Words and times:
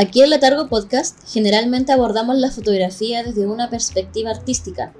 Aquí 0.00 0.22
en 0.22 0.30
Letargo 0.30 0.68
Podcast 0.68 1.18
generalmente 1.26 1.90
abordamos 1.90 2.36
la 2.36 2.52
fotografía 2.52 3.24
desde 3.24 3.48
una 3.48 3.68
perspectiva 3.68 4.30
artística. 4.30 4.92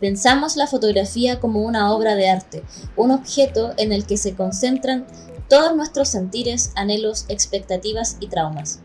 Pensamos 0.00 0.56
la 0.56 0.66
fotografía 0.66 1.40
como 1.40 1.62
una 1.62 1.90
obra 1.94 2.14
de 2.14 2.28
arte, 2.28 2.62
un 2.94 3.10
objeto 3.10 3.72
en 3.78 3.90
el 3.90 4.04
que 4.04 4.18
se 4.18 4.34
concentran 4.34 5.06
todos 5.48 5.74
nuestros 5.74 6.10
sentires, 6.10 6.72
anhelos, 6.74 7.24
expectativas 7.28 8.18
y 8.20 8.26
traumas. 8.26 8.80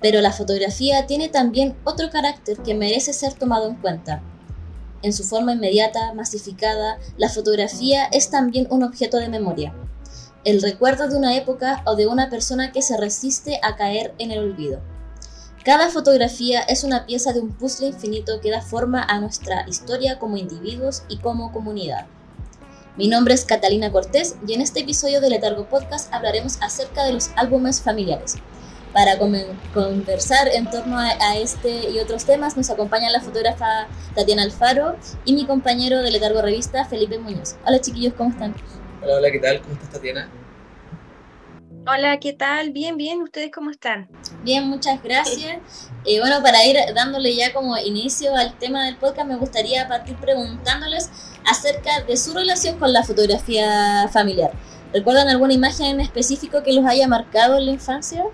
Pero 0.00 0.20
la 0.20 0.30
fotografía 0.30 1.04
tiene 1.06 1.28
también 1.28 1.74
otro 1.82 2.08
carácter 2.08 2.58
que 2.58 2.74
merece 2.74 3.12
ser 3.12 3.34
tomado 3.34 3.68
en 3.68 3.74
cuenta. 3.74 4.22
En 5.02 5.12
su 5.12 5.24
forma 5.24 5.54
inmediata, 5.54 6.14
masificada, 6.14 7.00
la 7.18 7.28
fotografía 7.28 8.04
es 8.04 8.30
también 8.30 8.68
un 8.70 8.84
objeto 8.84 9.16
de 9.16 9.30
memoria 9.30 9.74
el 10.46 10.62
recuerdo 10.62 11.08
de 11.08 11.16
una 11.16 11.34
época 11.34 11.82
o 11.86 11.96
de 11.96 12.06
una 12.06 12.30
persona 12.30 12.70
que 12.70 12.80
se 12.80 12.96
resiste 12.96 13.58
a 13.64 13.74
caer 13.74 14.14
en 14.18 14.30
el 14.30 14.38
olvido. 14.38 14.78
Cada 15.64 15.90
fotografía 15.90 16.60
es 16.60 16.84
una 16.84 17.04
pieza 17.04 17.32
de 17.32 17.40
un 17.40 17.50
puzzle 17.50 17.88
infinito 17.88 18.40
que 18.40 18.52
da 18.52 18.62
forma 18.62 19.02
a 19.02 19.18
nuestra 19.18 19.68
historia 19.68 20.20
como 20.20 20.36
individuos 20.36 21.02
y 21.08 21.18
como 21.18 21.52
comunidad. 21.52 22.06
Mi 22.96 23.08
nombre 23.08 23.34
es 23.34 23.44
Catalina 23.44 23.90
Cortés 23.90 24.36
y 24.46 24.52
en 24.52 24.60
este 24.60 24.80
episodio 24.80 25.20
de 25.20 25.30
Letargo 25.30 25.68
Podcast 25.68 26.14
hablaremos 26.14 26.62
acerca 26.62 27.04
de 27.04 27.14
los 27.14 27.30
álbumes 27.34 27.80
familiares. 27.80 28.36
Para 28.92 29.18
conversar 29.18 30.46
en 30.46 30.70
torno 30.70 30.96
a, 30.96 31.36
este 31.38 31.90
y 31.90 31.98
otros 31.98 32.24
temas 32.24 32.56
nos 32.56 32.70
acompaña 32.70 33.10
la 33.10 33.20
fotógrafa 33.20 33.88
Tatiana 34.14 34.44
Alfaro 34.44 34.94
y 35.24 35.32
mi 35.32 35.44
compañero 35.44 36.02
de 36.02 36.12
Letargo 36.12 36.40
Revista 36.40 36.84
Felipe 36.84 37.18
Muñoz. 37.18 37.56
Hola 37.66 37.80
chiquillos, 37.80 38.14
¿cómo 38.14 38.30
están? 38.30 38.54
Hola, 39.06 39.18
hola, 39.18 39.30
¿qué 39.30 39.38
tal? 39.38 39.60
¿Cómo 39.60 39.74
estás, 39.74 39.90
Tatiana? 39.90 40.28
Hola, 41.86 42.18
¿qué 42.18 42.32
tal? 42.32 42.72
Bien, 42.72 42.96
bien, 42.96 43.22
¿ustedes 43.22 43.52
cómo 43.54 43.70
están? 43.70 44.08
Bien, 44.42 44.64
muchas 44.66 45.00
gracias. 45.00 45.60
Eh, 46.04 46.18
bueno, 46.18 46.42
para 46.42 46.66
ir 46.66 46.76
dándole 46.92 47.36
ya 47.36 47.52
como 47.52 47.78
inicio 47.78 48.34
al 48.34 48.58
tema 48.58 48.84
del 48.84 48.96
podcast, 48.96 49.28
me 49.28 49.36
gustaría 49.36 49.86
partir 49.86 50.16
preguntándoles 50.16 51.08
acerca 51.44 52.02
de 52.02 52.16
su 52.16 52.34
relación 52.34 52.80
con 52.80 52.92
la 52.92 53.04
fotografía 53.04 54.08
familiar. 54.12 54.50
¿Recuerdan 54.92 55.28
alguna 55.28 55.52
imagen 55.52 55.86
en 55.86 56.00
específico 56.00 56.64
que 56.64 56.72
los 56.72 56.84
haya 56.84 57.06
marcado 57.06 57.58
en 57.58 57.66
la 57.66 57.72
infancia? 57.72 58.24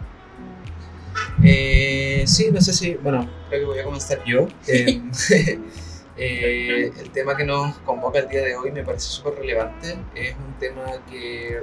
Eh, 1.44 2.24
sí, 2.26 2.48
no 2.50 2.62
sé 2.62 2.72
si, 2.72 2.94
bueno, 2.94 3.28
creo 3.50 3.60
que 3.60 3.66
voy 3.66 3.78
a 3.78 3.84
comenzar 3.84 4.24
yo. 4.24 4.48
Eh, 4.66 5.02
eh, 6.24 6.92
el 7.00 7.10
tema 7.10 7.36
que 7.36 7.44
nos 7.44 7.76
convoca 7.78 8.20
el 8.20 8.28
día 8.28 8.42
de 8.42 8.56
hoy 8.56 8.70
me 8.70 8.84
parece 8.84 9.08
súper 9.08 9.34
relevante. 9.34 9.98
Es 10.14 10.36
un 10.36 10.58
tema 10.58 10.84
que, 11.10 11.62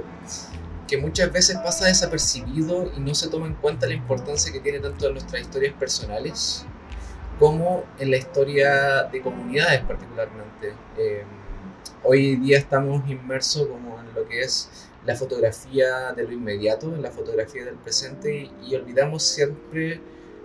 que 0.86 0.98
muchas 0.98 1.32
veces 1.32 1.56
pasa 1.58 1.86
desapercibido 1.86 2.92
y 2.96 3.00
no 3.00 3.14
se 3.14 3.28
toma 3.28 3.46
en 3.46 3.54
cuenta 3.54 3.86
la 3.86 3.94
importancia 3.94 4.52
que 4.52 4.60
tiene 4.60 4.80
tanto 4.80 5.06
en 5.06 5.14
nuestras 5.14 5.42
historias 5.42 5.74
personales 5.74 6.66
como 7.38 7.84
en 7.98 8.10
la 8.10 8.18
historia 8.18 9.04
de 9.04 9.22
comunidades 9.22 9.80
particularmente. 9.80 10.74
Eh, 10.98 11.24
hoy 12.04 12.36
día 12.36 12.58
estamos 12.58 13.08
inmersos 13.08 13.66
como 13.66 13.98
en 13.98 14.14
lo 14.14 14.28
que 14.28 14.42
es 14.42 14.88
la 15.06 15.16
fotografía 15.16 16.12
de 16.12 16.24
lo 16.24 16.32
inmediato, 16.32 16.94
en 16.94 17.00
la 17.00 17.10
fotografía 17.10 17.64
del 17.64 17.76
presente 17.76 18.50
y 18.62 18.74
olvidamos 18.74 19.22
siempre 19.22 20.00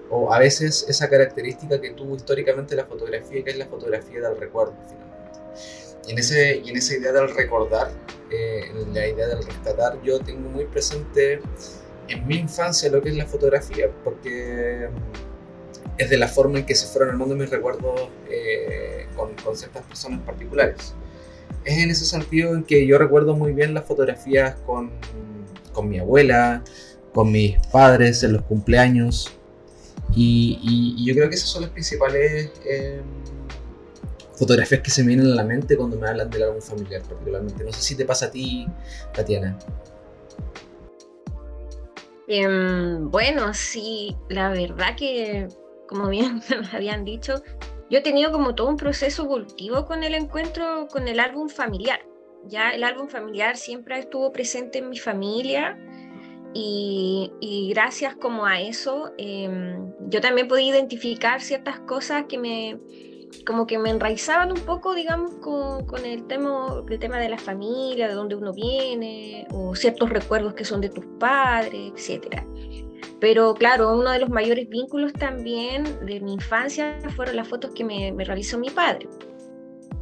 o 0.10 0.34
a 0.34 0.40
veces 0.40 0.86
esa 0.88 1.10
característica 1.10 1.80
que 1.80 1.92
tuvo 1.92 2.16
históricamente 2.16 2.76
la 2.76 2.86
fotografía, 2.86 3.44
que 3.44 3.52
es 3.52 3.58
la 3.58 3.66
fotografía 3.66 4.22
del 4.22 4.38
recuerdo, 4.38 4.74
finalmente. 4.88 5.40
Y 6.08 6.12
en, 6.12 6.20
ese, 6.20 6.62
y 6.64 6.70
en 6.70 6.78
esa 6.78 6.96
idea 6.96 7.12
del 7.12 7.34
recordar, 7.34 7.92
eh, 8.32 8.66
en 8.72 8.94
la 8.94 9.08
idea 9.08 9.28
del 9.28 9.44
rescatar, 9.44 10.02
yo 10.04 10.20
tengo 10.20 10.50
muy 10.50 10.66
presente 10.66 11.40
en 12.08 12.28
mi 12.28 12.38
infancia 12.38 12.90
lo 12.90 13.02
que 13.02 13.10
es 13.10 13.16
la 13.16 13.26
fotografía, 13.26 13.90
porque 14.04 14.90
es 15.98 16.10
de 16.10 16.18
la 16.18 16.28
forma 16.28 16.60
en 16.60 16.66
que 16.66 16.76
se 16.76 16.88
fueron 16.88 17.10
armando 17.10 17.36
mis 17.36 17.50
recuerdos 17.50 18.10
eh, 18.30 19.08
con, 19.16 19.34
con 19.36 19.56
ciertas 19.56 19.84
personas 19.84 20.22
particulares. 20.22 20.94
Es 21.64 21.78
en 21.80 21.90
ese 21.90 22.06
sentido 22.06 22.54
en 22.54 22.64
que 22.64 22.86
yo 22.86 22.98
recuerdo 23.00 23.36
muy 23.36 23.54
bien 23.54 23.74
las 23.74 23.86
fotografías 23.86 24.56
con, 24.66 24.92
con 25.74 25.90
mi 25.90 25.98
abuela, 25.98 26.64
con 27.14 27.32
mis 27.32 27.58
padres 27.68 28.22
en 28.24 28.34
los 28.34 28.44
cumpleaños, 28.44 29.35
y, 30.14 31.06
yo 31.06 31.14
creo 31.14 31.30
que 31.30 31.36
esas 31.36 31.50
son 31.50 31.64
las 31.64 31.72
principales 31.72 32.52
em, 32.66 33.04
fotografías 34.36 34.82
que 34.82 34.92
se 34.92 35.02
me 35.04 35.10
vienen 35.10 35.32
a 35.32 35.36
la 35.36 35.44
mente 35.44 35.76
cuando 35.78 35.98
me 35.98 36.08
hablan 36.08 36.30
del 36.30 36.44
álbum 36.44 36.62
familiar, 36.62 37.02
particularmente. 37.02 37.64
No 37.64 37.72
sé 37.72 37.82
si 37.82 37.96
te 37.96 38.06
pasa 38.06 38.28
a 38.28 38.32
ti, 38.32 38.68
Tatiana. 39.14 39.58
Em, 42.28 43.10
bueno, 43.12 43.54
sí, 43.54 44.16
la 44.30 44.50
verdad 44.50 44.96
que, 44.98 45.48
como 45.88 46.10
bien 46.10 46.42
me 46.50 46.78
habían 46.78 47.06
dicho, 47.06 47.44
yo 47.90 48.00
he 48.00 48.02
tenido 48.02 48.32
como 48.32 48.56
todo 48.56 48.70
un 48.70 48.78
proceso 48.78 49.24
evolutivo 49.24 49.86
con 49.86 50.04
el 50.04 50.16
encuentro 50.16 50.88
con 50.88 51.08
el 51.08 51.20
álbum 51.20 51.50
familiar. 51.50 52.00
Ya 52.48 52.72
el 52.72 52.84
álbum 52.84 53.08
familiar 53.08 53.58
siempre 53.58 53.98
estuvo 54.00 54.32
presente 54.32 54.80
en 54.80 54.90
mi 54.90 54.98
familia 54.98 55.78
y, 56.58 57.70
gracias 57.70 58.16
como 58.16 58.46
a 58.46 58.62
eso, 58.62 59.12
em, 59.18 59.92
yo 60.08 60.22
también 60.22 60.48
podía 60.48 60.70
identificar 60.70 61.42
ciertas 61.42 61.82
cosas 61.82 62.26
que 62.30 62.38
me, 62.38 62.80
como 63.46 63.68
que 63.68 63.78
me 63.78 63.90
enraizaban 63.90 64.54
un 64.54 64.62
poco, 64.62 64.96
digamos, 64.96 65.36
con, 65.36 65.86
con, 65.86 66.06
el, 66.06 66.26
tema, 66.28 66.82
el 66.88 67.00
tema 67.00 67.18
de 67.18 67.28
la 67.28 67.38
familia, 67.38 68.08
de 68.08 68.14
dónde 68.14 68.36
uno 68.36 68.54
viene, 68.54 69.46
o 69.52 69.76
ciertos 69.76 70.10
recuerdos 70.10 70.54
que 70.54 70.64
son 70.64 70.80
de 70.80 70.90
tus 70.90 71.06
padres, 71.20 71.92
etc. 71.98 72.44
Pero 73.20 73.54
claro, 73.54 73.98
uno 73.98 74.12
de 74.12 74.20
los 74.20 74.30
mayores 74.30 74.70
vínculos 74.70 75.12
también 75.12 75.84
de 76.06 76.22
mi 76.22 76.34
infancia 76.36 76.98
fueron 77.18 77.36
las 77.36 77.50
fotos 77.50 77.72
que 77.72 77.84
me, 77.84 78.14
me 78.14 78.24
realizó 78.24 78.58
mi 78.58 78.70
padre. 78.70 79.10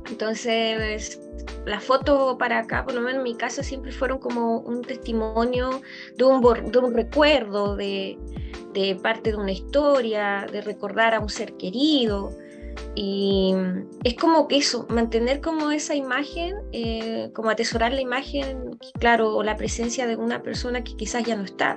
Entonces, 0.09 1.21
las 1.65 1.83
fotos 1.83 2.35
para 2.37 2.59
acá, 2.59 2.83
por 2.83 2.93
lo 2.93 3.01
menos 3.01 3.17
en 3.17 3.23
mi 3.23 3.35
casa, 3.35 3.63
siempre 3.63 3.91
fueron 3.91 4.19
como 4.19 4.59
un 4.59 4.81
testimonio 4.81 5.81
de 6.17 6.23
un, 6.23 6.71
de 6.71 6.77
un 6.79 6.93
recuerdo, 6.93 7.75
de, 7.75 8.17
de, 8.73 8.95
parte 8.95 9.31
de 9.31 9.37
una 9.37 9.51
historia, 9.51 10.45
de 10.51 10.61
recordar 10.61 11.13
a 11.13 11.19
un 11.19 11.29
ser 11.29 11.53
querido. 11.53 12.31
Y 12.95 13.53
es 14.03 14.15
como 14.15 14.47
que 14.47 14.57
eso, 14.57 14.85
mantener 14.89 15.41
como 15.41 15.71
esa 15.71 15.95
imagen, 15.95 16.55
eh, 16.73 17.31
como 17.33 17.49
atesorar 17.49 17.93
la 17.93 18.01
imagen, 18.01 18.77
claro, 18.99 19.35
o 19.35 19.43
la 19.43 19.55
presencia 19.55 20.05
de 20.05 20.15
una 20.15 20.41
persona 20.43 20.83
que 20.83 20.95
quizás 20.95 21.23
ya 21.23 21.35
no 21.35 21.43
está. 21.43 21.75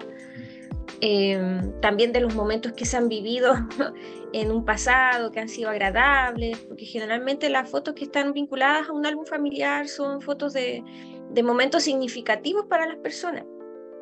Em, 1.00 1.78
también 1.81 2.12
de 2.12 2.20
los 2.20 2.34
momentos 2.34 2.72
que 2.72 2.86
se 2.86 2.97
han 2.97 3.09
vivido 3.09 3.54
en 4.36 4.52
un 4.52 4.66
pasado, 4.66 5.30
que 5.30 5.41
han 5.41 5.48
sido 5.48 5.70
agradables, 5.70 6.58
porque 6.58 6.84
generalmente 6.84 7.48
las 7.48 7.70
fotos 7.70 7.94
que 7.94 8.04
están 8.04 8.34
vinculadas 8.34 8.86
a 8.91 8.92
un 8.92 9.06
álbum 9.06 9.24
familiar 9.24 9.88
son 9.88 10.20
fotos 10.20 10.52
de, 10.52 10.84
de 11.30 11.42
momentos 11.42 11.84
significativos 11.84 12.66
para 12.66 12.86
las 12.86 12.98
personas, 12.98 13.47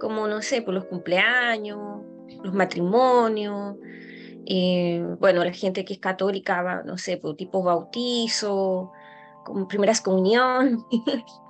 como, 0.01 0.27
no 0.27 0.43
sé, 0.43 0.61
por 0.61 0.75
los 0.75 0.87
cumpleaños, 0.87 2.03
los 2.43 2.53
matrimonios, 2.53 3.77
eh, 4.47 5.07
bueno, 5.21 5.45
la 5.45 5.53
gente 5.53 5.85
que 5.85 5.93
es 5.93 6.01
católica, 6.01 6.83
no 6.85 6.99
sé, 6.99 7.17
por 7.17 7.37
tipo 7.37 7.63
bautizo, 7.63 8.91
primeras 9.69 10.01
comunión, 10.01 10.85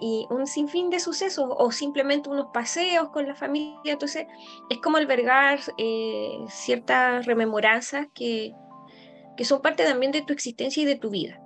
Y 0.00 0.26
un 0.30 0.46
sinfín 0.46 0.90
de 0.90 1.00
sucesos 1.00 1.46
o 1.48 1.70
simplemente 1.70 2.28
unos 2.28 2.46
paseos 2.52 3.10
con 3.10 3.26
la 3.26 3.34
familia. 3.34 3.92
Entonces, 3.92 4.26
es 4.68 4.78
como 4.78 4.96
albergar 4.96 5.60
eh, 5.78 6.38
ciertas 6.48 7.26
rememoranzas 7.26 8.08
que, 8.14 8.52
que 9.36 9.44
son 9.44 9.62
parte 9.62 9.84
también 9.84 10.12
de 10.12 10.22
tu 10.22 10.32
existencia 10.32 10.82
y 10.82 10.86
de 10.86 10.96
tu 10.96 11.10
vida. 11.10 11.40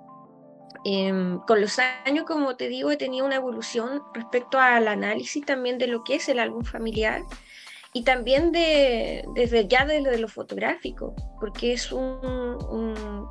Em, 0.83 1.39
con 1.47 1.61
los 1.61 1.79
años, 2.05 2.25
como 2.25 2.55
te 2.55 2.67
digo, 2.67 2.91
he 2.91 2.97
tenido 2.97 3.25
una 3.25 3.35
evolución 3.35 4.03
respecto 4.13 4.59
al 4.59 4.87
análisis 4.87 5.43
también 5.45 5.77
de 5.77 5.87
lo 5.87 6.03
que 6.03 6.15
es 6.15 6.29
el 6.29 6.39
álbum 6.39 6.63
familiar 6.63 7.23
y 7.95 8.03
también 8.03 8.51
de, 8.51 9.23
desde 9.35 9.69
ya 9.69 9.85
desde 9.85 10.19
lo 10.19 10.27
fotográfico, 10.27 11.15
porque 11.39 11.71
es 11.71 11.93
un, 11.93 12.19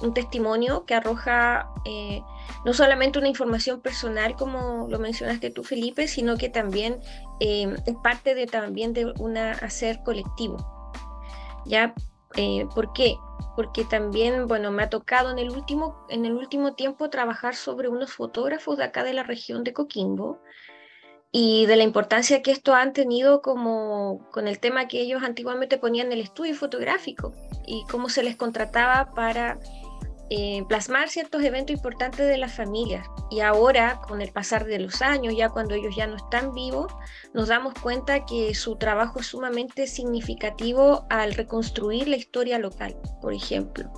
un, 0.01 0.15
testimonio 0.15 0.87
que 0.87 0.95
arroja 0.95 1.69
eh, 1.85 2.23
no 2.65 2.73
solamente 2.73 3.19
una 3.19 3.29
información 3.29 3.83
personal, 3.83 4.37
como 4.37 4.89
lo 4.89 4.99
mencionaste 4.99 5.51
tú, 5.51 5.65
Felipe, 5.65 6.09
sino 6.09 6.39
que 6.39 6.49
también 6.49 6.99
eh, 7.41 7.75
es 7.85 7.95
parte 8.03 8.35
de, 8.35 8.47
también 8.47 8.95
de 8.95 9.13
un 9.19 9.37
hacer 9.37 10.03
colectivo. 10.03 10.57
¿Ya? 11.67 11.95
Eh, 12.37 12.67
¿Por 12.75 12.95
qué? 12.95 13.19
Porque 13.57 13.85
también, 13.85 14.47
bueno, 14.49 14.71
me 14.71 14.85
ha 14.85 14.89
tocado 14.89 15.31
en 15.31 15.39
el, 15.39 15.51
último, 15.51 16.07
en 16.09 16.25
el 16.25 16.33
último 16.33 16.73
tiempo 16.73 17.11
trabajar 17.11 17.55
sobre 17.55 17.89
unos 17.89 18.15
fotógrafos 18.15 18.79
de 18.79 18.85
acá 18.85 19.05
de 19.05 19.13
la 19.13 19.25
región 19.25 19.63
de 19.63 19.75
Coquimbo, 19.75 20.41
y 21.37 21.67
de 21.67 21.75
la 21.75 21.83
importancia 21.83 22.43
que 22.43 22.53
esto 22.53 22.75
han 22.75 22.93
tenido 22.93 23.43
como 23.43 24.31
con 24.31 24.47
el 24.47 24.61
tema 24.61 24.87
que 24.87 25.01
ellos 25.01 25.25
antiguamente 25.25 25.79
ponían 25.79 26.13
el 26.13 26.21
estudio 26.21 26.55
fotográfico 26.55 27.35
y 27.67 27.85
cómo 27.91 28.09
se 28.09 28.23
les 28.23 28.37
contrataba 28.37 29.11
para 29.17 29.59
eh, 30.31 30.63
plasmar 30.69 31.09
ciertos 31.09 31.43
eventos 31.43 31.75
importantes 31.75 32.29
de 32.29 32.39
las 32.39 32.55
familias. 32.55 33.05
Y 33.33 33.41
ahora, 33.41 34.01
con 34.07 34.23
el 34.23 34.31
pasar 34.31 34.65
de 34.65 34.79
los 34.79 35.03
años, 35.03 35.35
ya 35.37 35.49
cuando 35.49 35.75
ellos 35.75 35.97
ya 35.97 36.07
no 36.07 36.15
están 36.15 36.55
vivos, 36.55 36.93
nos 37.33 37.49
damos 37.49 37.75
cuenta 37.75 38.25
que 38.25 38.55
su 38.55 38.77
trabajo 38.77 39.19
es 39.19 39.27
sumamente 39.27 39.89
significativo 39.89 41.05
al 41.11 41.35
reconstruir 41.35 42.07
la 42.07 42.15
historia 42.15 42.61
local, 42.61 42.95
por 43.21 43.35
ejemplo, 43.35 43.91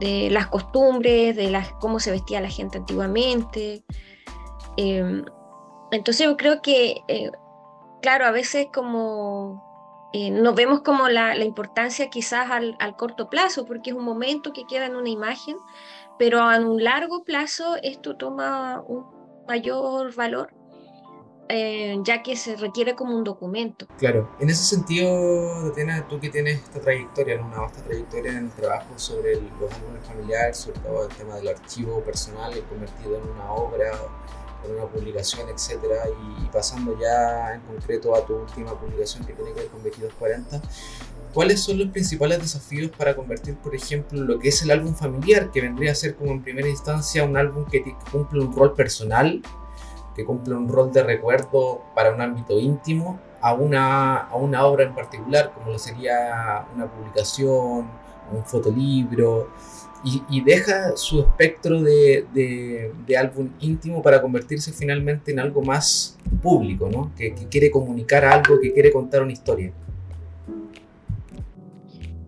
de 0.00 0.30
las 0.30 0.46
costumbres, 0.46 1.36
de 1.36 1.50
las, 1.50 1.68
cómo 1.80 2.00
se 2.00 2.12
vestía 2.12 2.40
la 2.40 2.48
gente 2.48 2.78
antiguamente. 2.78 3.84
Em, 4.78 5.22
entonces 5.90 6.26
yo 6.26 6.36
creo 6.36 6.62
que, 6.62 7.02
eh, 7.08 7.30
claro, 8.02 8.26
a 8.26 8.30
veces 8.30 8.66
como 8.72 9.66
eh, 10.12 10.32
vemos 10.54 10.80
como 10.80 11.08
la, 11.08 11.36
importancia 11.44 12.08
quizás 12.08 12.50
al, 12.50 12.96
corto 12.96 13.28
plazo, 13.28 13.66
porque 13.66 13.90
es 13.90 13.96
un 13.96 14.04
momento 14.04 14.52
que 14.52 14.66
queda 14.66 14.86
en 14.86 14.96
una 14.96 15.10
imagen, 15.10 15.56
pero 16.18 16.40
a 16.40 16.58
un 16.58 16.82
largo 16.82 17.22
plazo 17.24 17.76
esto 17.82 18.16
toma 18.16 18.82
un 18.86 19.04
mayor 19.46 20.14
valor, 20.14 20.54
eh, 21.48 21.98
ya 22.02 22.22
que 22.22 22.34
se 22.36 22.56
requiere 22.56 22.94
como 22.94 23.14
un 23.14 23.24
documento. 23.24 23.86
Claro, 23.98 24.30
en 24.40 24.48
ese 24.48 24.64
sentido, 24.64 25.68
Tatiana, 25.68 26.06
tú 26.08 26.18
que 26.18 26.30
tienes 26.30 26.62
esta 26.62 26.80
trayectoria, 26.80 27.40
una 27.40 27.60
vasta 27.60 27.82
trayectoria 27.82 28.32
en 28.32 28.46
el 28.46 28.50
trabajo 28.52 28.98
sobre 28.98 29.34
los 29.34 29.72
álbumes 29.72 30.06
familiares, 30.06 30.56
sobre 30.56 30.80
todo 30.80 31.08
el 31.08 31.14
tema 31.14 31.36
del 31.36 31.48
archivo 31.48 32.00
personal, 32.02 32.52
convertido 32.70 33.16
en 33.16 33.28
una 33.28 33.52
obra 33.52 33.92
una 34.70 34.86
publicación, 34.86 35.48
etcétera, 35.48 36.04
y, 36.08 36.46
pasando 36.46 36.98
ya 36.98 37.54
en 37.54 37.60
concreto 37.62 38.14
a 38.14 38.24
tu 38.24 38.34
última 38.36 38.78
publicación 38.78 39.24
que 39.24 39.32
tiene 39.32 39.52
que 39.52 39.60
ver 39.60 39.68
con 39.68 39.82
2240, 39.82 40.62
¿cuáles 41.34 41.62
son 41.62 41.78
los 41.78 41.88
principales 41.88 42.38
desafíos 42.40 42.90
para 42.96 43.14
convertir, 43.14 43.56
por 43.56 43.74
ejemplo, 43.74 44.20
lo 44.22 44.38
que 44.38 44.48
es 44.48 44.62
el 44.62 44.70
álbum 44.70 44.94
familiar, 44.94 45.50
que 45.50 45.60
vendría 45.60 45.92
a 45.92 45.94
ser 45.94 46.16
como 46.16 46.32
en 46.32 46.42
primera 46.42 46.68
instancia 46.68 47.24
un 47.24 47.36
álbum 47.36 47.66
que 47.66 47.84
cumple 48.10 48.40
un 48.40 48.54
rol 48.54 48.74
personal, 48.74 49.42
que 50.14 50.24
cumple 50.24 50.54
un 50.54 50.68
rol 50.68 50.92
de 50.92 51.02
recuerdo 51.02 51.82
para 51.94 52.14
un 52.14 52.20
ámbito 52.22 52.58
íntimo, 52.58 53.20
a 53.42 53.52
una, 53.52 54.16
a 54.22 54.36
una 54.36 54.64
obra 54.64 54.84
en 54.84 54.94
particular, 54.94 55.52
como 55.52 55.72
lo 55.72 55.78
sería 55.78 56.66
una 56.74 56.86
publicación, 56.86 57.86
un 58.32 58.44
fotolibro, 58.44 59.50
y, 60.06 60.40
deja 60.40 60.96
su 60.96 61.20
espectro 61.20 61.82
de, 61.82 62.92
álbum 63.18 63.50
íntimo 63.60 64.02
para 64.02 64.22
convertirse 64.22 64.72
finalmente 64.72 65.32
en 65.32 65.40
algo 65.40 65.62
más 65.62 66.16
público, 66.42 66.88
¿no? 66.88 67.12
que, 67.16 67.34
quiere 67.50 67.70
comunicar 67.70 68.24
algo, 68.24 68.60
que 68.60 68.72
quiere 68.72 68.92
contar 68.92 69.22
una 69.22 69.32
historia. 69.32 69.72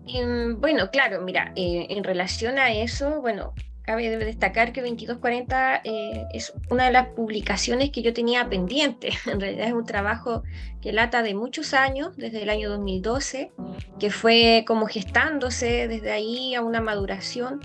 Em, 0.07 0.59
bueno, 0.59 0.89
claro, 0.91 1.21
mira, 1.21 1.53
eh, 1.55 1.87
en 1.89 2.03
relación 2.03 2.57
a 2.57 2.73
eso, 2.73 3.21
bueno, 3.21 3.53
cabe 3.89 4.15
destacar 4.17 4.71
que 4.71 4.81
2240 4.81 5.81
eh, 5.83 6.27
es 6.31 6.53
una 6.69 6.85
de 6.85 6.91
las 6.91 7.07
publicaciones 7.07 7.89
que 7.89 8.03
yo 8.03 8.13
tenía 8.13 8.47
pendiente. 8.47 9.09
En 9.25 9.39
realidad 9.39 9.65
es 9.65 9.73
un 9.73 9.85
trabajo 9.85 10.43
que 10.79 10.93
lata 10.93 11.23
de 11.23 11.33
muchos 11.33 11.73
años, 11.73 12.15
desde 12.15 12.43
el 12.43 12.51
año 12.51 12.69
2012, 12.69 13.51
que 13.99 14.11
fue 14.11 14.63
como 14.67 14.85
gestándose 14.85 15.87
desde 15.87 16.11
ahí 16.11 16.53
a 16.53 16.61
una 16.61 16.81
maduración, 16.81 17.61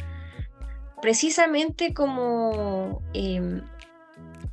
precisamente 1.03 1.93
como 1.93 3.03
em, 3.13 3.61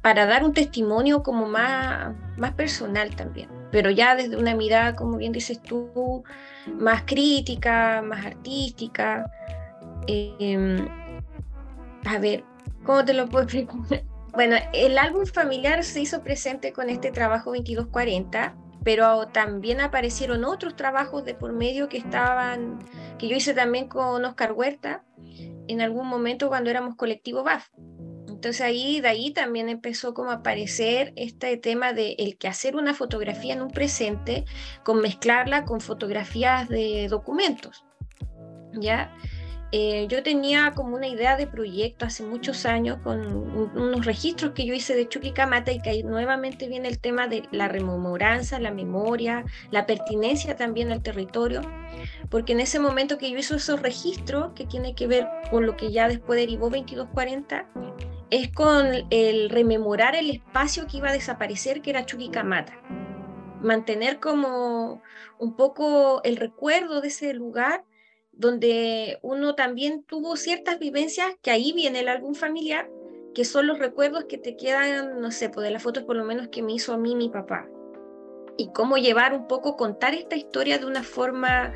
para 0.02 0.26
dar 0.26 0.44
un 0.44 0.52
testimonio 0.52 1.24
como 1.24 1.48
más, 1.48 2.14
más 2.36 2.52
personal 2.52 3.16
también, 3.16 3.48
pero 3.72 3.92
ya 3.92 4.18
desde 4.18 4.36
una 4.36 4.56
mirada, 4.56 4.94
como 4.94 5.16
bien 5.16 5.32
dices 5.32 5.62
tú, 5.62 6.26
más 6.68 7.04
crítica, 7.04 8.02
más 8.02 8.26
artística. 8.26 9.32
Eh, 10.08 10.86
a 12.06 12.20
ver, 12.20 12.44
¿cómo 12.84 13.04
te 13.06 13.14
lo 13.14 13.28
puedo 13.28 13.44
explicar? 13.44 14.04
Bueno, 14.34 14.56
el 14.72 14.98
álbum 14.98 15.26
familiar 15.26 15.84
se 15.84 16.00
hizo 16.00 16.24
presente 16.24 16.72
con 16.72 16.90
este 16.90 17.12
trabajo 17.12 17.50
2240, 17.50 18.56
pero 18.82 19.28
también 19.28 19.82
aparecieron 19.82 20.46
otros 20.46 20.78
trabajos 20.78 21.26
de 21.26 21.34
por 21.34 21.52
medio 21.52 21.90
que 21.90 21.98
estaban, 21.98 22.80
que 23.20 23.28
yo 23.28 23.36
hice 23.36 23.54
también 23.54 23.90
con 23.90 24.24
Oscar 24.24 24.54
Huerta 24.54 25.04
en 25.68 25.82
algún 25.82 26.08
momento 26.08 26.48
cuando 26.48 26.70
éramos 26.70 26.96
colectivo 26.96 27.44
BAF. 27.44 27.68
Entonces 28.28 28.62
ahí, 28.62 29.02
de 29.02 29.08
ahí 29.08 29.32
también 29.34 29.70
empezó 29.70 30.14
como 30.14 30.32
a 30.32 30.36
aparecer 30.36 31.14
este 31.16 31.58
tema 31.58 31.94
de 31.94 32.16
el 32.18 32.38
que 32.38 32.48
hacer 32.48 32.76
una 32.76 32.94
fotografía 32.94 33.54
en 33.54 33.62
un 33.62 33.70
presente 33.70 34.46
con 34.84 35.02
mezclarla 35.02 35.66
con 35.66 35.82
fotografías 35.82 36.68
de 36.68 37.08
documentos. 37.10 37.86
¿Ya? 38.74 39.16
Eh, 39.74 40.08
yo 40.10 40.22
tenía 40.22 40.74
como 40.76 40.98
una 40.98 41.08
idea 41.08 41.38
de 41.38 41.48
proyecto 41.48 42.06
hace 42.06 42.24
muchos 42.24 42.66
años 42.66 42.98
con 43.04 43.26
unos 43.26 44.06
registros 44.06 44.52
que 44.52 44.66
yo 44.66 44.74
hice 44.74 44.96
de 44.96 45.08
Chuquicamata 45.08 45.72
y 45.72 45.82
que 45.82 45.92
ahí 45.92 46.04
nuevamente 46.04 46.68
viene 46.68 46.90
el 46.90 47.00
tema 47.00 47.30
de 47.30 47.44
la 47.52 47.70
rememoranza, 47.70 48.60
la 48.60 48.72
memoria, 48.72 49.46
la 49.72 49.86
pertinencia 49.86 50.58
también 50.58 50.92
al 50.92 51.02
territorio, 51.02 51.62
porque 52.30 52.52
en 52.52 52.60
ese 52.60 52.80
momento 52.80 53.18
que 53.18 53.32
yo 53.32 53.38
hice 53.38 53.56
esos 53.56 53.82
registros, 53.82 54.52
que 54.56 54.66
tiene 54.66 54.94
que 54.94 55.08
ver 55.08 55.26
con 55.50 55.66
lo 55.66 55.78
que 55.78 55.92
ya 55.92 56.10
después 56.10 56.38
derivó 56.38 56.70
2240, 56.70 57.66
es 58.30 58.52
con 58.52 58.88
el 59.10 59.50
rememorar 59.50 60.16
el 60.16 60.32
espacio 60.32 60.86
que 60.86 60.98
iba 60.98 61.10
a 61.10 61.14
desaparecer, 61.14 61.82
que 61.82 61.92
era 61.92 62.06
Chuquicamata. 62.06 62.74
Mantener 63.62 64.20
como 64.20 65.02
un 65.38 65.56
poco 65.56 66.22
el 66.24 66.36
recuerdo 66.36 67.00
de 67.00 67.10
ese 67.10 67.34
lugar 67.34 67.86
donde 68.42 69.20
uno 69.22 69.54
también 69.54 70.04
tuvo 70.04 70.36
ciertas 70.36 70.80
vivencias, 70.80 71.36
que 71.44 71.52
ahí 71.52 71.74
viene 71.74 72.00
el 72.00 72.10
álbum 72.10 72.34
familiar, 72.34 72.90
que 73.36 73.46
son 73.46 73.68
los 73.68 73.78
recuerdos 73.78 74.26
que 74.26 74.40
te 74.40 74.58
quedan, 74.58 75.22
no 75.22 75.32
sé, 75.32 75.50
pues 75.50 75.64
de 75.64 75.72
las 75.72 75.84
fotos 75.84 76.04
por 76.04 76.16
lo 76.16 76.26
menos 76.26 76.48
que 76.48 76.64
me 76.64 76.74
hizo 76.74 76.92
a 76.92 76.98
mí 76.98 77.16
mi 77.16 77.30
papá. 77.30 77.70
Y 78.58 78.72
cómo 78.74 78.98
llevar 78.98 79.34
un 79.34 79.48
poco, 79.48 79.78
contar 79.78 80.16
esta 80.16 80.36
historia 80.36 80.80
de 80.80 80.88
una 80.88 81.04
forma 81.04 81.72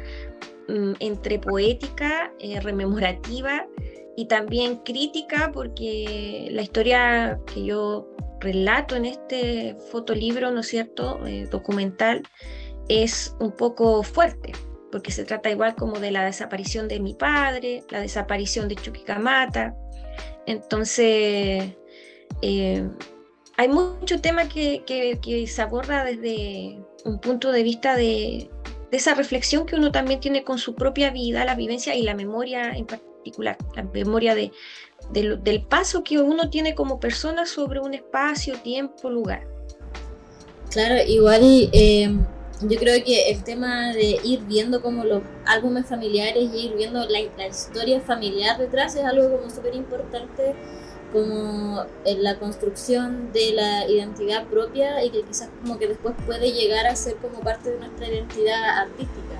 mm, 0.68 0.94
entre 1.00 1.38
poética, 1.38 2.34
eh, 2.40 2.60
rememorativa 2.60 3.68
y 4.18 4.26
también 4.26 4.78
crítica, 4.78 5.52
porque 5.54 6.48
la 6.52 6.64
historia 6.64 7.40
que 7.46 7.64
yo 7.64 8.10
relato 8.40 8.96
en 8.96 9.06
este 9.06 9.78
fotolibro, 9.92 10.50
¿no 10.50 10.62
es 10.62 10.68
cierto?, 10.68 11.26
eh, 11.28 11.48
documental, 11.50 12.24
es 12.90 13.36
un 13.40 13.52
poco 13.52 14.02
fuerte 14.02 14.52
porque 14.96 15.12
se 15.12 15.26
trata 15.26 15.52
igual 15.52 15.76
como 15.76 16.00
de 16.00 16.10
la 16.10 16.24
desaparición 16.24 16.88
de 16.88 17.02
mi 17.02 17.14
padre, 17.14 17.84
la 17.90 18.00
desaparición 18.00 18.70
de 18.70 18.76
Chuquicamata. 18.76 19.76
Entonces, 20.46 21.66
eh, 22.42 22.90
hay 23.58 23.68
mucho 23.68 24.22
tema 24.22 24.48
que, 24.48 24.84
que, 24.86 25.48
se 25.48 25.62
aborda 25.62 26.06
desde 26.06 26.80
un 27.04 27.20
punto 27.20 27.52
de 27.52 27.64
vista 27.64 27.98
de, 27.98 28.50
esa 28.90 29.16
reflexión 29.16 29.66
que 29.66 29.76
uno 29.76 29.92
también 29.92 30.22
tiene 30.22 30.46
con 30.46 30.60
su 30.60 30.76
propia 30.76 31.10
vida, 31.10 31.44
la 31.44 31.56
vivencia 31.56 31.94
y 31.94 32.04
la 32.04 32.16
memoria 32.16 32.72
en 32.72 32.86
particular, 32.86 33.58
la 33.76 33.84
memoria 33.84 34.34
de, 34.34 34.54
del 35.12 35.62
paso 35.64 36.06
que 36.06 36.20
uno 36.20 36.50
tiene 36.50 36.74
como 36.74 37.02
persona 37.02 37.46
sobre 37.46 37.82
un 37.82 37.94
espacio, 37.94 38.56
tiempo, 38.60 39.10
lugar. 39.10 39.46
Claro, 40.72 40.96
igual 41.06 41.42
eh, 41.74 42.16
yo 42.62 42.78
creo 42.80 43.04
que 43.04 43.32
el 43.32 43.44
tema 43.44 43.92
de 43.94 44.20
ir 44.24 44.42
viendo 44.46 44.82
como 44.82 45.04
los 45.04 45.22
álbumes 45.46 45.88
familiares 45.88 46.50
y 46.54 46.68
ir 46.68 46.76
viendo 46.76 47.06
la, 47.08 47.20
historia 47.48 48.00
familiar 48.00 48.58
detrás 48.58 48.96
es 48.96 49.04
algo 49.04 49.38
como 49.38 49.50
súper 49.50 49.76
importante 49.76 50.56
como 51.12 51.84
en 52.06 52.24
la 52.24 52.40
construcción 52.40 53.32
de 53.34 53.54
la 53.54 53.90
identidad 53.90 54.46
propia 54.48 55.04
y 55.04 55.10
que 55.12 55.24
quizás 55.24 55.50
como 55.62 55.78
que 55.78 55.88
después 55.88 56.16
puede 56.26 56.52
llegar 56.52 56.88
a 56.88 56.96
ser 56.96 57.16
como 57.18 57.40
parte 57.42 57.72
de 57.72 57.80
nuestra 57.80 58.08
identidad 58.08 58.80
artística 58.80 59.36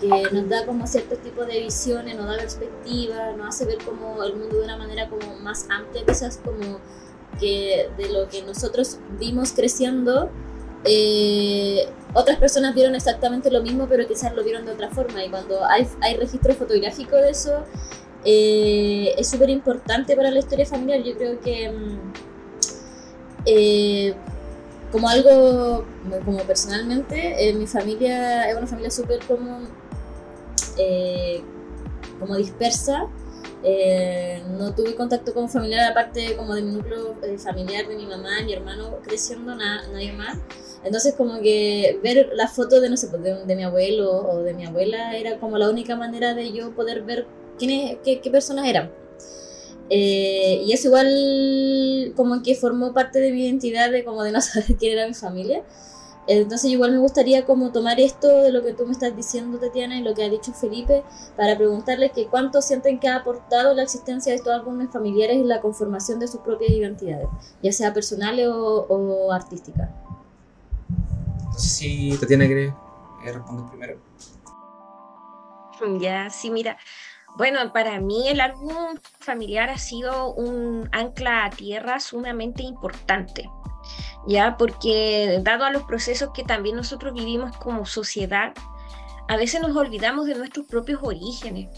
que 0.00 0.08
nos 0.32 0.48
da 0.48 0.64
como 0.64 0.86
ciertos 0.86 1.18
tipos 1.18 1.46
de 1.46 1.60
visiones, 1.60 2.16
nos 2.16 2.26
da 2.26 2.38
perspectiva, 2.38 3.32
nos 3.36 3.48
hace 3.48 3.66
ver 3.66 3.78
como 3.84 4.22
el 4.22 4.34
mundo 4.34 4.56
de 4.56 4.64
una 4.64 4.78
manera 4.78 5.10
como 5.10 5.36
más 5.36 5.66
amplia 5.68 6.04
quizás 6.06 6.38
como 6.38 6.80
que 7.38 7.90
de 7.98 8.08
lo 8.08 8.28
que 8.28 8.42
nosotros 8.42 8.98
vimos 9.18 9.52
creciendo 9.52 10.30
eh, 10.84 11.88
otras 12.14 12.38
personas 12.38 12.74
vieron 12.74 12.94
exactamente 12.94 13.50
lo 13.50 13.62
mismo, 13.62 13.86
pero 13.88 14.06
quizás 14.06 14.34
lo 14.34 14.42
vieron 14.42 14.64
de 14.64 14.72
otra 14.72 14.90
forma. 14.90 15.24
Y 15.24 15.30
cuando 15.30 15.64
hay, 15.64 15.86
hay 16.00 16.16
registro 16.16 16.54
fotográfico 16.54 17.16
de 17.16 17.30
eso, 17.30 17.64
eh, 18.24 19.14
es 19.16 19.28
súper 19.28 19.50
importante 19.50 20.16
para 20.16 20.30
la 20.30 20.38
historia 20.38 20.66
familiar. 20.66 21.02
Yo 21.02 21.16
creo 21.16 21.40
que 21.40 21.70
mm, 21.70 22.12
eh, 23.46 24.14
como 24.90 25.08
algo, 25.08 25.84
como 26.24 26.38
personalmente, 26.38 27.54
mi 27.54 27.66
familia 27.66 28.50
es 28.50 28.56
una 28.56 28.66
familia 28.66 28.90
súper 28.90 29.20
como, 29.26 29.60
como 32.18 32.36
dispersa. 32.36 33.06
no 34.58 34.74
tuve 34.74 34.96
contacto 34.96 35.32
con 35.32 35.48
familiar 35.48 35.92
aparte 35.92 36.34
como 36.36 36.54
de 36.54 36.62
mi 36.62 36.72
núcleo 36.72 37.14
familiar 37.38 37.86
de 37.86 37.94
mi 37.94 38.06
mamá, 38.06 38.42
mi 38.44 38.52
hermano 38.52 38.98
creciendo, 39.04 39.54
nadie 39.54 40.12
más. 40.12 40.38
Entonces 40.84 41.14
como 41.14 41.40
que 41.40 41.98
ver 42.02 42.30
las 42.34 42.52
fotos 42.52 42.80
de, 42.80 42.88
no 42.88 42.96
sé, 42.96 43.08
pues, 43.08 43.22
de, 43.22 43.56
mi 43.56 43.64
abuelo 43.64 44.10
o 44.10 44.42
de 44.42 44.54
mi 44.54 44.64
abuela 44.64 45.16
era 45.16 45.38
como 45.38 45.58
la 45.58 45.68
única 45.68 45.96
manera 45.96 46.34
de 46.34 46.52
yo 46.52 46.74
poder 46.74 47.02
ver 47.02 47.26
quiénes, 47.58 47.98
qué, 48.02 48.20
qué 48.20 48.30
personas 48.30 48.66
eran. 48.66 48.90
Eh, 49.90 50.62
y 50.64 50.72
es 50.72 50.84
igual 50.84 52.12
como 52.16 52.42
que 52.42 52.54
formó 52.54 52.94
parte 52.94 53.18
de 53.18 53.32
mi 53.32 53.44
identidad 53.44 53.90
de 53.90 54.04
como 54.04 54.22
de 54.22 54.32
no 54.32 54.40
saber 54.40 54.76
quién 54.76 54.92
era 54.92 55.06
mi 55.06 55.14
familia. 55.14 55.62
Entonces 56.26 56.70
igual 56.70 56.92
me 56.92 56.98
gustaría 56.98 57.44
como 57.44 57.72
tomar 57.72 57.98
esto 57.98 58.28
de 58.42 58.52
lo 58.52 58.62
que 58.62 58.72
tú 58.72 58.86
me 58.86 58.92
estás 58.92 59.16
diciendo, 59.16 59.58
Tatiana, 59.58 59.98
y 59.98 60.02
lo 60.02 60.14
que 60.14 60.22
ha 60.22 60.28
dicho 60.28 60.52
Felipe, 60.52 61.02
para 61.36 61.56
preguntarles 61.56 62.12
que 62.12 62.26
cuánto 62.26 62.62
sienten 62.62 63.00
que 63.00 63.08
ha 63.08 63.16
aportado 63.16 63.74
la 63.74 63.82
existencia 63.82 64.30
de 64.30 64.36
estos 64.36 64.52
álbumes 64.52 64.90
familiares 64.92 65.38
en 65.38 65.48
la 65.48 65.60
conformación 65.60 66.20
de 66.20 66.28
sus 66.28 66.40
propias 66.42 66.70
identidades, 66.70 67.26
ya 67.64 67.72
sea 67.72 67.92
personales 67.92 68.46
o, 68.48 69.32
artísticas. 69.32 69.88
No 71.60 71.64
sé 71.64 71.68
si 71.68 72.16
Tatiana 72.18 72.46
quiere 72.46 72.74
responder 73.22 73.66
primero. 73.68 74.00
Ya, 76.00 76.30
sí, 76.30 76.50
mira, 76.50 76.78
bueno, 77.36 77.70
para 77.70 78.00
mí 78.00 78.28
el 78.28 78.40
álbum 78.40 78.96
familiar 79.18 79.68
ha 79.68 79.76
sido 79.76 80.32
un 80.32 80.88
ancla 80.92 81.44
a 81.44 81.50
tierra 81.50 82.00
sumamente 82.00 82.62
importante 82.62 83.46
ya 84.26 84.56
porque 84.56 85.38
dado 85.42 85.64
a 85.64 85.70
los 85.70 85.82
procesos 85.82 86.30
que 86.32 86.44
también 86.44 86.76
nosotros 86.76 87.12
vivimos 87.12 87.54
como 87.58 87.84
sociedad, 87.84 88.54
a 89.28 89.36
veces 89.36 89.60
nos 89.60 89.76
olvidamos 89.76 90.26
de 90.26 90.36
nuestros 90.36 90.66
propios 90.66 91.00
orígenes 91.02 91.68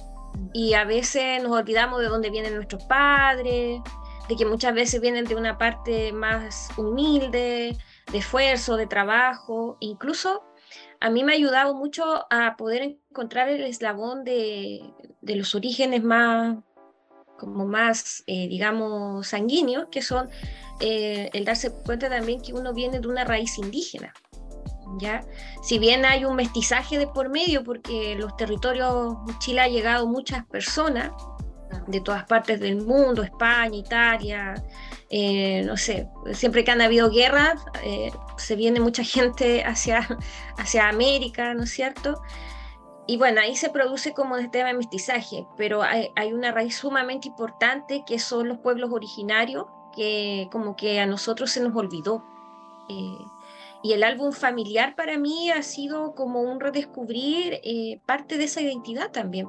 y 0.52 0.74
a 0.74 0.84
veces 0.84 1.42
nos 1.42 1.52
olvidamos 1.52 2.00
de 2.00 2.06
dónde 2.06 2.30
vienen 2.30 2.54
nuestros 2.54 2.84
padres, 2.84 3.80
de 4.28 4.36
que 4.36 4.46
muchas 4.46 4.74
veces 4.74 5.00
vienen 5.00 5.24
de 5.24 5.34
una 5.34 5.58
parte 5.58 6.12
más 6.12 6.68
humilde, 6.76 7.76
de 8.11 8.18
esfuerzo, 8.18 8.76
de 8.76 8.87
trabajo, 8.87 9.76
incluso 9.80 10.42
a 11.00 11.11
mí 11.11 11.25
me 11.25 11.32
ha 11.32 11.37
ayudado 11.37 11.75
mucho 11.75 12.26
a 12.30 12.56
poder 12.56 12.99
encontrar 13.11 13.49
el 13.49 13.62
eslabón 13.62 14.25
de, 14.25 14.80
de 15.21 15.37
los 15.37 15.54
orígenes 15.54 16.02
más, 16.02 16.59
como 17.38 17.66
más, 17.66 18.23
eh, 18.26 18.47
digamos, 18.49 19.26
sanguíneos, 19.26 19.88
que 19.90 20.00
son 20.00 20.30
eh, 20.80 21.28
el 21.32 21.44
darse 21.44 21.73
cuenta 21.73 22.09
también 22.09 22.40
que 22.40 22.52
uno 22.52 22.73
viene 22.73 23.00
de 23.00 23.09
una 23.09 23.25
raíz 23.25 23.59
indígena. 23.59 24.12
¿ya? 24.99 25.25
Si 25.62 25.78
bien 25.78 26.04
hay 26.04 26.25
un 26.25 26.37
mestizaje 26.37 26.99
de 26.99 27.06
por 27.06 27.30
medio, 27.30 27.64
porque 27.64 28.14
los 28.14 28.37
territorios 28.37 29.16
Chile 29.38 29.61
ha 29.61 29.68
llegado 29.68 30.06
muchas 30.06 30.47
personas 30.47 31.11
de 31.86 32.00
todas 32.00 32.24
partes 32.24 32.60
del 32.60 32.82
mundo, 32.84 33.22
España, 33.22 33.76
Italia, 33.76 34.54
eh, 35.14 35.62
no 35.66 35.76
sé, 35.76 36.08
siempre 36.32 36.64
que 36.64 36.70
han 36.70 36.80
habido 36.80 37.10
guerras, 37.10 37.62
eh, 37.84 38.10
se 38.38 38.56
viene 38.56 38.80
mucha 38.80 39.04
gente 39.04 39.62
hacia, 39.62 40.08
hacia 40.56 40.88
América, 40.88 41.52
¿no 41.52 41.64
es 41.64 41.70
cierto? 41.70 42.22
Y 43.06 43.18
bueno, 43.18 43.42
ahí 43.42 43.54
se 43.54 43.68
produce 43.68 44.14
como 44.14 44.36
este 44.38 44.48
tema 44.48 44.68
de 44.68 44.74
mestizaje, 44.74 45.46
pero 45.58 45.82
hay, 45.82 46.08
hay, 46.16 46.32
una 46.32 46.50
raíz 46.50 46.76
sumamente 46.76 47.28
importante 47.28 48.04
que 48.06 48.18
son 48.18 48.48
los 48.48 48.58
pueblos 48.58 48.90
originarios 48.90 49.66
que 49.94 50.48
como 50.50 50.76
que 50.76 50.98
a 50.98 51.04
nosotros 51.04 51.50
se 51.50 51.60
nos 51.60 51.76
olvidó. 51.76 52.24
Eh, 52.88 53.18
y 53.82 53.92
el 53.92 54.04
álbum 54.04 54.32
familiar 54.32 54.94
para 54.94 55.18
mí 55.18 55.50
ha 55.50 55.62
sido 55.62 56.14
como 56.14 56.40
un 56.40 56.58
redescubrir 56.58 57.60
parte 58.06 58.38
de 58.38 58.44
esa 58.44 58.62
identidad 58.62 59.10
también, 59.10 59.48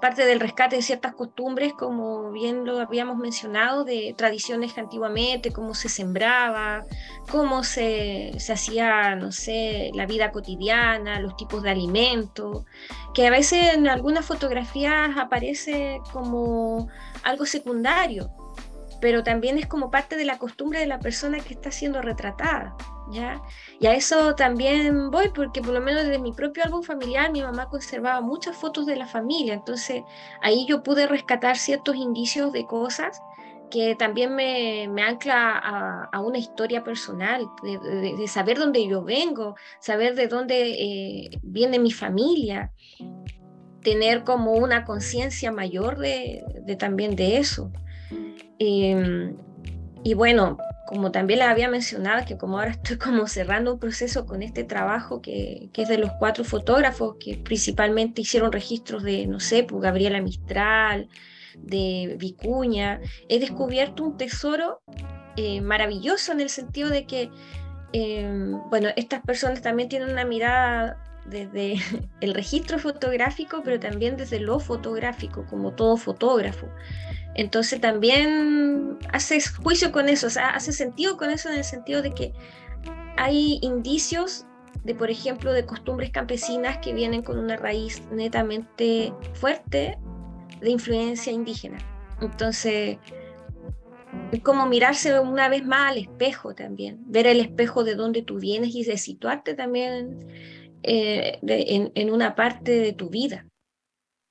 parte 0.00 0.24
del 0.24 0.40
rescate 0.40 0.76
de 0.76 0.82
ciertas 0.82 1.14
costumbres, 1.14 1.72
como 1.74 2.32
bien 2.32 2.64
lo 2.64 2.80
habíamos 2.80 3.16
mencionado, 3.16 3.84
de 3.84 4.14
tradiciones 4.16 4.76
antiguamente, 4.78 5.52
cómo 5.52 5.74
se 5.74 5.88
sembraba, 5.88 6.84
cómo 7.30 7.62
se, 7.62 8.32
se 8.38 8.52
hacía, 8.52 9.14
no 9.16 9.30
sé, 9.32 9.90
la 9.94 10.06
vida 10.06 10.32
cotidiana, 10.32 11.20
los 11.20 11.36
tipos 11.36 11.62
de 11.62 11.70
alimentos, 11.70 12.64
que 13.14 13.26
a 13.26 13.30
veces 13.30 13.74
en 13.74 13.88
algunas 13.88 14.24
fotografías 14.24 15.16
aparece 15.16 16.00
como 16.12 16.88
algo 17.22 17.46
secundario, 17.46 18.30
pero 19.00 19.22
también 19.22 19.58
es 19.58 19.66
como 19.66 19.90
parte 19.90 20.16
de 20.16 20.24
la 20.24 20.38
costumbre 20.38 20.80
de 20.80 20.86
la 20.86 20.98
persona 20.98 21.40
que 21.40 21.54
está 21.54 21.70
siendo 21.70 22.02
retratada, 22.02 22.74
¿ya? 23.10 23.42
Y 23.78 23.86
a 23.86 23.94
eso 23.94 24.34
también 24.34 25.10
voy 25.10 25.28
porque 25.34 25.60
por 25.60 25.74
lo 25.74 25.80
menos 25.80 26.04
desde 26.04 26.18
mi 26.18 26.32
propio 26.32 26.64
álbum 26.64 26.82
familiar 26.82 27.30
mi 27.32 27.42
mamá 27.42 27.68
conservaba 27.68 28.20
muchas 28.20 28.56
fotos 28.56 28.86
de 28.86 28.96
la 28.96 29.06
familia, 29.06 29.54
entonces 29.54 30.02
ahí 30.42 30.66
yo 30.66 30.82
pude 30.82 31.06
rescatar 31.06 31.56
ciertos 31.56 31.96
indicios 31.96 32.52
de 32.52 32.66
cosas 32.66 33.20
que 33.70 33.94
también 33.94 34.34
me, 34.34 34.88
me 34.88 35.02
ancla 35.02 35.56
a, 36.12 36.20
una 36.20 36.38
historia 36.38 36.84
personal, 36.84 37.46
de, 37.62 38.28
saber 38.28 38.58
dónde 38.58 38.86
yo 38.86 39.02
vengo, 39.02 39.54
saber 39.78 40.16
de 40.16 40.26
dónde 40.26 40.72
eh, 40.72 41.30
viene 41.42 41.78
mi 41.78 41.92
familia, 41.92 42.72
tener 43.82 44.24
como 44.24 44.52
una 44.52 44.84
conciencia 44.84 45.52
mayor 45.52 45.98
de, 45.98 46.42
también 46.78 47.16
de 47.16 47.38
eso. 47.38 47.70
Em, 48.58 49.36
y 50.02 50.14
bueno, 50.14 50.58
como 50.90 51.12
también 51.12 51.38
les 51.38 51.48
había 51.48 51.70
mencionado, 51.70 52.26
que 52.26 52.36
como 52.36 52.58
ahora 52.58 52.72
estoy 52.72 52.98
como 52.98 53.28
cerrando 53.28 53.74
un 53.74 53.78
proceso 53.78 54.26
con 54.26 54.42
este 54.42 54.64
trabajo 54.64 55.22
que, 55.22 55.70
que, 55.72 55.82
es 55.82 55.88
de 55.88 55.98
los 55.98 56.10
cuatro 56.18 56.42
fotógrafos 56.42 57.14
que 57.20 57.36
principalmente 57.36 58.22
hicieron 58.22 58.50
registros 58.50 59.04
de, 59.04 59.28
no 59.28 59.38
sé, 59.38 59.62
pues 59.62 59.80
Gabriela 59.80 60.20
Mistral, 60.20 61.08
de 61.56 62.16
Vicuña, 62.18 63.00
he 63.28 63.38
descubierto 63.38 64.02
un 64.02 64.16
tesoro 64.16 64.82
eh, 65.36 65.60
maravilloso 65.60 66.32
en 66.32 66.40
el 66.40 66.50
sentido 66.50 66.88
de 66.88 67.06
que, 67.06 67.30
em, 67.92 68.60
bueno, 68.68 68.88
estas 68.96 69.22
personas 69.22 69.62
también 69.62 69.88
tienen 69.88 70.10
una 70.10 70.24
mirada 70.24 71.09
desde 71.26 71.76
el 72.20 72.34
registro 72.34 72.78
fotográfico, 72.78 73.62
pero 73.64 73.78
también 73.78 74.16
desde 74.16 74.40
lo 74.40 74.60
fotográfico, 74.60 75.46
como 75.46 75.72
todo 75.72 75.96
fotógrafo. 75.96 76.68
Entonces 77.34 77.80
también 77.80 78.98
hace 79.12 79.40
juicio 79.40 79.92
con 79.92 80.08
eso, 80.08 80.26
hace 80.26 80.72
sentido 80.72 81.16
con 81.16 81.30
eso 81.30 81.48
en 81.48 81.58
el 81.58 81.64
sentido 81.64 82.02
de 82.02 82.12
que 82.12 82.32
hay 83.16 83.58
indicios 83.62 84.46
de, 84.84 84.94
por 84.94 85.10
ejemplo, 85.10 85.52
de 85.52 85.66
costumbres 85.66 86.10
campesinas 86.10 86.78
que 86.78 86.94
vienen 86.94 87.22
con 87.22 87.38
una 87.38 87.56
raíz 87.56 88.02
netamente 88.10 89.12
fuerte 89.34 89.98
de 90.60 90.70
influencia 90.70 91.32
indígena. 91.32 91.78
Entonces, 92.20 92.98
es 94.32 94.40
como 94.42 94.66
mirarse 94.66 95.18
una 95.20 95.48
vez 95.48 95.64
más 95.64 95.92
al 95.92 95.98
espejo 95.98 96.54
también, 96.54 96.98
ver 97.06 97.26
el 97.26 97.40
espejo 97.40 97.84
de 97.84 97.94
donde 97.94 98.22
tú 98.22 98.38
vienes 98.38 98.74
y 98.74 98.84
de 98.84 98.96
situarte 98.96 99.54
también 99.54 100.26
eh, 100.82 101.38
en, 101.42 101.92
en, 101.94 102.12
una 102.12 102.34
parte 102.34 102.72
de 102.72 102.92
tu 102.92 103.10
vida, 103.10 103.46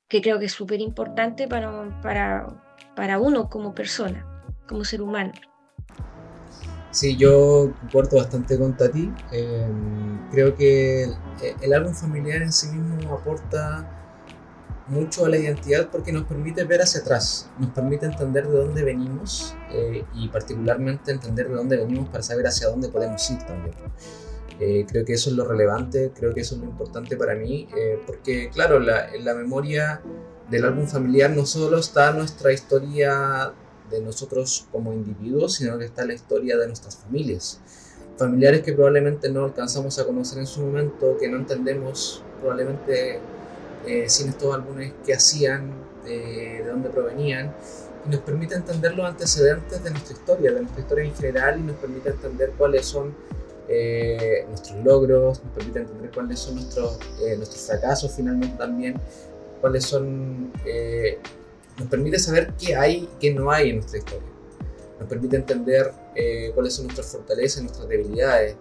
que 0.10 0.22
creo 0.22 0.40
que 0.40 0.46
es 0.46 0.52
súper 0.52 0.82
importante 0.82 1.48
para, 1.48 2.02
para, 2.02 2.48
para 2.96 3.20
uno 3.20 3.50
como 3.50 3.74
persona, 3.74 4.44
como 4.68 4.84
ser 4.84 5.02
humano. 5.02 5.32
Sí, 6.92 7.16
yo 7.16 7.72
concuerdo 7.82 8.18
bastante 8.18 8.58
con 8.58 8.76
Tati. 8.76 9.14
Em, 9.32 10.30
creo 10.32 10.56
que 10.56 11.08
el, 11.62 11.74
álbum 11.74 11.94
familiar 11.94 12.42
en 12.42 12.52
sí 12.52 12.68
mismo 12.76 13.14
aporta 13.14 13.88
mucho 14.88 15.26
a 15.26 15.30
la 15.30 15.38
identidad 15.38 15.90
porque 15.92 16.12
nos 16.12 16.24
permite 16.24 16.64
ver 16.64 16.82
hacia 16.82 17.02
atrás, 17.02 17.48
nos 17.60 17.70
permite 17.70 18.08
entender 18.08 18.48
de 18.48 18.58
dónde 18.58 18.84
venimos 18.84 19.56
eh, 19.72 20.04
y 20.16 20.30
particularmente 20.30 21.12
entender 21.12 21.48
de 21.48 21.56
dónde 21.56 21.78
venimos 21.78 22.10
para 22.10 22.24
saber 22.24 22.48
hacia 22.48 22.70
dónde 22.70 22.90
podemos 22.90 23.30
ir 23.30 23.38
también. 23.44 23.76
Eh, 24.60 24.86
creo 24.88 25.06
que 25.06 25.14
eso 25.14 25.30
es 25.30 25.36
lo 25.36 25.46
relevante, 25.46 26.12
creo 26.16 26.34
que 26.34 26.42
eso 26.42 26.56
es 26.56 26.62
lo 26.62 26.68
importante 26.68 27.16
para 27.16 27.36
mí, 27.36 27.68
eh, 27.78 28.00
porque 28.06 28.50
claro, 28.50 28.80
la, 28.80 29.14
en 29.14 29.24
la 29.26 29.34
memoria 29.34 30.02
del 30.50 30.66
álbum 30.66 30.88
familiar 30.88 31.30
no 31.32 31.46
solo 31.46 31.78
está 31.78 32.12
nuestra 32.12 32.52
historia 32.52 33.54
de 33.90 34.02
nosotros 34.02 34.68
como 34.72 34.94
individuos, 34.94 35.56
sino 35.56 35.78
que 35.78 35.86
está 35.86 36.06
la 36.06 36.14
historia 36.14 36.58
de 36.58 36.68
nuestras 36.68 36.98
familias. 36.98 37.60
Familiares 38.18 38.62
que 38.62 38.74
probablemente 38.74 39.30
no 39.30 39.46
alcanzamos 39.46 39.98
a 40.00 40.06
conocer 40.06 40.40
en 40.40 40.48
su 40.48 40.62
momento, 40.62 41.18
que 41.18 41.30
no 41.30 41.38
entendemos 41.38 42.24
probablemente 42.40 43.20
eh, 43.86 44.10
sin 44.10 44.30
estos 44.30 44.54
álbumes 44.54 44.94
qué 45.06 45.14
hacían, 45.14 45.72
de 46.04 46.64
dónde 46.68 46.90
provenían, 46.90 47.54
y 48.06 48.10
nos 48.10 48.22
permite 48.22 48.56
entender 48.56 48.96
los 48.96 49.06
antecedentes 49.06 49.84
de 49.84 49.92
nuestra 49.92 50.14
historia, 50.14 50.52
de 50.52 50.62
nuestra 50.62 50.82
historia 50.82 51.06
en 51.06 51.16
general, 51.16 51.60
y 51.60 51.64
nos 51.64 51.76
permite 51.78 52.10
entender 52.10 52.54
cuáles 52.58 52.86
son 52.86 53.14
eh, 53.70 54.46
nuestros 54.50 54.84
logros, 54.84 55.44
nos 55.44 55.54
permite 55.54 55.80
entender 55.80 56.12
cuáles 56.12 56.40
son 56.40 56.56
nuestros, 56.56 57.00
eh, 57.22 57.38
nuestros 57.38 57.62
fracasos 57.68 58.12
finalmente 58.12 58.58
también, 58.58 59.00
cuáles 59.62 59.86
son, 59.86 60.52
eh, 60.66 61.20
nos 61.78 61.88
permite 61.88 62.18
saber 62.18 62.54
qué 62.58 62.76
hay 62.76 62.96
y 63.04 63.10
qué 63.20 63.34
no 63.34 63.52
hay 63.52 63.70
en 63.70 63.76
nuestra 63.78 64.00
historia. 64.00 64.28
Nos 65.00 65.08
permite 65.08 65.36
entender 65.36 65.94
eh, 66.16 66.52
cuáles 66.54 66.74
son 66.74 66.86
nuestras 66.86 67.12
fortalezas, 67.12 67.64
nuestras 67.64 67.88
debilidades 67.88 68.56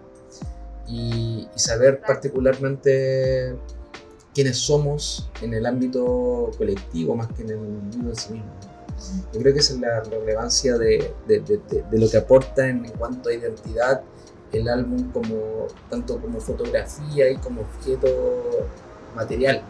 y, 0.87 1.47
saber 1.55 1.99
particularmente 1.99 3.55
quiénes 4.33 4.57
somos 4.57 5.29
en 5.41 5.53
el 5.53 5.65
ámbito 5.65 6.51
colectivo 6.57 7.15
más 7.15 7.27
que 7.33 7.41
en 7.41 7.49
el 7.49 7.57
mundo 7.57 8.09
en 8.09 8.15
sí 8.15 8.33
mismo. 8.33 8.51
Yo 9.33 9.39
creo 9.41 9.53
que 9.53 9.59
esa 9.59 9.73
es 9.73 9.79
la 9.79 10.01
relevancia 10.01 10.77
de, 10.77 11.13
de, 11.27 11.39
de, 11.39 11.59
de 11.89 11.99
lo 11.99 12.09
que 12.09 12.17
aporta 12.17 12.67
en, 12.67 12.87
cuanto 12.97 13.29
a 13.29 13.33
identidad 13.33 14.03
el 14.51 14.67
álbum 14.67 15.11
como 15.11 15.67
tanto 15.89 16.19
como 16.19 16.39
fotografía 16.39 17.29
y 17.29 17.37
como 17.37 17.61
objeto 17.61 18.07
material 19.15 19.63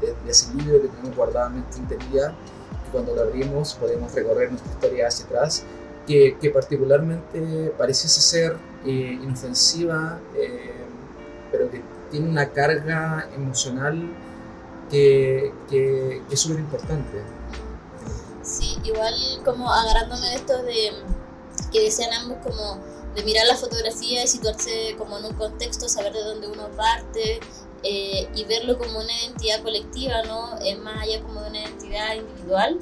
de, 0.00 0.30
ese 0.30 0.54
libro 0.54 0.80
que 0.82 0.88
tenemos 0.88 1.28
en 1.28 1.60
nuestra 1.60 1.82
integridad, 1.82 2.32
cuando 2.92 3.14
lo 3.14 3.22
abrimos 3.22 3.74
podemos 3.74 4.12
recorrer 4.14 4.50
nuestra 4.50 4.72
historia 4.72 5.08
hacia 5.08 5.26
atrás, 5.26 5.64
que, 6.06 6.36
que 6.40 6.50
particularmente 6.50 7.72
pareciese 7.76 8.20
ser 8.20 8.56
eh, 8.84 9.18
inofensiva, 9.22 10.18
eh, 10.36 10.84
pero 11.52 11.70
que 11.70 11.82
tiene 12.10 12.28
una 12.28 12.50
carga 12.50 13.28
emocional 13.34 14.10
que, 14.90 15.52
que, 15.68 16.22
es 16.30 16.40
súper 16.40 16.60
importante. 16.60 17.22
Sí, 18.42 18.78
igual 18.82 19.14
como 19.44 19.72
agarrándome 19.72 20.28
de 20.28 20.34
esto 20.34 20.62
de 20.62 20.90
que 21.70 21.82
decían 21.84 22.10
ambos 22.14 22.38
como 22.42 22.80
de 23.14 23.22
mirar 23.24 23.46
la 23.46 23.56
fotografía 23.56 24.24
y 24.24 24.26
situarse 24.26 24.94
como 24.96 25.18
en 25.18 25.24
un 25.24 25.34
contexto, 25.34 25.88
saber 25.88 26.12
de 26.12 26.22
dónde 26.22 26.46
uno 26.46 26.70
parte 26.76 27.40
eh, 27.82 28.28
y 28.34 28.44
verlo 28.44 28.78
como 28.78 28.98
una 28.98 29.12
identidad 29.24 29.62
colectiva, 29.62 30.22
¿no? 30.24 30.58
Es 30.58 30.78
más 30.78 31.02
allá 31.02 31.22
como 31.22 31.40
de 31.42 31.50
una 31.50 31.60
identidad 31.60 32.14
individual. 32.14 32.78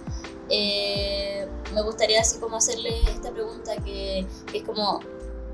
Eh, 0.50 1.46
me 1.74 1.82
gustaría 1.82 2.20
así 2.20 2.38
como 2.38 2.56
hacerle 2.56 3.00
esta 3.08 3.30
pregunta 3.30 3.76
que, 3.76 4.26
que, 4.50 4.58
es 4.58 4.64
como, 4.64 5.00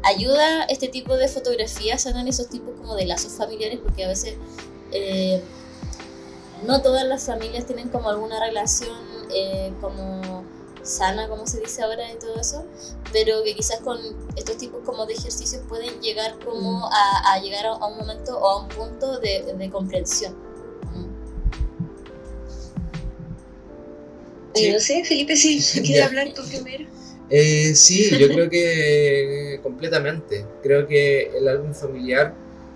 ¿ayuda 0.02 0.64
este 0.64 0.88
tipo 0.88 1.16
de 1.16 1.28
fotografías 1.28 2.06
a 2.06 2.10
sanar 2.10 2.26
esos 2.26 2.48
tipos 2.48 2.74
como 2.76 2.94
de 2.94 3.04
lazos 3.04 3.32
familiares? 3.32 3.80
Porque 3.82 4.04
a 4.04 4.08
veces 4.08 4.36
eh, 4.92 5.42
no 6.66 6.80
todas 6.80 7.04
las 7.04 7.26
familias 7.26 7.66
tienen 7.66 7.88
como 7.90 8.08
alguna 8.08 8.40
relación 8.40 9.14
como 9.80 10.44
sana, 10.84 11.28
como 11.28 11.46
se 11.46 11.60
dice 11.60 11.82
ahora 11.82 12.10
y 12.12 12.16
todo 12.18 12.40
eso, 12.40 12.64
pero 13.12 13.42
que 13.42 13.54
quizás 13.54 13.80
con 13.80 13.98
estos 14.36 14.56
tipos 14.58 14.82
como 14.84 15.06
de 15.06 15.14
ejercicios 15.14 15.62
pueden 15.68 16.00
llegar 16.00 16.38
como 16.44 16.80
mm. 16.80 16.92
a, 16.92 17.38
llegar 17.40 17.66
a, 17.66 17.86
un 17.86 17.96
momento 17.96 18.38
o 18.38 18.48
a 18.48 18.62
un 18.62 18.68
punto 18.68 19.18
de, 19.18 19.70
comprensión. 19.70 20.36
No 24.54 24.80
sé, 24.80 25.04
Felipe, 25.04 25.34
si 25.36 25.60
quieres 25.82 26.06
hablar 26.06 26.32
tú 26.32 26.42
primero. 26.46 26.86
Eh, 27.30 27.74
sí, 27.74 28.10
yo 28.18 28.28
creo 28.28 28.48
que 28.48 29.58
completamente. 29.62 30.46
Creo 30.62 30.86
que 30.86 31.36
el 31.36 31.48
álbum 31.48 31.74
familiar, 31.74 32.34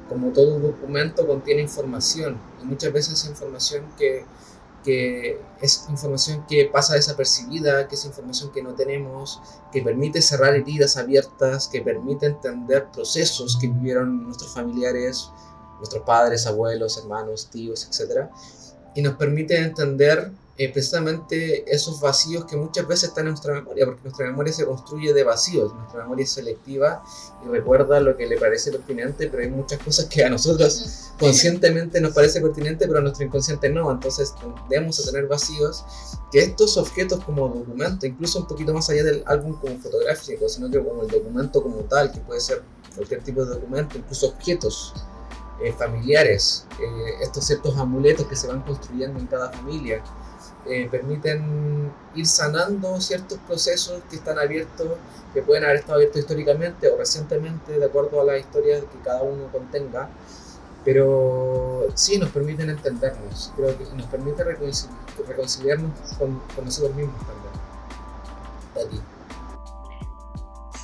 como 0.09 0.33
todo 0.33 0.59
documento, 0.59 1.27
contiene 1.27 1.63
información 1.63 2.41
y 2.63 2.65
muchas 2.65 2.93
veces 2.93 3.15
esa 3.15 3.31
información 3.31 3.85
que 3.97 4.25
que 4.85 5.41
es 5.61 5.87
información 5.89 6.45
que 6.49 6.67
pasa 6.67 6.95
desapercibida, 6.95 7.89
que 7.89 7.95
es 7.95 8.05
información 8.05 8.53
que 8.53 8.63
no 8.63 8.75
tenemos, 8.75 9.41
que 9.73 9.83
permite 9.83 10.23
cerrar 10.23 10.55
heridas 10.55 10.97
abiertas, 10.97 11.69
que 11.69 11.81
permite 11.81 12.27
entender 12.27 12.87
procesos 12.93 13.59
que 13.61 13.67
vivieron 13.69 14.25
nuestros 14.25 14.55
familiares, 14.55 15.31
nuestros 15.79 16.03
padres, 16.05 16.47
abuelos, 16.47 16.99
hermanos, 16.99 17.49
tíos, 17.51 17.87
etc. 17.87 18.29
Y 18.95 19.03
nos 19.03 19.15
permite 19.15 19.59
entender 19.59 20.31
eh, 20.59 20.73
precisamente 20.73 21.73
esos 21.73 22.01
vacíos 22.01 22.45
que 22.45 22.57
muchas 22.57 22.87
veces 22.89 23.11
están 23.11 23.27
en 23.27 23.31
nuestra 23.31 23.55
memoria, 23.55 23.87
porque 23.87 24.03
nuestra 24.03 24.27
memoria 24.27 24.53
se 24.53 24.67
construye 24.67 25.15
de 25.15 25.23
vacíos, 25.23 25.73
nuestra 25.73 26.03
memoria 26.03 26.25
es 26.25 26.33
selectiva 26.33 27.05
y 27.45 27.49
recuerda 27.49 28.01
lo 28.01 28.17
que 28.17 28.27
le 28.27 28.37
parece 28.39 28.73
pertinente, 28.73 29.29
pero 29.29 29.45
hay 29.45 29.51
muchas 29.51 29.81
cosas 29.81 30.07
que 30.07 30.25
a 30.25 30.29
nosotros 30.29 31.13
conscientemente 31.17 32.01
nos 32.01 32.13
parece 32.13 32.41
pertinente, 32.41 32.89
pero 32.89 32.99
a 32.99 33.03
nuestro 33.03 33.25
inconsciente 33.25 33.69
no, 33.69 33.89
entonces 33.89 34.35
tendemos 34.41 34.99
a 34.99 35.13
tener 35.13 35.29
vacíos 35.29 35.85
que 36.33 36.41
estos 36.41 36.77
objetos 36.77 37.23
como 37.25 37.49
documento, 37.49 38.05
incluso 38.07 38.41
un 38.41 38.49
poquito 38.49 38.75
más 38.75 38.91
allá 38.91 39.05
del 39.05 39.23
álbum 39.27 39.55
como 39.61 39.79
fotográfico, 39.79 40.49
sino 40.49 40.69
que 40.69 40.83
como 40.83 41.03
el 41.03 41.09
documento 41.09 41.63
como 41.63 41.77
tal, 41.83 42.11
que 42.11 42.19
puede 42.19 42.41
ser 42.41 42.65
cualquier 42.97 43.23
tipo 43.23 43.45
de 43.45 43.55
documento, 43.55 43.97
incluso 43.97 44.27
objetos 44.27 44.93
eh, 45.61 45.73
familiares, 45.73 46.67
eh, 46.81 47.23
estos 47.23 47.45
ciertos 47.45 47.77
amuletos 47.77 48.27
que 48.27 48.35
se 48.35 48.49
van 48.49 48.63
construyendo 48.63 49.21
en 49.21 49.27
cada 49.27 49.51
familia, 49.51 50.03
eh, 50.69 50.89
permiten 50.91 51.91
ir 52.15 52.27
sanando 52.27 53.01
ciertos 53.01 53.39
procesos 53.47 54.03
que 54.11 54.17
están 54.17 54.39
abiertos, 54.39 54.89
que 55.33 55.43
pueden 55.43 55.65
haber 55.65 55.77
estado 55.77 55.95
abiertos 55.95 56.21
históricamente 56.21 56.89
o 56.89 56.97
recientemente, 56.97 57.79
de 57.79 57.85
acuerdo 57.85 58.21
a 58.21 58.25
la 58.25 58.39
historia 58.39 58.81
que 58.81 58.99
cada 59.05 59.23
uno 59.23 59.51
contenga, 59.53 60.09
pero 60.85 61.89
sí 61.95 62.19
nos 62.19 62.31
permiten 62.31 62.71
entendernos, 62.71 63.53
creo 63.57 63.77
que 63.77 63.85
nos 63.95 64.07
permite 64.07 64.45
reconciliarnos 64.45 65.93
con, 66.19 66.41
nosotros 66.65 66.95
mismos 66.95 67.17
también. 67.27 69.03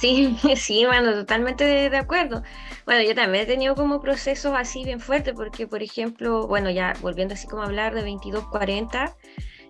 Sí, 0.05 0.37
sí, 0.57 0.85
bueno, 0.85 1.15
totalmente 1.15 1.65
de, 1.65 1.97
acuerdo. 1.97 2.43
Bueno, 2.85 3.03
yo 3.03 3.15
también 3.15 3.45
he 3.45 3.47
tenido 3.47 3.75
como 3.75 4.03
procesos 4.03 4.53
así 4.55 4.85
bien 4.85 5.01
fuertes, 5.01 5.33
porque 5.35 5.67
por 5.67 5.83
ejemplo, 5.83 6.47
bueno, 6.47 6.71
ya 6.71 6.93
volviendo 7.01 7.33
así 7.33 7.47
como 7.47 7.63
a 7.63 7.65
hablar 7.65 7.95
de 7.95 8.03
2240, 8.03 9.17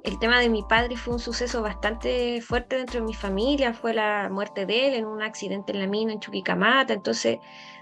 el 0.05 0.19
tema 0.19 0.39
de 0.39 0.51
mi 0.51 0.63
padre 0.63 0.97
fue 0.97 1.15
un 1.15 1.19
suceso 1.19 1.63
bastante 1.63 2.43
fuerte 2.43 2.77
dentro 2.77 3.01
de 3.01 3.07
mi 3.07 3.15
familia, 3.15 3.73
fue 3.73 3.95
la 3.95 4.29
muerte 4.31 4.67
de 4.67 4.89
él 4.89 4.95
en 4.95 5.07
un 5.07 5.23
accidente 5.23 5.73
en 5.73 5.81
la 5.81 5.87
mina 5.87 6.13
en 6.13 6.21
Chuquicamata, 6.21 6.93
entonces 6.93 7.39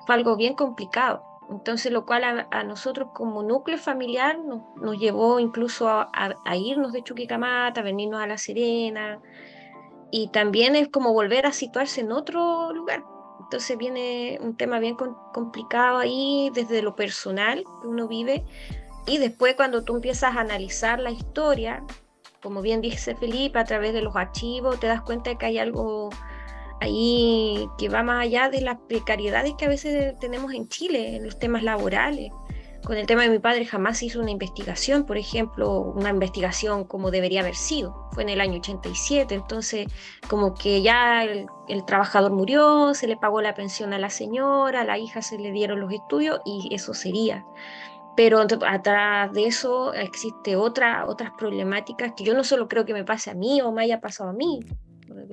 fue 0.06 0.14
algo 0.14 0.37
bien 0.37 0.54
complicado. 0.54 1.24
Entonces, 1.50 1.92
lo 1.92 2.06
cual 2.06 2.46
a, 2.50 2.64
nosotros 2.64 3.08
como 3.12 3.42
núcleo 3.42 3.76
familiar 3.76 4.38
nos, 4.38 4.98
llevó 4.98 5.40
incluso 5.40 5.88
a, 5.88 6.56
irnos 6.56 6.92
de 6.92 7.02
Chuquicamata, 7.02 7.80
a 7.80 7.85
venirnos 7.85 8.22
a 8.22 8.26
La 8.28 8.38
Serena, 8.38 9.20
y 10.12 10.28
también 10.28 10.76
es 10.76 10.88
como 10.88 11.12
volver 11.12 11.44
a 11.44 11.52
situarse 11.52 12.02
en 12.02 12.12
otro 12.12 12.72
lugar. 12.72 13.04
Entonces 13.40 13.76
viene 13.76 14.38
un 14.40 14.56
tema 14.56 14.78
bien 14.78 14.96
complicado 15.35 15.98
ahí 15.98 16.50
desde 16.54 16.82
lo 16.82 16.94
personal 16.94 17.64
que 17.82 17.88
uno 17.88 18.06
vive, 18.06 18.44
y 19.06 19.18
después 19.18 19.56
cuando 19.56 19.82
tú 19.82 19.96
empiezas 19.96 20.37
a 20.37 20.40
analizar 20.40 21.00
la 21.00 21.11
historia, 21.11 21.85
como 22.42 22.61
bien 22.61 22.81
dice 22.81 23.14
Felipe, 23.14 23.59
a 23.59 23.64
través 23.64 23.92
de 23.92 24.02
los 24.02 24.16
archivos 24.16 24.81
te 24.81 24.88
das 24.88 25.02
cuenta 25.02 25.31
de 25.31 25.37
que 25.37 25.46
hay 25.46 25.59
algo 25.59 26.11
ahí 26.81 27.68
que 27.78 27.88
va 27.88 28.02
más 28.02 28.22
allá 28.22 28.50
de 28.50 28.61
las 28.61 28.78
precariedades 28.88 29.55
que 29.57 29.66
a 29.66 29.68
veces 29.68 30.18
tenemos 30.18 30.52
en 30.52 30.68
Chile, 30.68 31.16
en 31.16 31.24
los 31.24 31.38
temas 31.38 31.62
laborales. 31.62 32.33
Con 32.85 32.96
el 32.96 33.07
tema 33.07 33.22
de 33.22 33.28
mi 33.28 33.38
padre 33.38 33.64
jamás 33.64 34.02
hizo 34.02 34.18
una 34.18 34.33
investigación, 34.33 35.07
por 35.07 35.16
ejemplo, 35.16 35.78
una 35.94 36.11
investigación 36.11 36.83
como 36.83 37.12
debería 37.12 37.42
haber 37.42 37.55
sido. 37.55 38.09
Fue 38.11 38.24
en 38.24 38.28
el 38.28 38.40
año 38.40 38.59
87, 38.59 39.33
entonces 39.37 39.87
como 40.28 40.55
que 40.55 40.83
ya 40.83 41.22
el, 41.22 41.46
el 41.68 41.85
trabajador 41.85 42.33
murió, 42.33 42.92
se 42.94 43.07
le 43.07 43.16
pagó 43.16 43.40
la 43.40 43.55
pensión 43.55 43.92
a 43.92 44.00
la 44.00 44.11
señora, 44.11 44.81
a 44.81 44.85
la 44.85 44.98
hija 44.98 45.22
se 45.22 45.38
le 45.38 45.52
dieron 45.52 45.78
los 45.78 45.92
estudios 45.92 46.40
y 46.44 46.74
eso 46.74 46.92
sería 46.92 47.46
pero 48.16 48.40
atrás 48.40 49.33
de 49.33 49.46
eso 49.46 49.94
existe 49.94 50.57
otra, 50.57 51.07
otras 51.07 51.31
problemáticas 51.38 52.12
que 52.16 52.25
yo 52.25 52.35
no 52.35 52.44
solo 52.44 52.68
creo 52.68 52.85
que 52.85 52.92
me 52.92 53.05
pase 53.05 53.31
a 53.31 53.35
mí 53.35 53.61
o 53.62 53.72
me 53.72 53.83
haya 53.83 54.01
pasado 54.01 54.31
a 54.31 54.33
mí. 54.33 54.61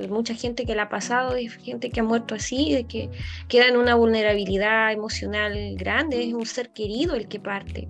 Mucha 0.10 0.34
gente 0.34 0.65
que 0.65 0.76
la 0.76 0.84
ha 0.84 0.89
pasado, 0.89 1.36
hay 1.36 1.48
gente 1.50 1.89
que 1.89 2.00
ha 2.00 2.04
muerto 2.04 2.36
así, 2.36 2.74
de 2.74 2.86
que 2.86 3.10
queda 3.48 3.68
en 3.68 3.78
una 3.78 3.96
vulnerabilidad 3.96 4.92
emocional 4.92 5.76
grande, 5.76 6.24
es 6.24 6.34
un 6.34 6.46
ser 6.46 6.72
querido 6.72 7.15
el 7.15 7.28
que 7.28 7.39
parte. 7.39 7.88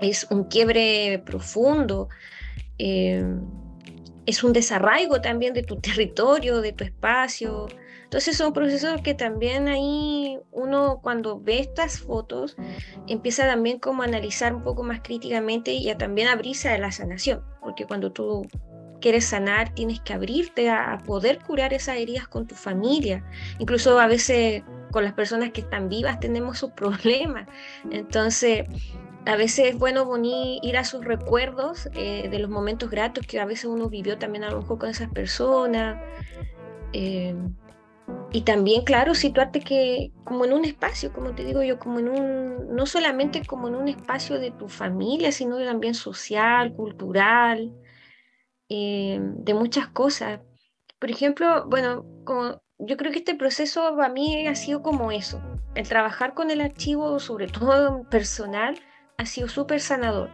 Es 0.00 0.26
un 0.30 0.44
quiebre 0.44 1.22
profundo, 1.24 2.08
eh, 2.78 3.24
es 4.26 4.44
un 4.44 4.52
desarraigo 4.52 5.20
también 5.20 5.54
de 5.54 5.62
tu 5.62 5.76
territorio, 5.76 6.60
de 6.60 6.72
tu 6.72 6.84
espacio, 6.84 7.68
entonces 8.06 8.36
son 8.36 8.52
procesos 8.52 9.00
que 9.02 9.14
también 9.14 9.66
ahí 9.66 10.38
uno 10.52 11.00
cuando 11.02 11.40
ve 11.40 11.58
estas 11.58 11.98
fotos 11.98 12.56
empieza 13.08 13.48
también 13.48 13.80
como 13.80 14.02
a 14.02 14.04
analizar 14.06 14.54
un 14.54 14.62
poco 14.62 14.84
más 14.84 15.00
críticamente 15.02 15.72
y 15.72 15.92
también 15.96 16.28
abrirse 16.28 16.68
a 16.68 16.78
la 16.78 16.92
sanación, 16.92 17.42
porque 17.60 17.84
cuando 17.84 18.12
tú 18.12 18.46
quieres 19.00 19.24
sanar 19.24 19.74
tienes 19.74 20.00
que 20.00 20.12
abrirte 20.12 20.70
a, 20.70 21.02
poder 21.04 21.40
curar 21.40 21.74
esas 21.74 21.96
heridas 21.96 22.28
con 22.28 22.46
tu 22.46 22.54
familia, 22.54 23.24
incluso 23.58 23.98
a 23.98 24.06
veces 24.06 24.62
con 24.92 25.02
las 25.02 25.12
personas 25.12 25.50
que 25.50 25.62
están 25.62 25.88
vivas 25.88 26.20
tenemos 26.20 26.58
sus 26.58 26.70
problemas, 26.70 27.48
entonces 27.90 28.66
a 29.26 29.34
veces 29.34 29.66
es 29.70 29.78
bueno 29.78 30.08
ir 30.22 30.76
a 30.76 30.84
sus 30.84 31.04
recuerdos 31.04 31.88
eh, 31.94 32.28
de 32.30 32.38
los 32.38 32.48
momentos 32.48 32.88
gratos 32.88 33.26
que 33.26 33.40
a 33.40 33.46
veces 33.46 33.64
uno 33.64 33.88
vivió 33.88 34.16
también 34.16 34.44
a 34.44 34.50
lo 34.50 34.60
mejor 34.60 34.78
con 34.78 34.90
esas 34.90 35.10
personas. 35.10 36.00
Eh, 36.92 37.34
y 38.32 38.42
también, 38.42 38.82
claro, 38.82 39.14
situarte 39.14 39.60
que 39.60 40.12
como 40.24 40.44
en 40.44 40.52
un 40.52 40.64
espacio, 40.64 41.12
como 41.12 41.34
te 41.34 41.44
digo 41.44 41.62
yo, 41.62 41.78
como 41.78 42.00
en 42.00 42.08
un, 42.08 42.74
no 42.74 42.86
solamente 42.86 43.44
como 43.46 43.68
en 43.68 43.76
un 43.76 43.88
espacio 43.88 44.38
de 44.38 44.50
tu 44.50 44.68
familia, 44.68 45.30
sino 45.32 45.58
también 45.64 45.94
social, 45.94 46.74
cultural, 46.74 47.72
eh, 48.68 49.18
de 49.20 49.54
muchas 49.54 49.88
cosas. 49.88 50.40
Por 50.98 51.10
ejemplo, 51.10 51.66
bueno, 51.68 52.04
como, 52.24 52.60
yo 52.78 52.96
creo 52.96 53.12
que 53.12 53.18
este 53.18 53.36
proceso 53.36 53.96
para 53.96 54.12
mí 54.12 54.46
ha 54.46 54.54
sido 54.54 54.82
como 54.82 55.12
eso. 55.12 55.40
El 55.74 55.88
trabajar 55.88 56.34
con 56.34 56.50
el 56.50 56.60
archivo, 56.60 57.20
sobre 57.20 57.46
todo 57.46 58.02
personal, 58.10 58.78
ha 59.18 59.26
sido 59.26 59.48
súper 59.48 59.80
sanador, 59.80 60.30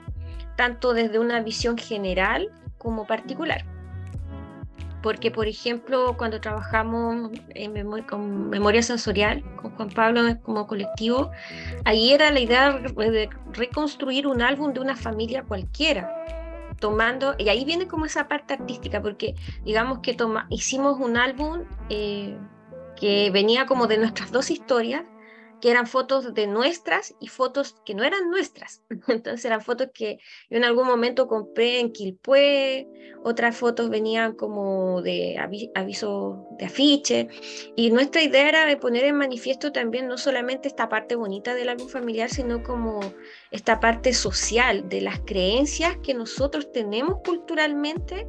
tanto 0.57 0.95
desde 0.95 1.19
una 1.19 1.41
visión 1.41 1.77
general 1.77 2.49
como 2.79 3.07
particular 3.07 3.72
porque 5.03 5.31
por 5.31 5.47
ejemplo 5.49 6.17
cuando 6.17 6.41
trabajamos 6.41 7.31
en 7.55 8.03
con 8.05 8.51
memoria 8.51 8.83
sensorial 8.83 9.43
con 9.57 9.73
Juan 9.73 9.91
Pablo 9.91 10.23
como 10.43 10.67
colectivo, 10.67 11.31
ahí 11.85 12.13
era 12.13 12.31
la 12.31 12.41
idea 12.41 12.73
de 12.73 13.29
reconstruir 13.53 14.27
un 14.27 14.43
álbum 14.43 14.73
de 14.73 14.81
una 14.81 14.97
familia 14.97 15.43
cualquiera. 15.43 16.11
tomando, 16.81 17.37
y 17.39 17.49
ahí 17.49 17.65
viene 17.65 17.87
como 17.87 18.07
esa 18.07 18.27
parte 18.27 18.55
artística, 18.55 19.01
porque 19.01 19.37
digamos 19.65 20.01
que 20.01 20.15
toma, 20.15 20.47
hicimos 20.51 20.99
un 20.99 21.17
álbum 21.17 21.61
eh, 21.91 22.37
que 22.97 23.31
venía 23.31 23.67
como 23.67 23.87
de 23.87 23.99
nuestras 23.99 24.33
dos 24.33 24.51
historias, 24.51 25.05
que 25.63 25.71
eran 25.71 25.87
fotos 25.87 26.35
de 26.35 26.49
nuestras 26.49 27.15
y 27.21 27.29
fotos 27.29 27.77
que 27.87 27.95
no 27.95 28.03
eran 28.03 28.31
nuestras. 28.31 28.83
Entonces 29.09 29.45
eran 29.45 29.61
fotos 29.61 29.91
que 29.95 30.19
yo 30.51 30.57
en 30.59 30.65
algún 30.65 30.89
momento 30.89 31.29
compré 31.29 31.79
en 31.79 31.93
Quilpué, 31.93 32.89
otras 33.23 33.57
fotos 33.57 33.89
venían 33.89 34.35
como 34.35 35.03
de 35.03 35.39
aviso 35.75 36.49
de 36.59 36.65
afiche. 36.67 37.29
Y 37.77 37.93
nuestra 37.93 38.23
idea 38.23 38.49
era 38.49 38.67
de 38.67 38.77
poner 38.77 39.05
en 39.05 39.17
manifiesto 39.17 39.71
también 39.71 40.09
no 40.09 40.19
solamente 40.19 40.67
esta 40.67 40.89
parte 40.89 41.15
bonita 41.15 41.55
del 41.55 41.69
álbum 41.69 41.89
familiar, 41.89 42.29
sino 42.29 42.65
como 42.65 42.99
esta 43.53 43.79
parte 43.79 44.13
social 44.15 44.89
de 44.89 45.01
las 45.01 45.21
creencias 45.21 45.97
que 46.03 46.13
nosotros 46.13 46.73
tenemos 46.73 47.21
culturalmente 47.25 48.27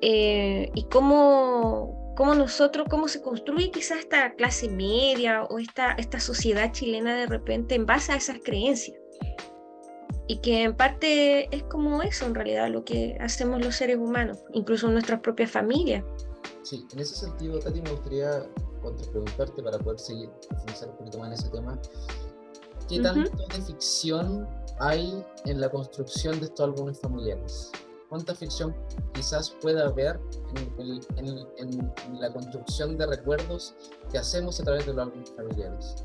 eh, 0.00 0.70
y 0.76 0.84
cómo 0.84 2.05
cómo 2.16 2.34
nosotros, 2.34 2.88
cómo 2.90 3.06
se 3.06 3.22
construye 3.22 3.70
quizás 3.70 3.98
esta 3.98 4.34
clase 4.34 4.68
media 4.68 5.44
o 5.44 5.58
esta, 5.58 5.92
esta 5.92 6.18
sociedad 6.18 6.72
chilena 6.72 7.14
de 7.14 7.26
repente 7.26 7.76
en 7.76 7.86
base 7.86 8.10
a 8.10 8.16
esas 8.16 8.38
creencias. 8.42 8.96
Y 10.26 10.38
que 10.38 10.64
en 10.64 10.76
parte 10.76 11.54
es 11.54 11.62
como 11.64 12.02
eso 12.02 12.24
en 12.26 12.34
realidad 12.34 12.68
lo 12.70 12.84
que 12.84 13.16
hacemos 13.20 13.64
los 13.64 13.76
seres 13.76 13.98
humanos, 13.98 14.38
incluso 14.54 14.88
nuestras 14.88 15.20
propias 15.20 15.52
familias. 15.52 16.04
Sí, 16.62 16.84
en 16.92 16.98
ese 16.98 17.14
sentido, 17.14 17.60
Tati, 17.60 17.80
me 17.80 17.90
gustaría 17.92 18.42
preguntarte 19.12 19.62
para 19.62 19.78
poder 19.78 20.00
seguir 20.00 20.30
profundizar 20.48 20.88
un 20.88 20.96
poquito 20.96 21.18
más 21.18 21.28
en 21.28 21.34
ese 21.34 21.48
tema. 21.50 21.78
¿Qué 22.88 23.00
tanto 23.00 23.30
de 23.30 23.62
ficción 23.62 24.48
hay 24.80 25.22
en 25.44 25.60
la 25.60 25.68
construcción 25.68 26.40
de 26.40 26.46
estos 26.46 26.66
álbumes 26.66 26.98
familiares? 27.00 27.70
Cuánta 28.08 28.34
ficción 28.34 28.74
quizás 29.12 29.50
pueda 29.60 29.86
haber 29.86 30.18
en, 30.78 32.20
la 32.20 32.32
construcción 32.32 32.96
de 32.96 33.06
recuerdos 33.06 33.74
que 34.10 34.18
hacemos 34.18 34.60
a 34.60 34.64
través 34.64 34.86
de 34.86 34.94
los 34.94 35.06
álbumes 35.06 35.32
familiares. 35.36 36.04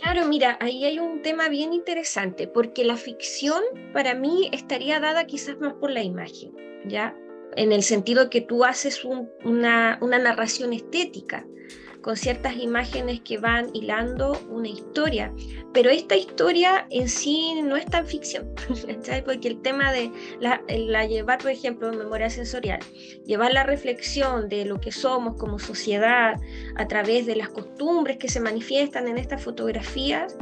Claro, 0.00 0.26
mira, 0.26 0.58
ahí 0.60 0.84
hay 0.84 0.98
un 0.98 1.22
tema 1.22 1.48
bien 1.48 1.72
interesante, 1.72 2.46
porque 2.46 2.84
la 2.84 2.96
ficción 2.96 3.62
para 3.92 4.14
mí 4.14 4.50
estaría 4.52 5.00
dada 5.00 5.24
quizás 5.24 5.58
más 5.58 5.74
por 5.74 5.90
la 5.90 6.02
imagen, 6.02 6.54
¿ya? 6.86 7.16
En 7.56 7.72
el 7.72 7.82
sentido 7.82 8.28
que 8.28 8.42
tú 8.42 8.64
haces 8.64 9.04
una, 9.04 9.98
una 10.02 10.18
narración 10.18 10.74
estética, 10.74 11.46
con 12.06 12.16
ciertas 12.16 12.56
imágenes 12.56 13.20
que 13.22 13.36
van 13.36 13.68
hilando 13.74 14.40
una 14.48 14.68
historia. 14.68 15.32
Pero 15.72 15.90
esta 15.90 16.14
historia 16.14 16.86
en 16.90 17.08
sí 17.08 17.60
no 17.64 17.74
es 17.74 17.84
tan 17.86 18.06
ficción, 18.06 18.54
porque 19.24 19.48
el 19.48 19.60
tema 19.60 19.90
de 19.90 20.12
la, 20.38 21.04
llevar, 21.04 21.40
por 21.40 21.50
ejemplo, 21.50 21.92
memoria 21.92 22.30
sensorial, 22.30 22.78
llevar 23.24 23.52
la 23.52 23.64
reflexión 23.64 24.48
de 24.48 24.64
lo 24.66 24.78
que 24.78 24.92
somos 24.92 25.34
como 25.36 25.58
sociedad 25.58 26.36
a 26.76 26.86
través 26.86 27.26
de 27.26 27.34
las 27.34 27.48
costumbres 27.48 28.18
que 28.18 28.28
se 28.28 28.38
manifiestan 28.38 29.08
en 29.08 29.18
estas 29.18 29.42
fotografías, 29.42 30.36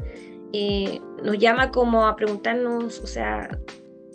eh, 0.52 1.00
nos 1.22 1.38
llama 1.38 1.70
como 1.70 2.06
a 2.06 2.14
preguntarnos, 2.14 3.00
o 3.00 3.06
sea, 3.06 3.48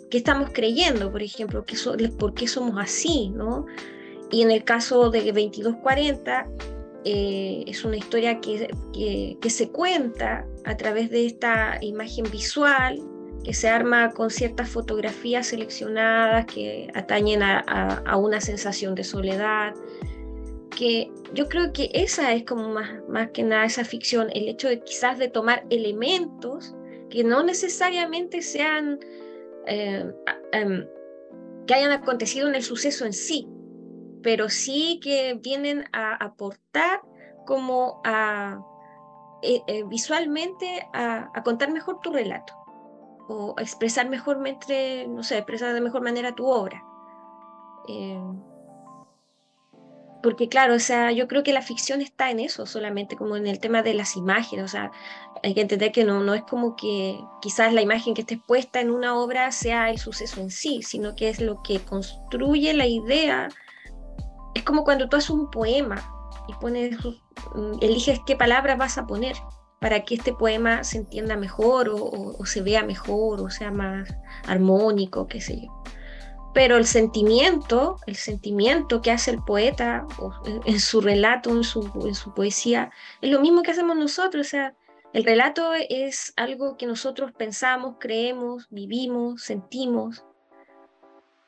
¿qué 0.08 0.18
estamos 0.18 0.50
creyendo, 0.52 1.10
por 1.10 1.20
ejemplo? 1.20 1.64
¿Qué 1.64 1.76
¿Por 2.16 2.32
qué 2.32 2.46
somos 2.46 2.80
así? 2.80 3.30
¿no? 3.30 3.66
Y 4.30 4.42
en 4.42 4.52
el 4.52 4.62
caso 4.62 5.10
de 5.10 5.32
2240, 5.32 6.48
eh, 7.04 7.64
es 7.66 7.84
una 7.84 7.96
historia 7.96 8.40
que, 8.40 8.68
que, 9.40 9.50
se 9.50 9.70
cuenta 9.70 10.46
a 10.64 10.76
través 10.76 11.10
de 11.10 11.26
esta 11.26 11.78
imagen 11.80 12.30
visual, 12.30 13.00
que 13.44 13.54
se 13.54 13.68
arma 13.68 14.10
con 14.10 14.28
ciertas 14.28 14.68
fotografías 14.68 15.46
seleccionadas 15.46 16.44
que 16.46 16.90
atañen 16.94 17.42
a, 17.42 17.60
a, 17.60 18.16
una 18.16 18.40
sensación 18.40 18.94
de 18.94 19.04
soledad, 19.04 19.74
que 20.76 21.10
yo 21.34 21.48
creo 21.48 21.72
que 21.72 21.90
esa 21.94 22.34
es 22.34 22.44
como 22.44 22.68
más, 22.68 22.90
más 23.08 23.30
que 23.30 23.42
nada 23.42 23.64
esa 23.64 23.84
ficción, 23.84 24.28
el 24.34 24.48
hecho 24.48 24.68
de 24.68 24.80
quizás 24.80 25.18
de 25.18 25.28
tomar 25.28 25.64
elementos 25.70 26.74
que 27.08 27.24
no 27.24 27.42
necesariamente 27.42 28.42
sean, 28.42 28.98
eh, 29.66 30.04
em, 30.52 30.86
que 31.66 31.74
hayan 31.74 31.92
acontecido 31.92 32.48
en 32.48 32.54
el 32.54 32.62
suceso 32.62 33.04
en 33.04 33.12
sí, 33.12 33.46
pero 34.22 34.48
sí 34.48 35.00
que 35.02 35.38
vienen 35.42 35.84
a 35.92 36.14
aportar 36.14 37.02
como 37.46 38.00
a 38.04 38.60
eh, 39.42 39.62
eh, 39.66 39.84
visualmente 39.86 40.86
a, 40.92 41.30
contar 41.42 41.70
mejor 41.72 42.00
tu 42.00 42.12
relato 42.12 42.52
o 43.28 43.54
a 43.56 43.62
expresar 43.62 44.08
mejormente, 44.08 45.06
no 45.08 45.22
sé, 45.22 45.38
expresar 45.38 45.72
de 45.72 45.80
mejor 45.80 46.02
manera 46.02 46.34
tu 46.34 46.46
obra. 46.46 46.84
Eh, 47.88 48.20
porque 50.22 50.48
claro, 50.48 50.74
o 50.74 50.78
sea, 50.78 51.12
yo 51.12 51.26
creo 51.28 51.42
que 51.42 51.54
la 51.54 51.62
ficción 51.62 52.02
está 52.02 52.30
en 52.30 52.40
eso 52.40 52.66
solamente, 52.66 53.16
como 53.16 53.36
en 53.36 53.46
el 53.46 53.58
tema 53.58 53.82
de 53.82 53.94
las 53.94 54.16
imágenes, 54.16 54.66
o 54.66 54.68
sea, 54.68 54.90
hay 55.42 55.54
que 55.54 55.62
entender 55.62 55.92
que 55.92 56.04
no, 56.04 56.22
no 56.22 56.34
es 56.34 56.42
como 56.42 56.76
que 56.76 57.18
quizás 57.40 57.72
la 57.72 57.80
imagen 57.80 58.12
que 58.12 58.20
esté 58.20 58.34
expuesta 58.34 58.80
en 58.80 58.90
una 58.90 59.16
obra 59.16 59.50
sea 59.52 59.88
el 59.88 59.98
suceso 59.98 60.40
en 60.42 60.50
sí, 60.50 60.82
sino 60.82 61.16
que 61.16 61.30
es 61.30 61.40
lo 61.40 61.62
que 61.62 61.80
construye 61.80 62.74
la 62.74 62.86
idea 62.86 63.48
es 64.54 64.62
como 64.62 64.84
cuando 64.84 65.08
tú 65.08 65.16
haces 65.16 65.30
un 65.30 65.50
poema 65.50 66.02
y 66.48 66.54
pones, 66.54 66.96
mm, 67.54 67.78
eliges 67.80 68.20
qué 68.26 68.36
palabras 68.36 68.78
vas 68.78 68.98
a 68.98 69.06
poner 69.06 69.36
para 69.80 70.04
que 70.04 70.14
este 70.14 70.32
poema 70.32 70.84
se 70.84 70.98
entienda 70.98 71.36
mejor 71.36 71.90
o, 71.90 72.44
se 72.44 72.60
vea 72.60 72.82
mejor 72.82 73.40
o 73.40 73.48
sea 73.48 73.70
más 73.70 74.14
armónico, 74.46 75.26
qué 75.26 75.40
sé 75.40 75.62
yo. 75.62 75.82
Pero 76.52 76.76
el 76.76 76.84
sentimiento, 76.84 77.96
el 78.06 78.16
sentimiento 78.16 79.00
que 79.00 79.12
hace 79.12 79.30
el 79.30 79.42
poeta 79.42 80.04
en, 80.66 80.80
su 80.80 81.00
relato, 81.00 81.50
en 81.50 81.62
su, 81.62 81.88
en 82.06 82.14
su 82.14 82.34
poesía, 82.34 82.90
es 83.22 83.30
lo 83.30 83.40
mismo 83.40 83.62
que 83.62 83.70
hacemos 83.70 83.96
nosotros. 83.96 84.48
O 84.48 84.50
sea, 84.50 84.74
el 85.12 85.24
relato 85.24 85.72
es 85.74 86.32
algo 86.36 86.76
que 86.76 86.86
nosotros 86.86 87.32
pensamos, 87.32 87.96
creemos, 88.00 88.66
vivimos, 88.70 89.42
sentimos 89.42 90.24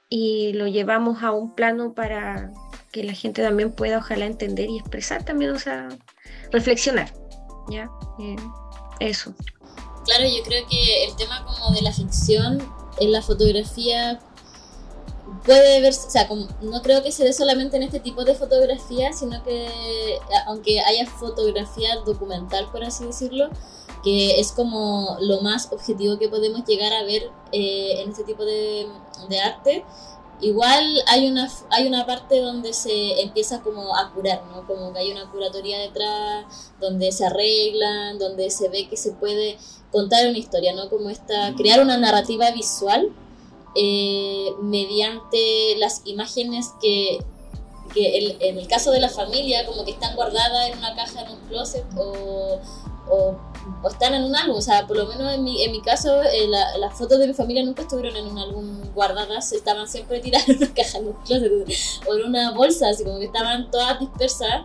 y 0.09 0.53
lo 0.53 0.67
llevamos 0.67 1.23
a 1.23 1.33
un 1.33 1.55
plano 1.55 1.95
para 1.95 2.53
que 2.93 3.03
la 3.03 3.15
gente 3.15 3.43
también 3.43 3.73
pueda 3.73 3.99
ojalá 3.99 4.27
entender 4.27 4.69
y 4.69 4.79
expresar 4.79 5.25
también, 5.25 5.51
o 5.51 5.59
sea, 5.59 5.89
reflexionar, 6.53 7.13
¿ya? 7.69 7.91
Eh, 8.21 8.37
eso. 9.01 9.35
Claro, 10.05 10.25
yo 10.25 10.43
creo 10.45 10.67
que 10.69 11.05
el 11.05 11.17
tema 11.17 11.45
como 11.45 11.75
de 11.75 11.83
la 11.83 11.93
ficción 11.93 12.63
en 13.01 13.13
la 13.13 13.23
fotografía 13.23 14.21
puede 15.45 15.81
verse, 15.81 16.07
o 16.07 16.11
sea, 16.11 16.29
no 16.61 16.83
creo 16.83 17.03
que 17.03 17.11
se 17.11 17.25
dé 17.25 17.33
solamente 17.33 17.77
en 17.77 17.85
este 17.85 17.99
tipo 17.99 18.25
de 18.25 18.35
fotografía, 18.35 19.13
sino 19.13 19.43
que 19.43 20.19
aunque 20.47 20.81
haya 20.81 21.07
fotografía 21.07 21.97
documental, 22.05 22.71
por 22.71 22.85
así 22.85 23.05
decirlo, 23.05 23.49
que 24.05 24.39
es 24.39 24.53
como 24.53 25.17
lo 25.21 25.41
más 25.41 25.73
objetivo 25.73 26.19
que 26.19 26.29
podemos 26.29 26.65
llegar 26.67 26.93
a 26.93 27.05
ver 27.05 27.31
eh, 27.53 28.03
en 28.03 28.11
este 28.11 28.25
tipo 28.25 28.45
de 28.45 28.87
arte, 29.43 29.85
igual 30.43 30.85
hay 31.07 31.29
una, 31.29 31.49
hay 31.71 31.87
una 31.87 32.05
parte 32.05 32.41
donde 32.41 32.73
se 32.73 33.23
empieza 33.23 33.61
como 33.63 33.97
a 33.97 34.13
curar, 34.13 34.43
¿no? 34.51 34.67
Como 34.67 34.93
que 34.93 34.99
hay 34.99 35.13
una 35.13 35.31
curatoría 35.31 35.79
detrás, 35.79 36.45
donde 36.81 37.13
se 37.13 37.25
arreglan, 37.25 38.19
donde 38.19 38.51
se 38.51 38.69
ve 38.69 38.89
que 38.89 38.97
se 38.97 39.13
puede 39.13 39.57
contar 39.91 40.29
una 40.29 40.39
historia, 40.39 40.75
¿no? 40.75 40.91
Como 40.91 41.11
esta, 41.11 41.55
crear 41.55 41.81
una 41.81 41.97
narrativa 41.97 42.51
visual 42.51 43.09
eh, 43.77 44.51
mediante 44.61 45.77
las 45.79 46.03
imágenes 46.05 46.71
que, 46.83 47.19
que 47.95 48.37
en 48.41 48.59
el 48.59 48.67
caso 48.67 48.91
de 48.91 49.01
la 49.01 49.09
familia 49.09 49.65
como 49.65 49.85
que 49.85 49.93
están 49.93 50.17
guardadas 50.17 50.69
en 50.69 50.79
una 50.79 50.95
caja 50.95 51.23
en 51.23 51.33
un 51.33 51.41
closet 51.49 51.85
o 51.97 52.59
o, 53.09 53.37
están 53.89 54.15
en 54.15 54.25
un 54.25 54.35
álbum. 54.35 54.57
O 54.57 54.61
sea, 54.61 54.87
por 54.87 54.97
lo 54.97 55.07
menos 55.07 55.33
en 55.33 55.45
mi, 55.45 55.63
en 55.63 55.73
mi 55.73 55.81
caso, 55.81 56.23
eh, 56.23 56.49
las 56.49 56.95
fotos 56.95 57.19
de 57.19 57.27
mi 57.27 57.35
familia 57.35 57.65
nunca 57.65 57.83
estuvieron 57.83 58.17
en 58.17 58.27
un 58.27 58.39
álbum 58.39 58.81
guardadas, 58.95 59.53
estaban 59.53 59.89
siempre 59.89 60.21
tiradas 60.21 60.49
en 60.49 60.59
una 60.59 60.75
caja, 60.75 60.99
en 60.99 61.09
un 61.09 61.13
closet 61.25 61.53
o 62.09 62.15
en 62.15 62.25
una 62.25 62.53
bolsa, 62.53 62.89
así 62.89 63.05
como 63.05 63.19
que 63.19 63.27
estaban 63.27 63.71
todas 63.71 64.01
dispersas. 64.01 64.63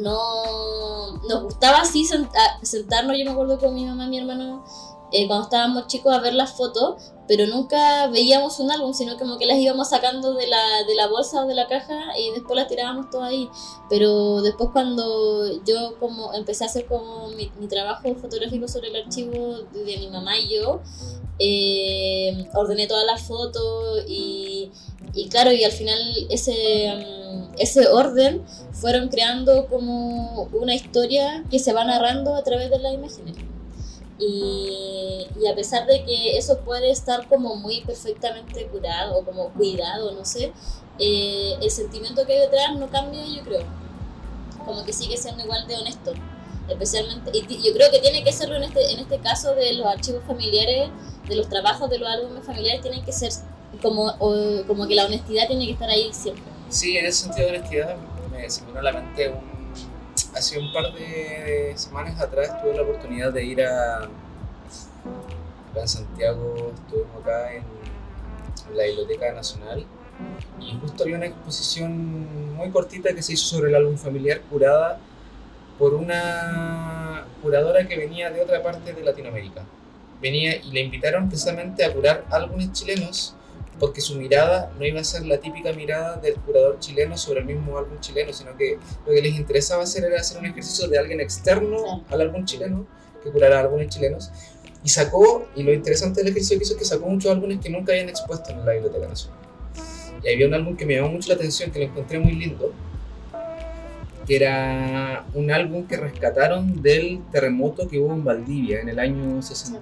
No 0.00 1.16
nos 1.28 1.42
gustaba 1.44 1.78
así 1.78 2.04
sentarnos, 2.62 3.16
yo 3.16 3.24
me 3.24 3.30
acuerdo 3.30 3.58
con 3.58 3.74
mi 3.74 3.84
mamá 3.84 4.04
y 4.06 4.08
mi 4.08 4.18
hermano 4.18 4.64
eh, 5.12 5.26
cuando 5.26 5.44
estábamos 5.44 5.86
chicos 5.88 6.12
a 6.14 6.20
ver 6.20 6.34
las 6.34 6.52
fotos, 6.52 7.12
pero 7.28 7.46
nunca 7.46 8.08
veíamos 8.08 8.58
un 8.60 8.70
álbum, 8.70 8.94
sino 8.94 9.16
como 9.16 9.38
que 9.38 9.46
las 9.46 9.58
íbamos 9.58 9.90
sacando 9.90 10.34
de 10.34 10.46
la, 10.46 10.84
de 10.86 10.94
la 10.94 11.06
bolsa 11.06 11.44
o 11.44 11.46
de 11.46 11.54
la 11.54 11.66
caja 11.66 12.18
y 12.18 12.30
después 12.32 12.56
las 12.56 12.68
tirábamos 12.68 13.10
todas 13.10 13.30
ahí. 13.30 13.48
Pero 13.88 14.42
después 14.42 14.70
cuando 14.72 15.62
yo 15.64 15.96
como 16.00 16.32
empecé 16.34 16.64
a 16.64 16.66
hacer 16.66 16.86
como 16.86 17.28
mi, 17.28 17.50
trabajo 17.68 18.14
fotográfico 18.14 18.68
sobre 18.68 18.88
el 18.88 18.96
archivo 18.96 19.58
de, 19.72 19.98
mi 19.98 20.08
mamá 20.08 20.36
y 20.38 20.48
yo, 20.56 20.80
eh, 21.38 22.48
ordené 22.54 22.86
todas 22.86 23.06
las 23.06 23.22
fotos 23.22 24.04
y, 24.08 24.70
claro, 25.30 25.52
y 25.52 25.64
al 25.64 25.72
final 25.72 26.00
ese, 26.30 26.92
mm, 26.94 27.54
ese 27.58 27.86
orden 27.88 28.42
fueron 28.72 29.08
creando 29.08 29.66
como 29.68 30.48
una 30.52 30.74
historia 30.74 31.44
que 31.50 31.58
se 31.58 31.72
va 31.72 31.84
narrando 31.84 32.34
a 32.34 32.42
través 32.42 32.70
de 32.70 32.78
las 32.78 32.94
imágenes. 32.94 33.36
Y, 34.24 35.26
y, 35.40 35.46
a 35.48 35.54
pesar 35.54 35.84
de 35.86 36.04
que 36.04 36.36
eso 36.36 36.60
puede 36.60 36.92
estar 36.92 37.28
como 37.28 37.56
muy 37.56 37.80
perfectamente 37.80 38.66
curado 38.66 39.18
o 39.18 39.24
como 39.24 39.48
cuidado, 39.48 40.12
no 40.12 40.24
sé, 40.24 40.52
eh, 40.98 41.56
el 41.60 41.70
sentimiento 41.70 42.24
que 42.24 42.34
hay 42.34 42.40
detrás 42.40 42.76
no 42.76 42.88
cambia, 42.88 43.24
yo 43.24 43.42
creo. 43.42 43.64
Como 44.64 44.84
que 44.84 44.92
sigue 44.92 45.16
siendo 45.16 45.42
igual 45.42 45.66
de 45.66 45.76
honesto. 45.76 46.12
Especialmente, 46.68 47.30
y 47.34 47.40
yo 47.40 47.72
creo 47.74 47.90
que 47.90 47.98
tiene 47.98 48.22
que 48.22 48.32
serlo 48.32 48.56
en 48.56 48.62
este, 48.62 48.92
en 48.92 49.00
este 49.00 49.18
caso 49.18 49.54
de 49.54 49.72
los 49.72 49.86
archivos 49.86 50.22
familiares, 50.24 50.90
de 51.28 51.34
los 51.34 51.48
trabajos 51.48 51.90
de 51.90 51.98
los 51.98 52.08
álbumes 52.08 52.44
familiares, 52.44 52.80
tienen 52.82 53.04
que 53.04 53.12
ser 53.12 53.32
como, 53.82 54.16
como 54.66 54.86
que 54.86 54.94
la 54.94 55.06
honestidad 55.06 55.48
tiene 55.48 55.66
que 55.66 55.72
estar 55.72 55.90
ahí 55.90 56.10
siempre. 56.12 56.44
Sí, 56.68 56.96
en 56.96 57.06
ese 57.06 57.24
sentido 57.24 57.48
de 57.48 57.58
honestidad 57.58 57.96
me 58.30 58.48
se 58.48 58.60
me 58.62 58.68
vino 58.68 58.78
a 58.80 58.82
la 58.82 58.92
mente 58.92 59.28
un, 59.28 59.51
hace 60.34 60.58
un 60.58 60.72
par 60.72 60.92
de 60.94 61.72
semanas 61.76 62.20
atrás 62.20 62.60
tuve 62.62 62.74
la 62.74 62.82
oportunidad 62.82 63.32
de 63.32 63.44
ir 63.44 63.62
a 63.62 64.08
en 65.74 65.88
Santiago, 65.88 66.72
estuvimos 66.74 67.22
acá 67.22 67.54
en, 67.54 67.64
la 68.76 68.84
Biblioteca 68.84 69.32
Nacional 69.32 69.84
y 70.60 70.78
justo 70.80 71.02
había 71.02 71.16
una 71.16 71.26
exposición 71.26 72.54
muy 72.54 72.70
cortita 72.70 73.12
que 73.12 73.22
se 73.22 73.34
hizo 73.34 73.56
sobre 73.56 73.70
el 73.70 73.76
álbum 73.76 73.98
familiar 73.98 74.40
curada 74.42 74.98
por 75.78 75.94
una 75.94 77.26
curadora 77.42 77.86
que 77.86 77.98
venía 77.98 78.30
de 78.30 78.40
otra 78.40 78.62
parte 78.62 78.92
de 78.92 79.02
Latinoamérica. 79.02 79.62
Venía 80.22 80.56
y 80.56 80.70
le 80.70 80.80
invitaron 80.80 81.28
precisamente 81.28 81.84
a 81.84 81.92
curar 81.92 82.24
álbumes 82.30 82.72
chilenos 82.72 83.34
porque 83.82 84.00
su 84.00 84.14
mirada 84.14 84.70
no 84.78 84.86
iba 84.86 85.00
a 85.00 85.04
ser 85.04 85.26
la 85.26 85.38
típica 85.38 85.72
mirada 85.72 86.14
del 86.14 86.36
curador 86.36 86.78
chileno 86.78 87.18
sobre 87.18 87.40
el 87.40 87.46
mismo 87.46 87.76
álbum 87.76 87.98
chileno, 87.98 88.32
sino 88.32 88.56
que 88.56 88.78
lo 89.04 89.12
que 89.12 89.20
les 89.20 89.34
interesaba 89.34 89.82
hacer 89.82 90.04
era 90.04 90.20
hacer 90.20 90.38
un 90.38 90.46
ejercicio 90.46 90.86
de 90.86 91.00
alguien 91.00 91.18
externo 91.18 92.04
al 92.08 92.20
álbum 92.20 92.44
chileno, 92.44 92.86
que 93.24 93.30
curara 93.32 93.58
álbumes 93.58 93.88
chilenos, 93.88 94.30
y 94.84 94.88
sacó, 94.88 95.48
y 95.56 95.64
lo 95.64 95.72
interesante 95.72 96.20
del 96.20 96.30
ejercicio 96.30 96.58
que 96.58 96.62
hizo 96.62 96.74
es 96.74 96.78
que 96.78 96.84
sacó 96.84 97.08
muchos 97.08 97.32
álbumes 97.32 97.58
que 97.58 97.70
nunca 97.70 97.90
habían 97.90 98.08
expuesto 98.08 98.52
en 98.52 98.64
la 98.64 98.70
Biblioteca 98.70 99.08
Nacional. 99.08 99.40
Y 100.22 100.32
había 100.32 100.46
un 100.46 100.54
álbum 100.54 100.76
que 100.76 100.86
me 100.86 100.94
llamó 100.94 101.08
mucho 101.08 101.30
la 101.30 101.34
atención, 101.34 101.72
que 101.72 101.80
lo 101.80 101.86
encontré 101.86 102.20
muy 102.20 102.36
lindo, 102.36 102.72
que 104.28 104.36
era 104.36 105.26
un 105.34 105.50
álbum 105.50 105.88
que 105.88 105.96
rescataron 105.96 106.82
del 106.82 107.20
terremoto 107.32 107.88
que 107.88 107.98
hubo 107.98 108.12
en 108.12 108.22
Valdivia 108.22 108.80
en 108.80 108.90
el 108.90 109.00
año 109.00 109.42
60, 109.42 109.80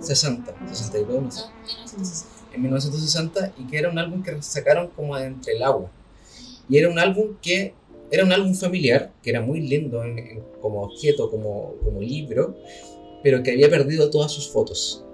60 0.00 0.54
62, 0.72 1.22
no 1.22 1.30
sé. 1.30 2.37
1960 2.58 3.54
y 3.58 3.66
que 3.66 3.78
era 3.78 3.90
un 3.90 3.98
álbum 3.98 4.22
que 4.22 4.40
sacaron 4.42 4.88
como 4.88 5.16
de 5.16 5.26
entre 5.26 5.54
el 5.54 5.62
agua. 5.62 5.90
Y 6.68 6.78
era 6.78 6.88
un 6.88 6.98
álbum 6.98 7.36
que 7.40 7.74
era 8.10 8.24
un 8.24 8.32
álbum 8.32 8.54
familiar, 8.54 9.12
que 9.22 9.30
era 9.30 9.40
muy 9.40 9.60
lindo 9.60 10.02
como 10.60 10.82
objeto, 10.82 11.30
como, 11.30 11.74
como 11.84 12.00
libro, 12.00 12.56
pero 13.22 13.42
que 13.42 13.52
había 13.52 13.68
perdido 13.68 14.10
todas 14.10 14.32
sus 14.32 14.48
fotos. 14.48 15.04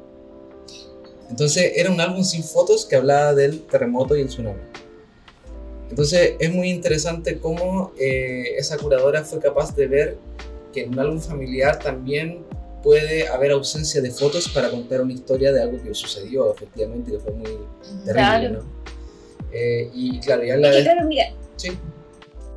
Entonces 1.31 1.73
era 1.75 1.91
un 1.91 2.01
álbum 2.01 2.23
sin 2.23 2.45
fotos 2.45 2.85
que 2.85 2.97
hablaba 2.97 3.35
del 3.35 3.63
terremoto 3.63 4.17
y 4.17 4.21
el 4.21 4.29
tsunami. 4.29 4.61
Entonces 5.91 6.35
es 6.39 6.53
muy 6.53 6.71
interesante 6.71 7.39
cómo 7.39 7.93
eh, 7.99 8.57
esa 8.57 8.77
curadora 8.77 9.25
fue 9.25 9.39
capaz 9.39 9.75
de 9.75 9.87
ver 9.87 10.19
que 10.73 10.83
en 10.83 10.91
un 10.91 10.99
álbum 10.99 11.21
familiar 11.21 11.79
también 11.79 12.45
puede 12.85 13.27
haber 13.29 13.51
ausencia 13.53 14.03
de 14.03 14.11
fotos 14.11 14.47
para 14.49 14.71
contar 14.71 15.01
una 15.01 15.15
historia 15.15 15.53
de 15.53 15.63
algo 15.63 15.83
que 15.83 15.95
sucedió 15.95 16.53
efectivamente, 16.53 17.13
que 17.13 17.19
fue 17.19 17.33
muy 17.33 17.59
terrible, 18.05 18.51
¿no? 18.51 18.85
Eh, 19.51 19.91
y 19.95 20.21
claro, 20.21 20.45
ya 20.45 20.57
la... 20.57 20.71
Claro, 20.71 21.07
mira. 21.07 21.33
Sí. 21.57 21.73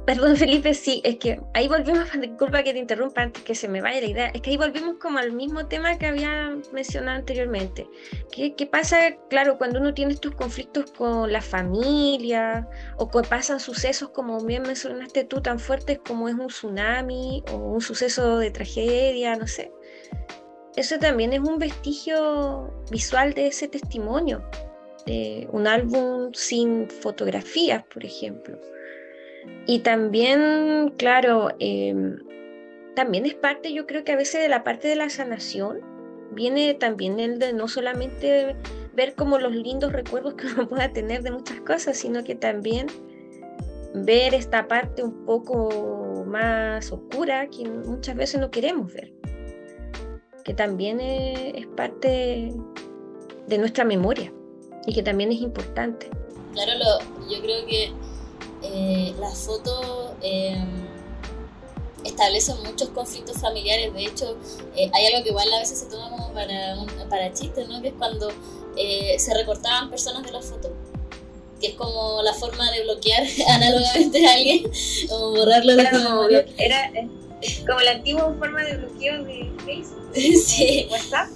Perdón, 0.08 0.38
Felipe, 0.38 0.74
sí, 0.74 1.02
es 1.04 1.18
que 1.18 1.40
ahí 1.54 1.68
volvemos, 1.68 2.10
disculpa 2.22 2.64
que 2.64 2.74
te 2.74 2.80
interrumpa 2.80 3.22
antes 3.22 3.44
que 3.44 3.56
se 3.56 3.68
me 3.68 3.82
vaya 3.82 4.00
la 4.00 4.08
idea, 4.08 4.28
es 4.28 4.42
que 4.42 4.52
ahí 4.52 4.58
volvemos 4.58 4.96
como 5.00 5.20
al 5.20 5.34
mismo 5.34 5.68
tema 5.68 5.98
que 5.98 6.06
había 6.06 6.58
mencionado 6.72 7.18
anteriormente. 7.18 7.90
¿Qué, 8.32 8.56
qué 8.56 8.66
pasa, 8.66 9.18
claro, 9.30 9.58
cuando 9.58 9.80
uno 9.80 9.94
tiene 9.94 10.14
estos 10.14 10.34
conflictos 10.36 10.92
con 10.92 11.32
la 11.32 11.42
familia 11.42 12.68
o 12.98 13.10
que 13.10 13.22
pasan 13.28 13.60
sucesos 13.60 14.10
como 14.10 14.40
bien 14.46 14.64
mencionaste 14.64 15.26
tú, 15.26 15.42
tan 15.42 15.60
fuertes 15.60 16.00
como 16.06 16.30
es 16.30 16.36
un 16.36 16.48
tsunami 16.48 17.44
o 17.52 17.58
un 17.58 17.82
suceso 17.82 18.40
de 18.40 18.52
tragedia, 18.52 19.36
no 19.36 19.46
sé? 19.46 19.72
Eso 20.78 21.00
también 21.00 21.34
es 21.34 21.40
un 21.40 21.58
vestigio 21.58 22.72
visual 22.92 23.34
de 23.34 23.48
ese 23.48 23.68
testimonio, 23.68 24.44
de 25.08 25.48
un 25.52 25.66
álbum 25.66 26.32
sin 26.34 26.88
fotografías, 26.88 27.84
por 27.92 28.06
ejemplo. 28.06 28.60
Y 29.66 29.80
también, 29.80 30.94
claro, 30.98 31.50
em, 31.58 32.20
también 32.96 33.26
es 33.26 33.34
parte, 33.34 33.74
yo 33.74 33.88
creo 33.88 34.04
que 34.04 34.12
a 34.12 34.16
veces 34.16 34.40
de 34.40 34.50
la 34.50 34.64
parte 34.64 34.88
de 34.88 34.96
la 34.96 35.10
sanación, 35.10 35.82
viene 36.32 36.76
también 36.76 37.20
el 37.20 37.40
de 37.40 37.54
no 37.54 37.68
solamente 37.68 38.56
ver 38.94 39.16
como 39.16 39.40
los 39.40 39.56
lindos 39.56 39.92
recuerdos 39.92 40.36
que 40.36 40.46
uno 40.46 40.68
pueda 40.70 40.94
tener 40.94 41.24
de 41.24 41.32
muchas 41.32 41.60
cosas, 41.62 41.98
sino 41.98 42.24
que 42.24 42.36
también 42.36 42.86
ver 43.96 44.36
esta 44.36 44.68
parte 44.68 45.02
un 45.02 45.26
poco 45.26 46.24
más 46.28 46.92
oscura 46.92 47.48
que 47.48 47.68
muchas 47.68 48.16
veces 48.16 48.40
no 48.40 48.52
queremos 48.52 48.94
ver 48.94 49.12
que 50.48 50.54
también 50.54 51.02
es, 51.02 51.68
parte 51.76 52.54
de 53.48 53.58
nuestra 53.58 53.84
memoria 53.84 54.32
y 54.86 54.94
que 54.94 55.04
también 55.04 55.30
es 55.34 55.42
importante. 55.42 56.10
Claro, 56.54 56.72
lo, 56.80 57.30
yo 57.30 57.42
creo 57.42 57.66
que 57.66 57.92
eh, 58.64 59.14
las 59.20 59.40
fotos 59.40 60.12
eh, 60.22 60.58
establecen 62.06 62.64
muchos 62.64 62.88
conflictos 62.90 63.38
familiares. 63.40 63.94
De 63.94 64.06
hecho, 64.06 64.38
eh, 64.78 64.90
hay 64.94 65.08
algo 65.08 65.24
que 65.24 65.32
igual 65.32 65.52
a 65.54 65.60
veces 65.60 65.80
se 65.80 65.88
toma 65.88 66.10
como 66.12 66.32
para, 66.32 66.78
para 67.10 67.34
chistes, 67.34 67.68
¿no? 67.68 67.82
Que 67.82 67.90
es 67.90 67.94
cuando 67.96 68.30
eh, 68.78 69.20
se 69.20 69.34
recortaban 69.34 69.90
personas 69.90 70.24
de 70.24 70.32
las 70.32 70.46
fotos 70.46 70.72
que 71.60 71.68
es 71.70 71.74
como 71.74 72.22
la 72.22 72.34
forma 72.34 72.72
de 72.72 72.84
bloquear 72.84 73.24
análogamente 73.50 74.26
a 74.26 74.34
alguien 74.34 74.72
o 75.10 75.32
borrarlo 75.32 75.76
de 75.76 75.86
tu 75.88 75.98
memoria. 75.98 76.46
Era, 76.58 76.92
como 77.66 77.80
la 77.82 77.92
antigua 77.92 78.34
forma 78.38 78.64
de 78.64 78.78
bloqueo 78.78 79.24
de 79.24 79.52
Facebook, 79.66 80.12
sí. 80.16 80.88
WhatsApp. 80.90 81.30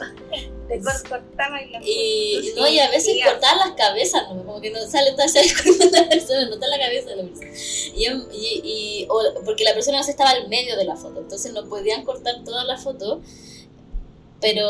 Te 0.67 0.79
cortaba 0.79 1.61
y 1.61 1.69
la 1.69 1.81
y, 1.83 2.53
no, 2.55 2.65
y 2.65 2.79
a 2.79 2.89
veces 2.89 3.17
cortaban 3.25 3.57
las 3.57 3.71
cabezas, 3.71 4.23
¿no? 4.33 4.45
como 4.45 4.61
que 4.61 4.71
no 4.71 4.79
sale 4.87 5.11
toda 5.11 5.25
esa 5.25 5.41
la 5.91 6.09
persona, 6.09 6.45
no 6.45 6.53
está 6.53 6.67
la 6.67 6.79
cabeza 6.79 7.09
de 7.09 7.15
la 7.17 7.23
persona. 7.23 7.51
Y, 7.93 8.61
y, 8.63 9.07
o, 9.09 9.21
porque 9.43 9.65
la 9.65 9.73
persona 9.73 9.99
no 9.99 10.07
estaba 10.07 10.29
al 10.29 10.47
medio 10.47 10.77
de 10.77 10.85
la 10.85 10.95
foto, 10.95 11.19
entonces 11.19 11.51
no 11.51 11.67
podían 11.67 12.05
cortar 12.05 12.43
toda 12.45 12.63
la 12.63 12.77
foto 12.77 13.21
pero 14.41 14.67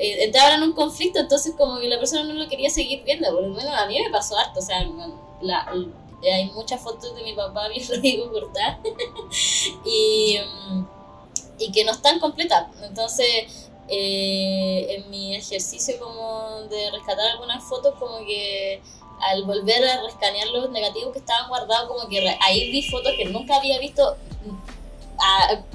eh, 0.00 0.24
entraban 0.24 0.54
en 0.54 0.68
un 0.68 0.72
conflicto, 0.74 1.20
entonces 1.20 1.54
como 1.56 1.78
que 1.78 1.88
la 1.88 1.98
persona 1.98 2.24
no 2.24 2.34
lo 2.34 2.48
quería 2.48 2.68
seguir 2.68 3.04
viendo, 3.04 3.32
porque 3.32 3.50
bueno, 3.50 3.70
a 3.72 3.86
mí 3.86 3.98
me 4.02 4.10
pasó 4.10 4.36
harto, 4.36 4.58
o 4.58 4.62
sea, 4.62 4.84
la, 5.40 5.72
hay 6.30 6.46
muchas 6.52 6.80
fotos 6.80 7.14
de 7.14 7.22
mi 7.22 7.34
papá 7.34 7.68
bien 7.68 7.86
Rodrigo 7.88 8.30
cortadas 8.30 8.78
y, 9.84 10.38
y 11.58 11.72
que 11.72 11.84
no 11.84 11.92
están 11.92 12.20
completas. 12.20 12.66
Entonces, 12.82 13.70
eh, 13.88 14.86
en 14.90 15.10
mi 15.10 15.34
ejercicio 15.34 15.98
como 15.98 16.62
de 16.70 16.90
rescatar 16.90 17.26
algunas 17.32 17.62
fotos, 17.64 17.94
como 17.98 18.18
que 18.24 18.80
al 19.20 19.44
volver 19.44 19.84
a 19.84 20.02
rescanear 20.02 20.48
los 20.48 20.70
negativos 20.70 21.12
que 21.12 21.18
estaban 21.18 21.48
guardados, 21.48 21.88
como 21.88 22.08
que 22.08 22.36
ahí 22.40 22.70
vi 22.70 22.82
fotos 22.88 23.12
que 23.16 23.24
nunca 23.26 23.56
había 23.56 23.78
visto, 23.78 24.16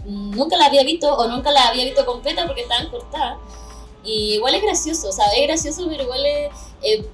nunca 0.05 0.57
las 0.57 0.67
había 0.67 0.83
visto 0.83 1.13
o 1.13 1.27
nunca 1.27 1.51
las 1.51 1.67
había 1.67 1.85
visto 1.85 2.05
completas 2.05 2.45
porque 2.45 2.61
estaban 2.61 2.89
cortadas. 2.89 3.37
Y 4.03 4.35
igual 4.35 4.55
es 4.55 4.63
gracioso, 4.63 5.09
o 5.09 5.11
sea, 5.11 5.25
es 5.35 5.47
gracioso, 5.47 5.85
pero 5.89 6.03
igual 6.03 6.25
es... 6.25 6.51
Eh, 6.81 7.05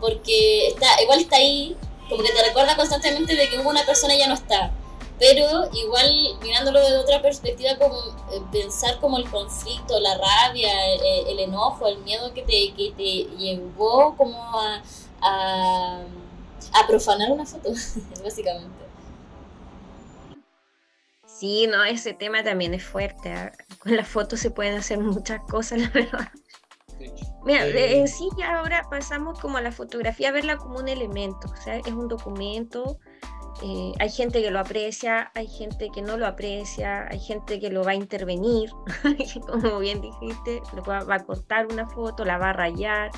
porque 0.00 0.68
está, 0.68 1.02
igual 1.02 1.20
está 1.20 1.36
ahí 1.36 1.74
como 2.08 2.22
que 2.22 2.32
te 2.32 2.42
recuerda 2.42 2.76
constantemente 2.76 3.34
de 3.34 3.48
que 3.48 3.58
hubo 3.58 3.70
una 3.70 3.84
persona 3.84 4.14
y 4.14 4.18
ya 4.18 4.28
no 4.28 4.34
está. 4.34 4.72
Pero 5.18 5.70
igual 5.72 6.38
mirándolo 6.42 6.80
de 6.80 6.96
otra 6.96 7.22
perspectiva, 7.22 7.76
como 7.78 7.96
eh, 8.32 8.42
pensar 8.50 8.98
como 9.00 9.18
el 9.18 9.30
conflicto, 9.30 9.98
la 10.00 10.18
rabia, 10.18 10.70
eh, 10.94 11.24
el, 11.28 11.38
enojo, 11.38 11.86
el 11.86 11.98
miedo 11.98 12.34
que 12.34 12.42
te, 12.42 12.74
que 12.74 12.92
te 12.96 13.36
llevó 13.36 14.16
como 14.16 14.36
a, 15.20 16.02
profanar 16.88 17.30
una 17.30 17.46
foto, 17.46 17.70
básicamente. 18.24 18.84
Sí, 21.26 21.66
no, 21.66 21.84
ese 21.84 22.12
tema 22.12 22.42
también 22.42 22.74
es 22.74 22.84
fuerte. 22.84 23.52
Con 23.78 23.96
la 23.96 24.04
foto 24.04 24.36
se 24.36 24.50
pueden 24.50 24.76
hacer 24.76 24.98
muchas 24.98 25.40
cosas, 25.48 25.80
la 25.80 25.88
verdad. 25.90 26.28
Mira, 27.44 27.66
eh, 27.66 27.98
en 27.98 28.08
sí 28.08 28.28
ya 28.38 28.58
ahora 28.58 28.86
pasamos 28.90 29.38
como 29.38 29.58
a 29.58 29.60
la 29.60 29.72
fotografía, 29.72 30.30
a 30.30 30.32
verla 30.32 30.56
como 30.56 30.78
un 30.78 30.88
elemento, 30.88 31.48
o 31.52 31.56
sea, 31.56 31.76
es 31.76 31.92
un 31.92 32.08
documento, 32.08 32.98
eh, 33.62 33.92
hay 33.98 34.10
gente 34.10 34.42
que 34.42 34.50
lo 34.50 34.58
aprecia, 34.58 35.30
hay 35.34 35.46
gente 35.46 35.90
que 35.90 36.02
no 36.02 36.16
lo 36.16 36.26
aprecia, 36.26 37.06
hay 37.08 37.20
gente 37.20 37.60
que 37.60 37.70
lo 37.70 37.84
va 37.84 37.92
a 37.92 37.94
intervenir, 37.94 38.70
como 39.46 39.78
bien 39.78 40.00
dijiste, 40.00 40.60
lo 40.74 40.82
va, 40.82 40.98
a 40.98 41.20
cortar 41.20 41.66
una 41.66 41.86
foto, 41.86 42.24
la 42.24 42.38
va 42.38 42.50
a 42.50 42.52
rayar, 42.52 43.10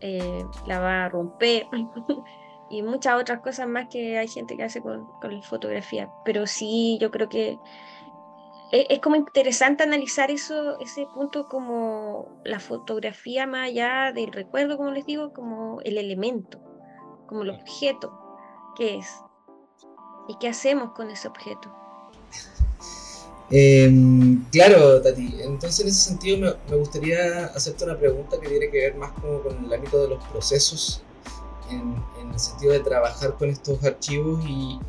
eh, 0.00 0.44
la 0.66 0.80
va 0.80 1.04
a 1.04 1.08
romper 1.08 1.66
y 2.70 2.82
muchas 2.82 3.20
otras 3.20 3.40
cosas 3.40 3.68
más 3.68 3.88
que 3.88 4.18
hay 4.18 4.28
gente 4.28 4.56
que 4.56 4.64
hace 4.64 4.80
con, 4.80 5.06
con 5.20 5.34
la 5.34 5.42
fotografía. 5.42 6.10
Pero 6.24 6.46
sí, 6.46 6.98
yo 7.00 7.10
creo 7.10 7.28
que 7.28 7.58
es, 8.72 9.00
como 9.00 9.16
interesante 9.16 9.82
analizar 9.82 10.30
eso, 10.30 10.80
ese 10.80 11.06
punto 11.14 11.46
como 11.46 12.40
la 12.44 12.58
fotografía 12.58 13.46
más 13.46 13.68
allá 13.68 14.12
del 14.14 14.32
recuerdo, 14.32 14.78
como 14.78 14.90
les 14.90 15.04
digo, 15.04 15.34
como 15.34 15.80
el 15.82 15.98
elemento, 15.98 16.58
como 17.26 17.42
el 17.42 17.50
objeto 17.50 18.18
que 18.76 18.96
es 18.96 19.06
y 20.26 20.36
qué 20.38 20.48
hacemos 20.48 20.92
con 20.92 21.10
ese 21.10 21.28
objeto. 21.28 21.70
Em, 23.50 24.42
claro, 24.50 25.02
Tati. 25.02 25.42
Entonces, 25.42 25.80
en 25.80 25.88
ese 25.88 26.00
sentido, 26.00 26.38
me, 26.38 26.70
me, 26.70 26.76
gustaría 26.76 27.44
hacerte 27.54 27.84
una 27.84 27.98
pregunta 27.98 28.40
que 28.40 28.48
tiene 28.48 28.70
que 28.70 28.78
ver 28.78 28.94
más 28.94 29.12
como 29.12 29.42
con 29.42 29.62
el 29.66 29.72
ámbito 29.74 30.00
de 30.00 30.08
los 30.08 30.24
procesos, 30.28 31.02
en, 31.68 31.94
en 32.22 32.32
el 32.32 32.38
sentido 32.38 32.72
de 32.72 32.80
trabajar 32.80 33.34
con 33.36 33.50
estos 33.50 33.84
archivos 33.84 34.42
y, 34.46 34.80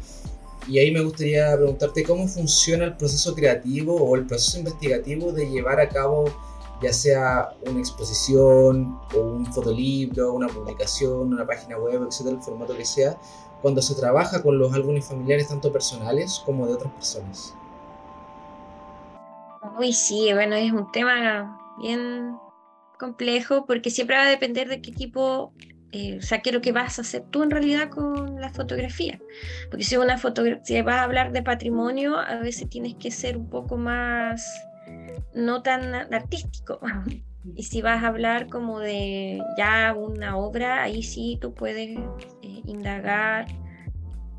y 0.67 0.79
ahí 0.79 0.91
me 0.91 1.01
gustaría 1.01 1.55
preguntarte 1.55 2.03
cómo 2.03 2.27
funciona 2.27 2.85
el 2.85 2.97
proceso 2.97 3.33
creativo 3.35 3.95
o 3.95 4.15
el 4.15 4.25
proceso 4.25 4.59
investigativo 4.59 5.31
de 5.31 5.49
llevar 5.49 5.79
a 5.79 5.89
cabo 5.89 6.25
ya 6.83 6.91
sea 6.91 7.49
una 7.65 7.79
exposición 7.79 8.99
o 9.15 9.19
un 9.19 9.45
fotolibro, 9.53 10.33
una 10.33 10.47
publicación, 10.47 11.33
una 11.33 11.45
página 11.45 11.77
web, 11.77 12.05
etcétera, 12.07 12.35
el 12.35 12.41
formato 12.41 12.75
que 12.75 12.83
sea, 12.83 13.17
cuando 13.61 13.81
se 13.81 13.95
trabaja 13.95 14.43
con 14.43 14.59
los 14.59 14.73
álbumes 14.73 15.05
familiares 15.05 15.47
tanto 15.47 15.71
personales 15.71 16.41
como 16.45 16.67
de 16.67 16.73
otras 16.73 16.91
personas. 16.93 17.55
Uy, 19.79 19.93
sí, 19.93 20.33
bueno, 20.33 20.55
es 20.55 20.73
un 20.73 20.91
tema 20.91 21.57
bien 21.79 22.35
complejo 22.99 23.65
porque 23.65 23.89
siempre 23.89 24.17
va 24.17 24.23
a 24.23 24.29
depender 24.29 24.67
de 24.67 24.81
qué 24.81 24.91
tipo 24.91 25.53
eh, 25.95 26.17
o 26.17 26.21
sea, 26.23 26.41
qué 26.41 26.49
es 26.49 26.55
lo 26.55 26.61
que 26.61 26.71
vas 26.71 26.97
a 26.97 27.03
hacer 27.03 27.23
tú 27.29 27.43
en 27.43 27.51
realidad 27.51 27.89
con 27.89 28.41
la 28.41 28.49
fotografía. 28.49 29.19
Porque 29.69 29.83
si, 29.83 29.95
una 29.95 30.17
si 30.17 30.81
vas 30.81 30.95
a 30.95 31.03
hablar 31.03 31.31
de 31.31 31.43
patrimonio, 31.43 32.17
a 32.17 32.37
veces 32.37 32.67
tienes 32.67 32.95
que 32.95 33.11
ser 33.11 33.37
un 33.37 33.47
poco 33.47 33.77
más, 33.77 34.43
no 35.35 35.61
tan 35.61 35.93
artístico. 36.13 36.79
Y 37.57 37.63
si 37.63 37.81
vas 37.81 38.01
a 38.01 38.07
hablar 38.07 38.47
como 38.47 38.79
de 38.79 39.43
ya 39.57 39.93
una 39.93 40.37
obra, 40.37 40.81
ahí 40.81 41.03
sí 41.03 41.37
tú 41.41 41.53
puedes 41.53 41.89
eh, 41.89 42.61
indagar. 42.65 43.47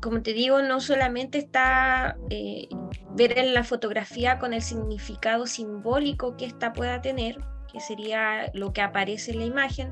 Como 0.01 0.23
te 0.23 0.33
digo, 0.33 0.63
no 0.63 0.79
solamente 0.81 1.37
está 1.37 2.17
eh, 2.31 2.67
ver 3.15 3.37
en 3.37 3.53
la 3.53 3.63
fotografía 3.63 4.39
con 4.39 4.55
el 4.55 4.63
significado 4.63 5.45
simbólico 5.45 6.35
que 6.35 6.45
ésta 6.45 6.73
pueda 6.73 6.99
tener, 7.03 7.37
que 7.71 7.79
sería 7.79 8.49
lo 8.55 8.73
que 8.73 8.81
aparece 8.81 9.33
en 9.33 9.37
la 9.37 9.45
imagen, 9.45 9.91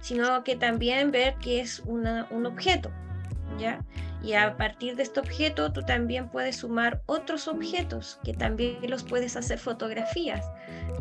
sino 0.00 0.42
que 0.44 0.56
también 0.56 1.10
ver 1.10 1.34
que 1.36 1.60
es 1.60 1.80
un 1.80 2.06
objeto, 2.46 2.90
¿ya? 3.58 3.84
Y 4.22 4.34
a 4.34 4.56
partir 4.56 4.96
de 4.96 5.02
este 5.02 5.20
objeto 5.20 5.72
tú 5.72 5.82
también 5.82 6.28
puedes 6.28 6.56
sumar 6.56 7.02
otros 7.06 7.48
objetos 7.48 8.20
que 8.22 8.34
también 8.34 8.78
los 8.88 9.02
puedes 9.02 9.36
hacer 9.36 9.58
fotografías. 9.58 10.44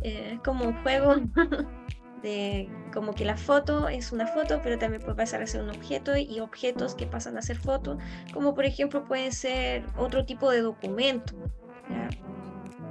Eh, 0.03 0.31
es 0.33 0.39
como 0.41 0.65
un 0.65 0.81
juego 0.83 1.15
de 2.23 2.69
como 2.93 3.13
que 3.13 3.25
la 3.25 3.35
foto 3.35 3.89
es 3.89 4.11
una 4.11 4.27
foto, 4.27 4.61
pero 4.63 4.77
también 4.77 5.01
puede 5.01 5.15
pasar 5.15 5.41
a 5.41 5.47
ser 5.47 5.63
un 5.63 5.69
objeto 5.69 6.15
y 6.15 6.39
objetos 6.39 6.95
que 6.95 7.07
pasan 7.07 7.37
a 7.37 7.41
ser 7.41 7.57
fotos, 7.57 7.97
como 8.33 8.55
por 8.55 8.65
ejemplo 8.65 9.03
pueden 9.05 9.31
ser 9.31 9.85
otro 9.97 10.25
tipo 10.25 10.49
de 10.51 10.61
documento, 10.61 11.35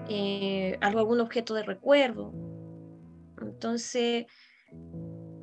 eh, 0.09 0.77
algún 0.81 1.21
objeto 1.21 1.55
de 1.55 1.63
recuerdo. 1.63 2.33
Entonces, 3.41 4.27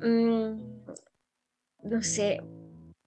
Mm, 0.06 0.84
no 1.82 2.02
sé, 2.02 2.40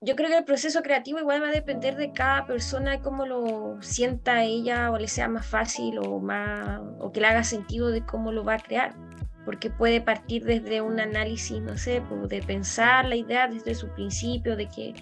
yo 0.02 0.16
creo 0.16 0.30
que 0.30 0.38
el 0.38 0.44
proceso 0.44 0.82
creativo 0.82 1.20
igual 1.20 1.42
va 1.42 1.48
a 1.48 1.52
depender 1.52 1.96
de 1.96 2.12
cada 2.12 2.46
persona, 2.46 3.02
cómo 3.02 3.26
lo 3.26 3.78
sienta 3.82 4.44
ella 4.44 4.92
o 4.92 4.98
le 4.98 5.08
sea 5.08 5.30
más 5.30 5.46
fácil 5.46 5.98
o, 6.00 6.20
más, 6.20 6.82
o 7.00 7.12
que 7.12 7.22
le 7.22 7.28
haga 7.28 7.44
sentido 7.46 7.90
de 7.90 8.06
cómo 8.06 8.34
lo 8.34 8.44
va 8.44 8.56
a 8.56 8.60
crear. 8.60 8.96
Porque 9.46 9.70
puede 9.70 10.02
partir 10.02 10.44
desde 10.44 10.82
un 10.82 11.00
análisis, 11.00 11.62
no 11.62 11.78
sé, 11.78 12.02
pues, 12.08 12.30
de 12.30 12.42
pensar 12.42 13.06
la 13.06 13.16
idea 13.16 13.48
desde 13.48 13.76
su 13.76 13.88
principio, 13.90 14.58
de 14.58 14.68
que, 14.68 14.94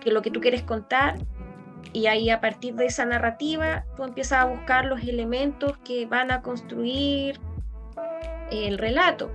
que 0.00 0.12
lo 0.12 0.20
que 0.20 0.30
tú 0.30 0.40
quieres 0.40 0.62
contar, 0.62 1.16
y 1.94 2.06
ahí 2.06 2.28
a 2.28 2.40
partir 2.40 2.74
de 2.74 2.86
esa 2.86 3.06
narrativa 3.06 3.86
tú 3.96 4.04
empiezas 4.04 4.38
a 4.40 4.44
buscar 4.44 4.84
los 4.84 5.02
elementos 5.02 5.78
que 5.78 6.06
van 6.06 6.30
a 6.30 6.42
construir 6.42 7.40
el 8.50 8.78
relato. 8.78 9.30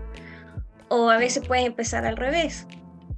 O 0.89 1.09
a 1.09 1.17
veces 1.17 1.47
puedes 1.47 1.65
empezar 1.65 2.05
al 2.05 2.17
revés. 2.17 2.67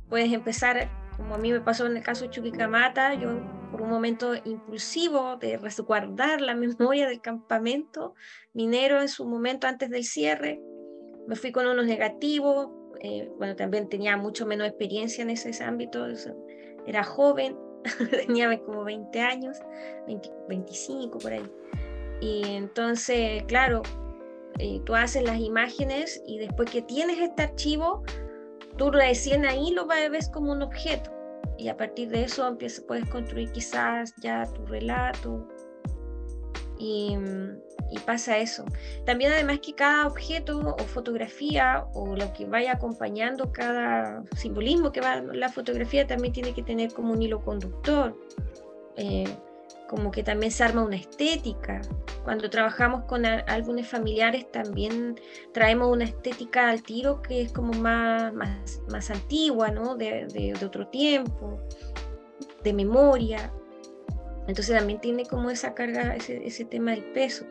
Puedes 0.09 0.33
empezar, 0.33 0.89
como 1.17 1.35
a 1.35 1.37
mí 1.37 1.51
me 1.51 1.61
pasó 1.61 1.85
en 1.85 1.97
el 1.97 2.03
caso 2.03 2.25
de 2.25 2.31
Chuquicamata, 2.31 3.13
yo 3.13 3.29
por 3.71 3.81
un 3.81 3.89
momento 3.89 4.33
impulsivo 4.43 5.37
de 5.37 5.57
resguardar 5.57 6.41
la 6.41 6.55
memoria 6.55 7.07
del 7.07 7.21
campamento 7.21 8.15
minero 8.53 9.01
en 9.01 9.07
su 9.07 9.25
momento 9.25 9.67
antes 9.67 9.89
del 9.89 10.03
cierre, 10.03 10.59
me 11.27 11.35
fui 11.35 11.51
con 11.51 11.67
unos 11.67 11.85
negativos, 11.85 12.69
eh, 13.01 13.29
bueno, 13.37 13.55
también 13.55 13.87
tenía 13.87 14.17
mucho 14.17 14.45
menos 14.45 14.67
experiencia 14.67 15.21
en 15.21 15.29
ese 15.29 15.63
ámbito, 15.63 16.07
era 16.87 17.03
joven, 17.03 17.55
tenía 18.11 18.57
como 18.59 18.83
20 18.83 19.19
años, 19.21 19.57
25 20.47 21.19
por 21.19 21.33
ahí. 21.33 21.51
Y 22.19 22.41
entonces, 22.45 23.43
claro, 23.43 23.83
eh, 24.59 24.81
tú 24.85 24.95
haces 24.95 25.23
las 25.23 25.39
imágenes 25.39 26.21
y 26.27 26.37
después 26.37 26.69
que 26.69 26.81
tienes 26.81 27.17
este 27.19 27.43
archivo, 27.43 28.03
tú 28.77 28.91
recién 28.91 29.45
ahí 29.45 29.71
lo 29.71 29.87
ves 29.87 30.29
como 30.29 30.51
un 30.51 30.61
objeto 30.61 31.11
y 31.57 31.67
a 31.67 31.75
partir 31.75 32.09
de 32.09 32.23
eso 32.23 32.47
empiezas, 32.47 32.85
puedes 32.85 33.07
construir 33.09 33.51
quizás 33.51 34.13
ya 34.21 34.45
tu 34.53 34.65
relato 34.65 35.47
y, 36.77 37.17
pasa 38.05 38.37
eso. 38.37 38.65
También 39.05 39.33
además 39.33 39.59
que 39.59 39.73
cada 39.73 40.07
objeto 40.07 40.75
o 40.79 40.83
fotografía 40.85 41.85
o 41.93 42.15
lo 42.15 42.31
que 42.33 42.45
vaya 42.45 42.71
acompañando 42.71 43.51
cada 43.51 44.23
simbolismo 44.37 44.91
que 44.91 45.01
va 45.01 45.21
la 45.21 45.49
fotografía 45.49 46.07
también 46.07 46.33
tiene 46.33 46.53
que 46.53 46.63
tener 46.63 46.93
como 46.93 47.13
un 47.13 47.21
hilo 47.21 47.41
conductor. 47.41 48.15
Eh, 48.95 49.27
como 49.89 50.11
que 50.11 50.21
también 50.21 50.51
se 50.51 50.63
arma 50.63 50.83
una 50.83 50.95
estética. 50.95 51.81
Cuando 52.23 52.49
trabajamos 52.49 53.05
con 53.05 53.25
álbumes 53.25 53.87
familiares 53.87 54.49
también 54.51 55.19
traemos 55.51 55.91
una 55.91 56.03
estética 56.03 56.69
al 56.69 56.83
tiro 56.83 57.23
que 57.23 57.41
es 57.41 57.51
como 57.51 57.73
más, 57.73 58.31
más, 58.33 58.81
más 58.91 59.09
antigua, 59.09 59.71
¿no? 59.71 59.95
De, 59.95 60.27
de, 60.27 60.53
otro 60.63 60.87
tiempo, 60.87 61.59
de 62.63 62.71
memoria. 62.71 63.51
Entonces 64.47 64.77
también 64.77 65.01
tiene 65.01 65.25
como 65.25 65.49
esa 65.49 65.73
carga, 65.73 66.15
ese, 66.15 66.45
ese 66.45 66.65
tema 66.65 66.91
del 66.91 67.05
peso. 67.11 67.45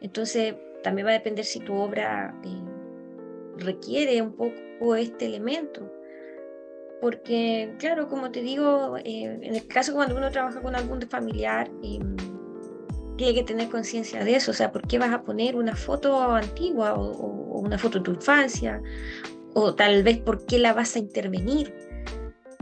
Entonces 0.00 0.54
también 0.82 1.06
va 1.06 1.10
a 1.10 1.14
depender 1.14 1.44
si 1.44 1.60
tu 1.60 1.74
obra 1.74 2.34
eh, 2.42 3.58
requiere 3.58 4.22
un 4.22 4.32
poco 4.32 4.96
este 4.96 5.26
elemento 5.26 5.95
porque, 7.00 7.74
claro, 7.78 8.08
como 8.08 8.30
te 8.30 8.40
digo, 8.40 8.96
eh, 8.98 9.38
en 9.42 9.54
el 9.54 9.66
caso 9.66 9.92
cuando 9.92 10.16
uno 10.16 10.30
trabaja 10.30 10.60
con 10.60 10.74
algún 10.74 11.02
familiar, 11.02 11.70
eh, 11.82 11.98
tiene 13.16 13.34
que 13.34 13.42
tener 13.42 13.68
conciencia 13.68 14.24
de 14.24 14.36
eso, 14.36 14.50
o 14.50 14.54
sea, 14.54 14.72
¿por 14.72 14.86
qué 14.86 14.98
vas 14.98 15.12
a 15.12 15.22
poner 15.22 15.56
una 15.56 15.76
foto 15.76 16.32
antigua 16.32 16.94
o, 16.94 17.60
una 17.60 17.78
foto 17.78 17.98
de 17.98 18.04
tu 18.04 18.10
infancia? 18.12 18.82
O 19.54 19.74
tal 19.74 20.02
vez 20.02 20.18
por 20.18 20.44
qué 20.46 20.58
la 20.58 20.72
vas 20.72 20.96
a 20.96 20.98
intervenir. 20.98 21.74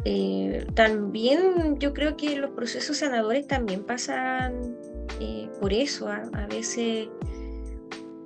Eh, 0.04 0.66
también 0.74 1.78
yo 1.78 1.92
creo 1.92 2.16
que 2.16 2.36
los 2.36 2.50
procesos 2.50 2.98
sanadores 2.98 3.46
también 3.46 3.84
pasan 3.84 4.76
por 5.60 5.72
eso, 5.72 6.08
a, 6.08 6.22
a 6.34 6.46
veces 6.46 7.08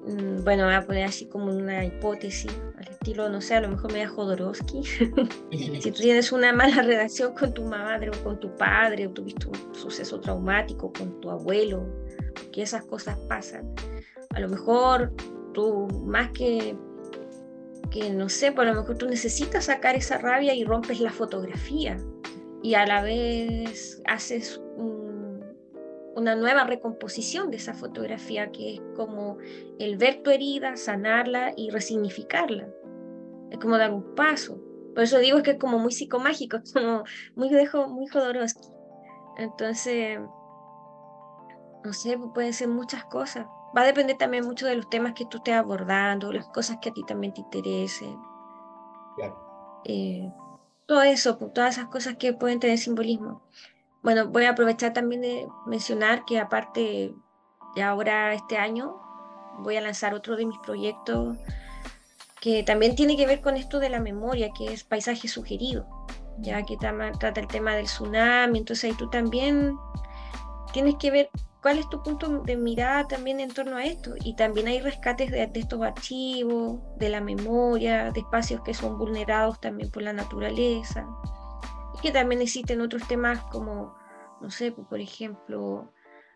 Mm, 0.09 0.42
bueno, 0.42 0.64
voy 0.64 0.75
a 0.75 0.87
poner 0.87 1.05
así 1.05 1.27
como 1.27 1.53
una 1.53 1.85
hipótesis, 1.85 2.51
al 2.79 2.88
estilo, 2.88 3.29
no 3.29 3.42
sé, 3.42 3.57
a 3.57 3.61
lo 3.61 3.68
mejor 3.68 3.92
me 3.92 3.99
da 3.99 4.09
Jodorowsky. 4.09 4.83
si 5.81 5.90
tú 5.90 6.01
tienes 6.01 6.33
una 6.33 6.53
mala 6.53 6.81
relación 6.83 7.35
con 7.35 7.53
tu 7.53 7.64
madre 7.64 8.11
o 8.11 8.25
con 8.25 8.40
tu 8.40 8.55
padre, 8.57 9.07
o 9.07 9.11
tuviste 9.11 9.47
un 9.49 9.75
suceso 9.75 10.18
traumático 10.18 10.90
con 10.94 11.21
tu 11.21 11.31
abuelo, 11.31 11.87
que 12.53 12.62
esas 12.62 12.85
cosas 12.87 13.18
pasan, 13.29 13.75
a 14.31 14.40
lo 14.40 14.49
mejor 14.49 15.12
tú 15.53 15.88
más 16.07 16.31
que, 16.31 16.75
que 17.90 18.11
no 18.11 18.31
sé, 18.31 18.47
por 18.47 18.64
pues 18.64 18.68
lo 18.68 18.81
mejor 18.81 18.97
tú 18.97 19.09
necesitas 19.09 19.66
sacar 19.66 19.94
esa 19.94 20.16
rabia 20.16 20.55
y 20.55 20.64
rompes 20.64 21.01
la 21.01 21.12
fotografía 21.12 21.99
y 22.62 22.74
a 22.74 22.87
la 22.87 23.03
vez 23.03 24.01
haces 24.07 24.61
una 26.19 26.35
nueva 26.35 26.64
recomposición 26.64 27.51
de 27.51 27.57
esa 27.57 27.75
fotografía, 27.75 28.51
que 28.51 28.75
es 28.75 28.81
como 28.97 29.39
el 29.79 29.97
ver 29.97 30.23
tu 30.23 30.31
herida, 30.31 30.77
sanarla 30.77 31.53
y 31.57 31.71
resignificarla. 31.71 32.69
Es 33.51 33.59
como 33.59 33.79
dar 33.79 33.93
un 33.93 34.14
paso. 34.14 34.61
Por 34.95 35.05
eso 35.05 35.19
digo 35.19 35.43
que 35.43 35.53
es 35.53 35.59
como 35.59 35.79
muy 35.79 35.93
psicomágico, 35.93 36.59
como 36.75 37.05
muy, 37.35 37.49
dejo, 37.51 37.89
muy 37.89 38.07
Jodorowsky. 38.09 38.69
Entonces, 39.37 40.19
no 41.85 41.93
sé, 41.93 42.19
pueden 42.35 42.53
ser 42.53 42.69
muchas 42.69 43.05
cosas. 43.05 43.47
Va 43.77 43.83
a 43.83 43.87
depender 43.87 44.16
también 44.16 44.45
mucho 44.45 44.66
de 44.66 44.75
los 44.75 44.89
temas 44.91 45.12
que 45.14 45.27
tú 45.27 45.39
estés 45.39 45.55
abordando, 45.55 46.33
las 46.33 46.49
cosas 46.49 46.79
que 46.81 46.89
a 46.89 46.93
ti 46.93 47.03
también 47.07 47.33
te 47.33 47.41
interesen. 47.41 48.19
Eh, 49.85 50.29
todo 50.87 51.03
eso, 51.03 51.37
todas 51.37 51.77
esas 51.77 51.89
cosas 51.89 52.16
que 52.16 52.33
pueden 52.33 52.61
tener 52.61 52.79
simbolismo. 52.79 53.43
Bueno, 54.03 54.28
voy 54.28 54.44
a 54.44 54.51
aprovechar 54.51 54.92
también 54.92 55.20
de 55.20 55.46
mencionar 55.66 56.24
que 56.24 56.38
aparte 56.38 57.14
de 57.74 57.82
ahora 57.82 58.32
este 58.34 58.57
año 58.57 59.01
voy 59.59 59.76
a 59.76 59.80
lanzar 59.80 60.14
otro 60.14 60.36
de 60.36 60.46
mis 60.46 60.59
proyectos 60.59 61.36
que 62.40 62.62
también 62.62 62.94
tiene 62.94 63.16
que 63.16 63.26
ver 63.26 63.40
con 63.40 63.57
esto 63.57 63.80
de 63.80 63.88
la 63.88 64.01
memoria, 64.01 64.51
que 64.57 64.72
es 64.72 64.84
paisaje 64.84 65.26
sugerido, 65.26 65.88
ya 66.38 66.62
que 66.62 66.76
trata 66.76 67.40
el 67.40 67.49
tema 67.49 67.74
del 67.74 67.86
tsunami, 67.86 68.59
entonces 68.59 68.90
ahí 68.90 68.96
tú 68.96 69.11
también 69.11 69.76
tienes 70.72 70.94
que 71.01 71.11
ver 71.11 71.30
cuál 71.62 71.78
es 71.78 71.88
tu 71.88 72.03
punto 72.03 72.42
de 72.42 72.57
mirada 72.57 73.09
también 73.09 73.40
en 73.40 73.53
torno 73.53 73.76
a 73.76 73.84
esto. 73.84 74.14
Y 74.22 74.36
también 74.36 74.68
hay 74.68 74.80
rescates 74.80 75.30
de, 75.30 75.51
estos 75.55 75.82
archivos, 75.82 76.80
de 76.99 77.09
la 77.09 77.20
memoria, 77.20 78.11
de 78.12 78.20
espacios 78.20 78.61
que 78.62 78.74
son 78.74 78.99
vulnerados 78.99 79.61
también 79.61 79.90
por 79.90 80.03
la 80.03 80.12
naturaleza. 80.12 81.07
Que 82.03 82.12
también 82.12 82.40
existen 82.42 82.80
otros 82.80 83.07
temas 83.09 83.42
como, 83.44 83.96
no 84.40 84.51
sé, 84.51 84.72
por 84.72 85.01
ejemplo, 85.01 85.92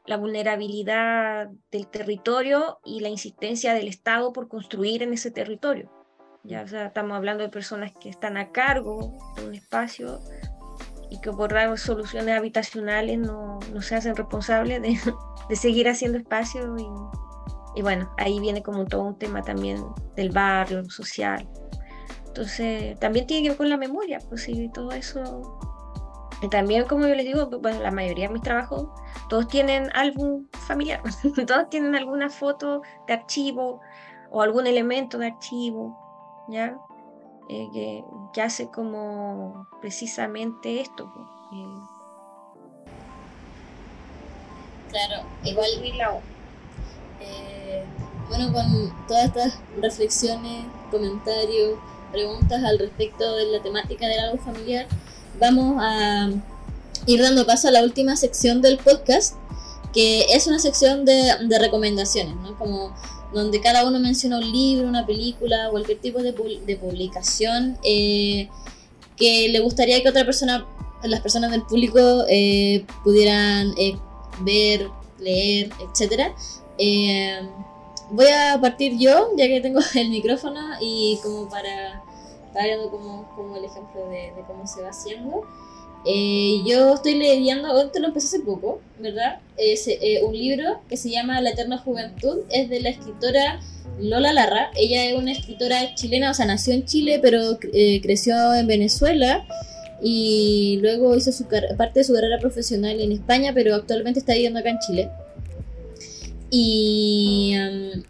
la 0.07 0.17
vulnerabilidad 0.17 1.51
del 1.71 1.87
territorio 1.87 2.81
y 2.85 3.01
la 3.01 3.09
insistencia 3.09 3.75
del 3.75 3.89
Estado 3.89 4.33
por 4.33 4.49
construir 4.49 5.03
en 5.03 5.13
ese 5.13 5.31
territorio. 5.31 5.91
Ya 6.45 6.63
estamos 6.63 7.17
hablando 7.17 7.45
de 7.45 7.49
personas 7.49 7.93
que 8.01 8.09
están 8.09 8.37
a 8.37 8.51
cargo 8.51 9.17
de 9.37 9.47
un 9.47 9.55
espacio 9.55 10.19
y 11.09 11.21
que 11.21 11.31
por 11.31 11.53
dar 11.53 11.79
soluciones 11.79 12.37
habitacionales 12.37 13.19
no, 13.19 13.61
no 13.73 13.83
se 13.83 13.95
hacen 13.95 14.17
responsables 14.17 14.83
de, 14.83 14.99
de, 15.49 15.57
seguir 15.57 15.89
haciendo 15.89 16.19
espacio 16.19 16.77
y, 16.77 17.79
y, 17.79 17.83
bueno, 17.83 18.13
ahí 18.19 18.41
viene 18.41 18.63
como 18.63 18.87
todo 18.87 19.03
un 19.03 19.19
tema 19.19 19.43
también 19.43 19.85
del 20.17 20.31
barrio, 20.31 20.85
social. 20.91 21.49
Entonces, 22.33 22.99
también 22.99 23.27
tiene 23.27 23.43
que 23.43 23.49
ver 23.51 23.59
con 23.59 23.69
la 23.69 23.77
memoria, 23.77 24.19
pues 24.27 24.45
sí, 24.45 24.71
todo 24.73 24.91
eso. 24.93 25.59
Y 26.41 26.49
también, 26.49 26.87
como 26.87 27.07
yo 27.07 27.15
les 27.15 27.27
digo, 27.27 27.51
bueno, 27.61 27.81
la 27.81 27.91
mayoría 27.91 28.29
de 28.29 28.33
mis 28.33 28.43
trabajos, 28.43 28.89
todos 29.29 29.49
tienen 29.49 29.91
álbum 29.93 30.47
familiar, 30.67 31.03
todos 31.47 31.69
tienen 31.69 31.95
alguna 31.95 32.31
foto 32.31 32.81
de 33.07 33.13
archivo 33.13 33.83
o 34.31 34.41
algún 34.41 34.67
elemento 34.67 35.19
de 35.19 35.27
archivo, 35.27 36.47
¿ya? 36.49 36.75
Eh, 37.51 38.03
que, 38.33 38.41
hace 38.41 38.71
como 38.71 39.69
precisamente 39.83 40.81
esto. 40.81 41.13
Eh. 41.53 41.67
Claro, 44.89 45.23
igual 45.45 45.69
eh, 47.21 47.85
bueno, 48.31 48.51
con 48.55 49.07
todas 49.07 49.27
estas 49.27 49.61
reflexiones, 49.83 50.65
comentarios, 50.91 51.79
preguntas 52.13 52.63
al 52.63 52.79
respecto 52.79 53.37
de 53.37 53.47
la 53.47 53.63
temática 53.63 54.07
del 54.07 54.21
álbum 54.21 54.45
familiar, 54.45 54.87
vamos 55.41 55.77
a 55.81 56.31
ir 57.07 57.21
dando 57.21 57.47
paso 57.47 57.69
a 57.69 57.71
la 57.71 57.83
última 57.83 58.17
sección 58.17 58.63
del 58.63 58.79
podcast, 58.79 59.37
que 59.93 60.27
es 60.35 60.47
una 60.47 60.59
sección 60.59 61.05
de, 61.05 61.35
de 61.49 61.59
recomendaciones, 61.59 62.37
¿no? 62.37 62.57
Como 62.57 62.95
donde 63.33 63.61
cada 63.61 63.87
uno 63.87 63.99
menciona 63.99 64.39
un 64.39 64.53
libro, 64.53 64.87
una 64.87 65.07
película, 65.07 65.69
cualquier 65.71 65.99
tipo 65.99 66.23
de, 66.23 66.33
de 66.33 66.77
publicación 66.77 67.79
eh, 67.83 68.49
que 69.17 69.49
le 69.49 69.61
gustaría 69.61 70.03
que 70.03 70.09
otra 70.09 70.25
persona, 70.25 70.67
las 71.03 71.21
personas 71.21 71.51
del 71.51 71.63
público 71.63 72.25
eh, 72.29 72.85
pudieran 73.03 73.73
eh, 73.79 73.97
ver, 74.41 74.89
leer, 75.19 75.71
etc. 75.81 76.33
voy 78.13 78.27
a 78.29 78.61
partir 78.61 78.99
yo, 78.99 79.31
ya 79.37 79.47
que 79.47 79.61
tengo 79.61 79.81
el 79.95 80.11
micrófono 80.11 80.61
y 80.81 81.19
como 81.23 81.49
para 81.49 82.03
estar 82.47 82.91
como, 82.91 83.29
como 83.35 83.57
el 83.57 83.65
ejemplo 83.65 84.09
de, 84.09 84.33
de 84.37 84.43
cómo 84.47 84.67
se 84.67 84.83
va 84.83 84.91
haciendo. 84.91 85.45
Eh, 86.05 86.63
yo 86.67 86.95
estoy 86.95 87.15
leyendo, 87.15 87.81
esto 87.81 88.01
lo 88.01 88.09
empecé 88.09 88.27
hace 88.27 88.41
poco, 88.41 88.81
¿verdad? 88.99 89.39
Es 89.57 89.87
eh, 89.87 90.21
un 90.25 90.33
libro 90.33 90.81
que 90.89 90.97
se 90.97 91.11
llama 91.11 91.41
La 91.41 91.51
Eterna 91.51 91.79
Juventud, 91.79 92.41
es 92.51 92.69
de 92.69 92.81
la 92.81 92.91
escritora 92.91 93.61
Lola 94.01 94.33
Larra. 94.33 94.71
Ella 94.75 95.05
es 95.05 95.17
una 95.17 95.33
escritora 95.33 95.95
chilena, 95.95 96.33
o 96.33 96.35
sea, 96.35 96.47
nació 96.47 96.75
en 96.75 96.85
Chile, 96.87 97.21
pero 97.23 97.59
eh, 97.73 98.01
creció 98.03 98.53
en 98.55 98.67
Venezuela 98.67 99.47
y 100.03 100.79
luego 100.83 101.15
hizo 101.15 101.31
su 101.31 101.45
parte 101.45 102.01
de 102.01 102.05
su 102.05 102.13
carrera 102.13 102.39
profesional 102.39 103.01
en 103.01 103.13
España, 103.13 103.53
pero 103.55 103.77
actualmente 103.77 104.19
está 104.19 104.33
viviendo 104.33 104.59
acá 104.59 104.71
en 104.71 104.79
Chile. 104.81 105.11
Y 106.55 107.55
um, 107.57 108.03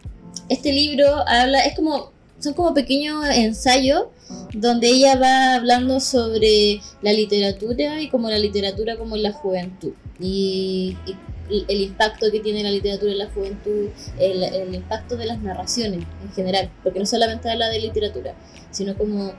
este 0.48 0.72
libro 0.72 1.06
habla, 1.28 1.60
es 1.60 1.76
como, 1.76 2.10
son 2.40 2.54
como 2.54 2.74
pequeños 2.74 3.24
ensayos 3.28 4.06
donde 4.52 4.88
ella 4.88 5.14
va 5.14 5.54
hablando 5.54 6.00
sobre 6.00 6.80
la 7.02 7.12
literatura 7.12 8.02
y 8.02 8.08
como 8.08 8.28
la 8.28 8.38
literatura 8.38 8.96
como 8.96 9.14
en 9.14 9.22
la 9.22 9.32
juventud 9.32 9.92
y, 10.18 10.96
el 11.68 11.82
impacto 11.82 12.30
que 12.30 12.40
tiene 12.40 12.62
la 12.62 12.70
literatura 12.70 13.12
en 13.12 13.18
la 13.18 13.26
juventud, 13.26 13.90
el, 14.18 14.74
impacto 14.74 15.18
de 15.18 15.26
las 15.26 15.42
narraciones 15.42 16.00
en 16.22 16.32
general, 16.32 16.70
porque 16.82 16.98
no 16.98 17.04
solamente 17.04 17.50
habla 17.50 17.68
de 17.68 17.78
literatura, 17.78 18.34
sino 18.70 18.96
como 18.96 19.34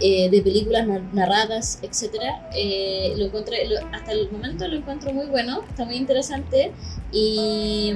eh, 0.00 0.30
de 0.30 0.42
películas 0.42 0.86
narradas, 1.12 1.80
etc. 1.82 2.22
Eh, 2.54 3.14
lo 3.16 3.24
encontré, 3.24 3.66
hasta 3.92 4.12
el 4.12 4.30
momento 4.30 4.68
lo 4.68 4.76
encuentro 4.76 5.12
muy 5.12 5.26
bueno, 5.26 5.62
está 5.68 5.84
muy 5.84 5.96
interesante 5.96 6.70
y 7.10 7.92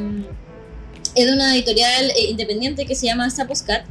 es 1.14 1.26
de 1.26 1.32
una 1.32 1.54
editorial 1.54 2.10
eh, 2.10 2.30
independiente 2.30 2.86
que 2.86 2.94
se 2.94 3.06
llama 3.06 3.30
Saposcat 3.30 3.84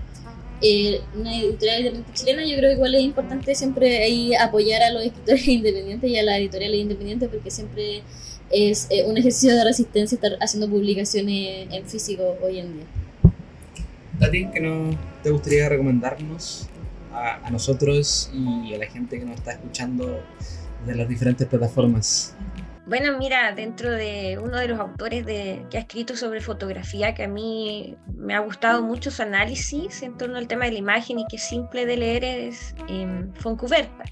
eh, 0.62 1.00
una 1.16 1.34
editorial 1.38 1.80
independiente 1.80 2.14
chilena, 2.14 2.46
yo 2.46 2.58
creo 2.58 2.70
que 2.70 2.76
igual 2.76 2.96
es 2.96 3.02
importante 3.02 3.56
siempre 3.56 4.04
ahí 4.04 4.36
apoyar 4.36 4.82
a 4.84 4.92
los 4.92 5.04
escritores 5.04 5.48
independientes 5.48 6.10
y 6.10 6.18
a 6.18 6.24
las 6.24 6.38
editoriales 6.38 6.80
independientes 6.82 7.30
porque 7.30 7.50
siempre 7.50 8.04
es 8.52 8.88
eh, 8.90 9.06
un 9.06 9.18
ejercicio 9.18 9.56
de 9.56 9.64
resistencia 9.64 10.16
estar 10.16 10.34
haciendo 10.42 10.70
publicaciones 10.70 11.68
en 11.72 11.86
físico 11.86 12.36
hoy 12.42 12.60
en 12.60 12.74
día. 12.74 12.86
Tati, 14.20 14.48
¿qué 14.52 14.60
no 14.60 14.98
te 15.24 15.30
gustaría 15.30 15.70
recomendarnos 15.70 16.68
a, 17.14 17.48
a 17.48 17.50
nosotros 17.52 18.30
y 18.34 18.74
a 18.74 18.78
la 18.78 18.88
gente 18.88 19.18
que 19.18 19.24
nos 19.24 19.36
está 19.36 19.54
escuchando 19.54 20.22
de 20.86 20.96
las 20.96 21.08
diferentes 21.08 21.48
plataformas? 21.48 22.36
Bueno, 22.90 23.20
mira, 23.20 23.54
dentro 23.54 23.92
de 23.92 24.40
uno 24.42 24.58
de 24.58 24.68
los 24.68 24.80
autores 24.80 25.24
de, 25.24 25.64
que 25.70 25.78
ha 25.78 25.82
escrito 25.82 26.16
sobre 26.16 26.42
fotografía, 26.42 27.14
que 27.14 27.26
a 27.26 27.28
mí 27.28 27.96
me 28.16 28.34
ha 28.34 28.40
gustado 28.40 28.82
mucho 28.82 29.12
su 29.12 29.22
análisis 29.22 30.02
en 30.02 30.18
torno 30.18 30.40
al 30.40 30.48
tema 30.48 30.66
de 30.66 30.72
la 30.72 30.80
imagen 30.80 31.20
y 31.20 31.28
que 31.28 31.36
es 31.36 31.44
simple 31.44 31.86
de 31.86 31.98
leer, 31.98 32.24
es 32.24 32.74
eh, 32.88 33.28
Foncuberta. 33.36 34.06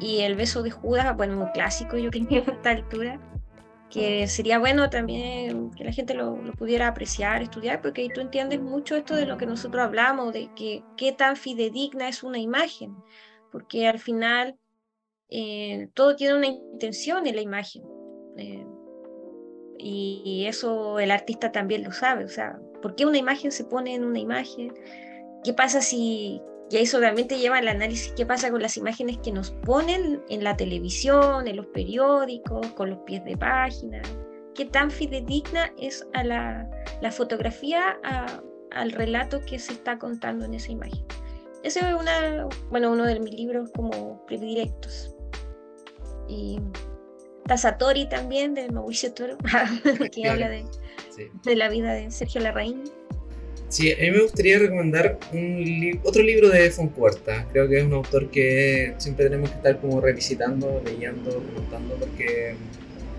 Y 0.00 0.22
El 0.22 0.34
beso 0.34 0.64
de 0.64 0.72
Judas, 0.72 1.16
bueno, 1.16 1.40
un 1.40 1.48
clásico 1.52 1.96
yo 1.96 2.10
creo 2.10 2.42
a 2.48 2.50
esta 2.50 2.70
altura, 2.70 3.20
que 3.90 4.26
sería 4.26 4.58
bueno 4.58 4.90
también 4.90 5.70
que 5.70 5.84
la 5.84 5.92
gente 5.92 6.14
lo, 6.14 6.36
lo, 6.42 6.52
pudiera 6.54 6.88
apreciar, 6.88 7.42
estudiar, 7.42 7.80
porque 7.80 8.02
ahí 8.02 8.08
tú 8.08 8.20
entiendes 8.20 8.60
mucho 8.60 8.96
esto 8.96 9.14
de 9.14 9.26
lo 9.26 9.36
que 9.38 9.46
nosotros 9.46 9.84
hablamos, 9.84 10.32
de 10.32 10.50
que 10.56 10.82
qué 10.96 11.12
tan 11.12 11.36
fidedigna 11.36 12.08
es 12.08 12.24
una 12.24 12.38
imagen, 12.38 12.96
porque 13.52 13.86
al 13.86 14.00
final 14.00 14.58
eh, 15.28 15.88
todo 15.94 16.16
tiene 16.16 16.34
una 16.34 16.46
intención 16.46 17.26
en 17.26 17.36
la 17.36 17.42
imagen. 17.42 17.82
Eh, 18.36 18.66
y, 19.78 20.46
eso 20.46 20.98
el 20.98 21.10
artista 21.10 21.52
también 21.52 21.84
lo 21.84 21.92
sabe. 21.92 22.24
O 22.24 22.28
sea, 22.28 22.58
¿por 22.82 22.94
qué 22.94 23.06
una 23.06 23.18
imagen 23.18 23.52
se 23.52 23.64
pone 23.64 23.94
en 23.94 24.04
una 24.04 24.18
imagen? 24.18 24.72
¿Qué 25.42 25.52
pasa 25.52 25.80
si, 25.80 26.40
y 26.70 26.76
eso 26.76 26.98
realmente 27.00 27.38
lleva 27.38 27.58
al 27.58 27.68
análisis, 27.68 28.12
qué 28.16 28.24
pasa 28.24 28.50
con 28.50 28.62
las 28.62 28.76
imágenes 28.76 29.18
que 29.18 29.32
nos 29.32 29.50
ponen 29.50 30.22
en 30.28 30.44
la 30.44 30.56
televisión, 30.56 31.46
en 31.48 31.56
los 31.56 31.66
periódicos, 31.66 32.66
con 32.68 32.90
los 32.90 32.98
pies 33.00 33.24
de 33.24 33.36
página? 33.36 34.02
¿Qué 34.54 34.64
tan 34.66 34.90
fidedigna 34.90 35.72
es 35.78 36.06
a 36.14 36.22
la 36.22 37.10
fotografía 37.10 37.98
al 38.70 38.92
relato 38.92 39.40
que 39.44 39.58
se 39.58 39.72
está 39.72 39.98
contando 39.98 40.44
en 40.44 40.54
esa 40.54 40.70
imagen? 40.70 41.04
Ese 41.64 41.80
es 41.80 41.94
una, 41.98 42.46
bueno, 42.70 42.92
uno 42.92 43.06
de 43.06 43.18
mis 43.18 43.32
libros 43.32 43.70
como 43.74 44.24
predilectos 44.26 45.16
y 46.28 46.60
Tazatori 47.46 48.06
también, 48.06 48.54
de 48.54 48.68
Mauricio 48.70 49.12
Toro, 49.14 49.38
que 50.12 50.28
habla 50.28 50.50
de, 50.50 50.66
de, 51.42 51.56
la 51.56 51.70
vida 51.70 51.94
de 51.94 52.10
Sergio 52.10 52.42
Larraín. 52.42 52.84
Sí, 53.70 53.90
a 53.92 53.96
mí 53.96 54.10
me 54.10 54.20
gustaría 54.20 54.58
recomendar 54.58 55.18
un 55.32 56.00
otro 56.04 56.22
libro 56.22 56.50
de 56.50 56.70
Foncuerta. 56.70 57.46
Creo 57.50 57.66
que 57.66 57.78
es 57.78 57.84
un 57.84 57.94
autor 57.94 58.30
que 58.30 58.94
siempre 58.98 59.24
tenemos 59.24 59.48
que 59.48 59.56
estar 59.56 59.80
como 59.80 60.02
revisitando, 60.02 60.82
leyendo, 60.84 61.42
comentando, 61.54 61.96
porque 61.96 62.56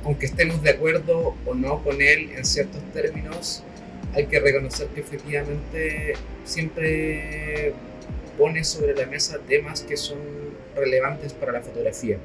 aunque 0.04 0.28
estemos 0.28 0.62
de 0.62 0.70
acuerdo 0.70 1.36
o 1.48 1.56
no 1.56 1.84
con 1.84 2.00
él 2.00 2.30
en 2.38 2.46
ciertos 2.46 2.82
términos, 2.94 3.64
hay 4.14 4.28
que 4.28 4.40
reconocer 4.40 4.88
que 4.90 5.02
efectivamente 5.02 6.14
siempre 6.46 7.74
pone 8.38 8.64
sobre 8.64 8.96
la 8.96 9.06
mesa 9.06 9.40
temas 9.48 9.82
que 9.82 9.98
son 9.98 10.18
relevantes 10.76 11.34
para 11.34 11.54
la 11.54 11.62
fotografía. 11.62 12.18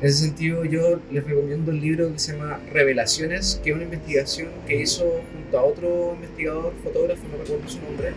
En 0.00 0.08
ese 0.08 0.26
sentido, 0.26 0.64
yo 0.64 1.00
les 1.10 1.24
recomiendo 1.24 1.70
el 1.70 1.80
libro 1.80 2.12
que 2.12 2.18
se 2.18 2.32
llama 2.32 2.60
Revelaciones, 2.70 3.60
que 3.64 3.70
es 3.70 3.76
una 3.76 3.84
investigación 3.84 4.48
que 4.66 4.82
hizo 4.82 5.04
junto 5.32 5.58
a 5.58 5.64
otro 5.64 6.14
investigador, 6.14 6.74
fotógrafo, 6.84 7.22
no 7.32 7.38
recuerdo 7.38 7.66
su 7.68 7.80
nombre, 7.80 8.12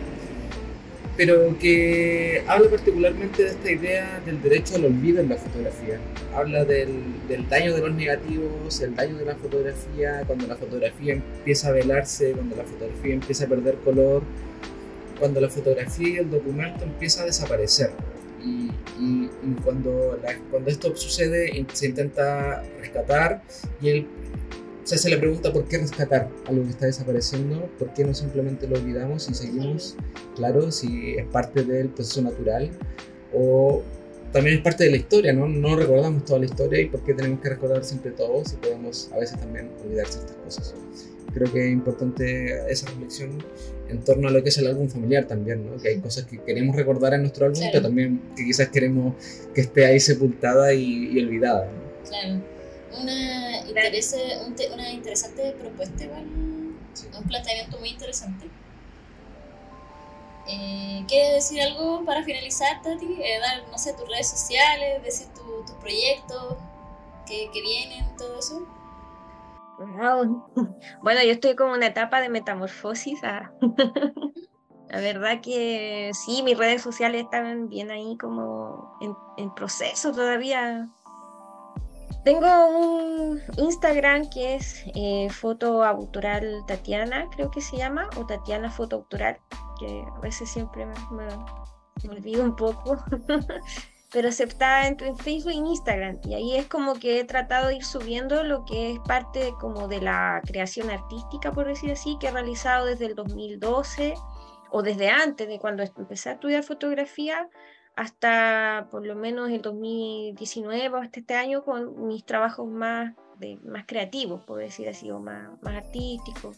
pero 1.16 1.58
que 1.58 2.44
habla 2.48 2.70
particularmente 2.70 3.44
de 3.44 3.50
esta 3.50 3.72
idea 3.72 4.22
del 4.26 4.42
derecho 4.42 4.76
al 4.76 4.86
olvido 4.86 5.22
en 5.22 5.30
la 5.30 5.36
fotografía. 5.38 6.00
Habla 6.34 6.66
del, 6.66 6.90
del, 7.28 7.48
daño 7.48 7.74
de 7.74 7.82
los 7.82 7.94
negativos, 7.94 8.82
el 8.82 8.96
daño 8.96 9.18
de 9.18 9.26
la 9.26 9.36
fotografía, 9.36 10.24
cuando 10.28 10.48
la 10.48 10.56
fotografía 10.56 11.14
empieza 11.14 11.70
a 11.70 11.72
velarse, 11.72 12.32
cuando 12.32 12.58
la 12.58 12.64
fotografía 12.64 13.14
empieza 13.14 13.46
a 13.46 13.48
perder 13.48 13.76
color, 13.86 14.24
cuando 15.20 15.42
la 15.42 15.50
fotografía 15.50 16.10
y 16.10 16.18
el 16.18 16.30
documento 16.30 16.84
empieza 16.84 17.24
a 17.24 17.26
desaparecer. 17.26 17.92
Y, 18.44 18.72
y, 19.00 19.30
cuando, 19.64 20.18
cuando 20.50 20.70
esto 20.70 20.96
sucede 20.96 21.66
se 21.74 21.88
intenta 21.88 22.64
rescatar 22.80 23.44
y 23.82 23.90
el 23.90 24.08
o 24.84 24.92
sea, 24.92 24.98
se 24.98 25.10
le 25.12 25.18
pregunta 25.20 25.54
por 25.54 25.66
qué 25.66 25.78
rescatar 25.78 26.30
algo 26.48 26.64
que 26.64 26.72
está 26.72 26.88
desapareciendo, 26.88 27.70
por 27.78 27.94
qué 27.94 28.04
no 28.04 28.16
simplemente 28.16 28.68
lo 28.68 28.76
olvidamos 28.76 29.30
y 29.30 29.36
seguimos, 29.36 29.96
claro, 30.36 30.72
si 30.72 31.16
es 31.16 31.28
parte 31.28 31.64
del 31.64 31.90
proceso 31.90 32.24
natural 32.24 32.72
o 33.32 33.84
también 34.34 34.58
es 34.58 34.64
parte 34.64 34.86
de 34.86 34.90
la 34.90 34.98
historia, 34.98 35.32
¿no? 35.32 35.48
No 35.48 35.76
recordamos 35.76 36.26
toda 36.26 36.40
la 36.40 36.46
historia 36.46 36.82
y 36.82 36.86
por 36.90 37.04
qué 37.04 37.14
tenemos 37.14 37.40
que 37.40 37.50
recordar 37.50 37.84
siempre 37.84 38.10
todo 38.10 38.44
si 38.44 38.56
podemos 38.56 39.12
a 39.14 39.20
veces 39.20 39.40
también 39.40 39.70
olvidar 39.86 40.08
ciertas 40.08 40.36
cosas. 40.38 40.74
Creo 41.36 41.54
que 41.54 41.68
es 41.68 41.72
importante 41.72 42.72
esa 42.72 42.88
reflexión 42.88 43.38
en 43.90 44.04
torno 44.04 44.28
a 44.28 44.32
lo 44.32 44.44
que 44.44 44.50
es 44.50 44.58
el 44.58 44.68
álbum 44.68 44.88
familiar 44.88 45.26
también, 45.26 45.66
¿no? 45.66 45.82
Que 45.82 45.90
hay 45.90 46.00
cosas 46.00 46.26
que 46.26 46.42
queremos 46.44 46.76
recordar 46.76 47.14
en 47.14 47.22
nuestro 47.22 47.48
álbum, 47.48 47.62
pero 47.72 47.84
también 47.84 48.22
que 48.36 48.46
quizás 48.46 48.70
queremos 48.70 49.16
que 49.54 49.62
esté 49.62 49.86
ahí 49.86 50.00
sepultada 50.00 50.74
y, 50.74 51.10
y 51.12 51.20
olvidada. 51.20 51.66
¿no? 51.66 52.10
Claro 52.10 52.60
una, 52.94 53.64
una 54.74 54.92
interesante 54.92 55.52
propuesta, 55.60 56.04
igual, 56.04 56.26
un 56.26 57.28
planteamiento 57.28 57.80
muy 57.80 57.90
interesante. 57.90 58.48
Eh, 60.48 61.04
¿Quieres 61.08 61.34
decir 61.34 61.62
algo 61.62 62.04
para 62.06 62.24
finalizar, 62.24 62.82
Tati? 62.82 63.06
Eh, 63.06 63.40
dar, 63.40 63.68
no 63.70 63.78
sé, 63.78 63.94
tus 63.94 64.10
redes 64.10 64.30
sociales, 64.30 65.04
decir 65.04 65.28
tus 65.28 65.72
proyectos 65.80 66.58
que, 67.28 67.50
que, 67.54 67.62
vienen, 67.62 68.06
todo 68.18 68.40
eso. 68.40 68.68
Bueno, 71.02 71.24
yo 71.24 71.32
estoy 71.32 71.56
como 71.56 71.72
en 71.72 71.78
una 71.78 71.88
etapa 71.88 72.22
de 72.22 72.30
metamorfosis. 72.30 73.20
Ah. 73.24 73.52
La 74.90 75.02
verdad 75.02 75.40
que 75.42 76.10
sí, 76.14 76.42
mis 76.42 76.58
redes 76.58 76.82
sociales 76.82 77.24
están 77.24 77.70
bien 77.70 77.92
ahí 77.92 78.18
como 78.18 78.98
en, 79.38 79.54
proceso 79.54 80.12
todavía. 80.12 80.88
Tengo 82.26 82.48
un 82.68 83.40
Instagram 83.58 84.30
que 84.32 84.56
es 84.56 84.84
eh, 84.96 85.30
Foto 85.30 85.84
Autoral 85.84 86.64
Tatiana, 86.68 87.28
creo 87.36 87.52
que 87.52 87.62
se 87.62 87.78
llama, 87.78 88.10
o 88.18 88.26
Tatiana 88.26 88.72
Foto 88.72 88.98
Autoral, 88.98 89.38
que 89.80 90.04
a 90.18 90.20
veces 90.22 90.50
siempre 90.50 90.88
me, 90.88 92.10
olvido 92.10 92.44
un 92.44 92.56
poco, 92.56 92.98
pero 94.12 94.30
está 94.30 94.88
entre 94.88 95.14
Facebook 95.16 95.52
y 95.52 95.58
Instagram, 95.58 96.20
y 96.24 96.34
ahí 96.34 96.56
es 96.56 96.68
como 96.68 96.96
que 96.96 97.20
he 97.20 97.24
tratado 97.26 97.68
de 97.68 97.76
ir 97.76 97.86
subiendo 97.86 98.44
lo 98.44 98.66
que 98.66 98.92
es 98.92 99.00
parte 99.00 99.54
como 99.60 99.88
de 99.88 100.02
la 100.02 100.42
creación 100.46 100.90
artística, 100.90 101.52
por 101.52 101.68
decir 101.68 101.92
así, 101.92 102.18
que 102.20 102.28
he 102.28 102.32
realizado 102.32 102.86
desde 102.86 103.06
el 103.06 103.16
2012 103.16 104.16
o 104.72 104.82
desde 104.82 105.10
antes 105.10 105.48
de 105.48 105.60
cuando 105.60 105.84
empecé 105.84 106.30
a 106.30 106.34
estudiar 106.34 106.64
fotografía 106.64 107.50
hasta 107.96 108.88
por 108.92 109.06
lo 109.06 109.16
menos 109.16 109.50
el 109.50 109.62
2019 109.62 110.90
o 110.90 110.98
hasta 110.98 111.20
este 111.20 111.36
año 111.36 111.64
con 111.64 112.08
mis 112.08 112.24
trabajos 112.24 112.68
más, 112.68 113.14
de, 113.38 113.58
más 113.64 113.86
creativos, 113.86 114.42
por 114.46 114.60
decir 114.60 114.88
así, 114.88 115.12
o 115.12 115.20
más, 115.20 115.50
más 115.62 115.76
artísticos. 115.76 116.58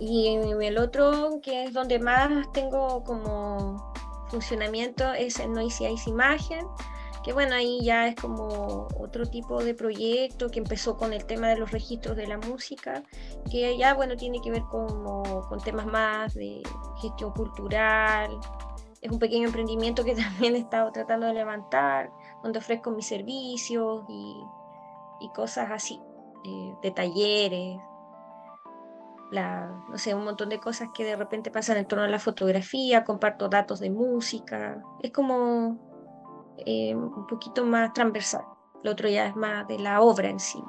Y 0.00 0.34
el 0.34 0.78
otro, 0.78 1.40
que 1.42 1.64
es 1.64 1.72
donde 1.72 2.00
más 2.00 2.50
tengo 2.52 3.04
como 3.04 3.94
funcionamiento, 4.34 5.12
es 5.12 5.38
en 5.38 5.52
Noisy 5.52 5.86
Ice 5.86 6.10
Imagen, 6.10 6.66
que 7.22 7.32
bueno, 7.32 7.54
ahí 7.54 7.78
ya 7.82 8.08
es 8.08 8.16
como 8.16 8.88
otro 8.98 9.26
tipo 9.26 9.62
de 9.62 9.74
proyecto 9.74 10.50
que 10.50 10.58
empezó 10.58 10.96
con 10.96 11.12
el 11.12 11.24
tema 11.24 11.48
de 11.48 11.56
los 11.56 11.70
registros 11.70 12.16
de 12.16 12.26
la 12.26 12.36
música, 12.38 13.04
que 13.50 13.78
ya 13.78 13.94
bueno, 13.94 14.16
tiene 14.16 14.40
que 14.40 14.50
ver 14.50 14.62
como, 14.70 15.46
con 15.48 15.60
temas 15.60 15.86
más 15.86 16.34
de 16.34 16.62
gestión 17.00 17.30
cultural, 17.32 18.36
es 19.00 19.10
un 19.10 19.20
pequeño 19.20 19.46
emprendimiento 19.46 20.04
que 20.04 20.14
también 20.16 20.56
he 20.56 20.58
estado 20.58 20.90
tratando 20.90 21.26
de 21.26 21.34
levantar, 21.34 22.10
donde 22.42 22.58
ofrezco 22.58 22.90
mis 22.90 23.06
servicios 23.06 24.04
y, 24.08 24.36
y 25.20 25.28
cosas 25.28 25.70
así, 25.70 26.00
eh, 26.44 26.74
de 26.82 26.90
talleres, 26.90 27.78
la, 29.34 29.66
no 29.90 29.98
sé, 29.98 30.14
un 30.14 30.24
montón 30.24 30.48
de 30.48 30.60
cosas 30.60 30.88
que 30.94 31.04
de 31.04 31.16
repente 31.16 31.50
pasan 31.50 31.76
en 31.76 31.86
torno 31.86 32.04
a 32.04 32.08
la 32.08 32.18
fotografía, 32.18 33.04
comparto 33.04 33.48
datos 33.48 33.80
de 33.80 33.90
música, 33.90 34.80
es 35.02 35.10
como 35.10 36.54
eh, 36.64 36.94
un 36.94 37.26
poquito 37.26 37.64
más 37.64 37.92
transversal, 37.92 38.44
lo 38.82 38.92
otro 38.92 39.08
ya 39.08 39.26
es 39.26 39.36
más 39.36 39.66
de 39.66 39.78
la 39.78 40.00
obra 40.00 40.28
en 40.28 40.40
sí. 40.40 40.62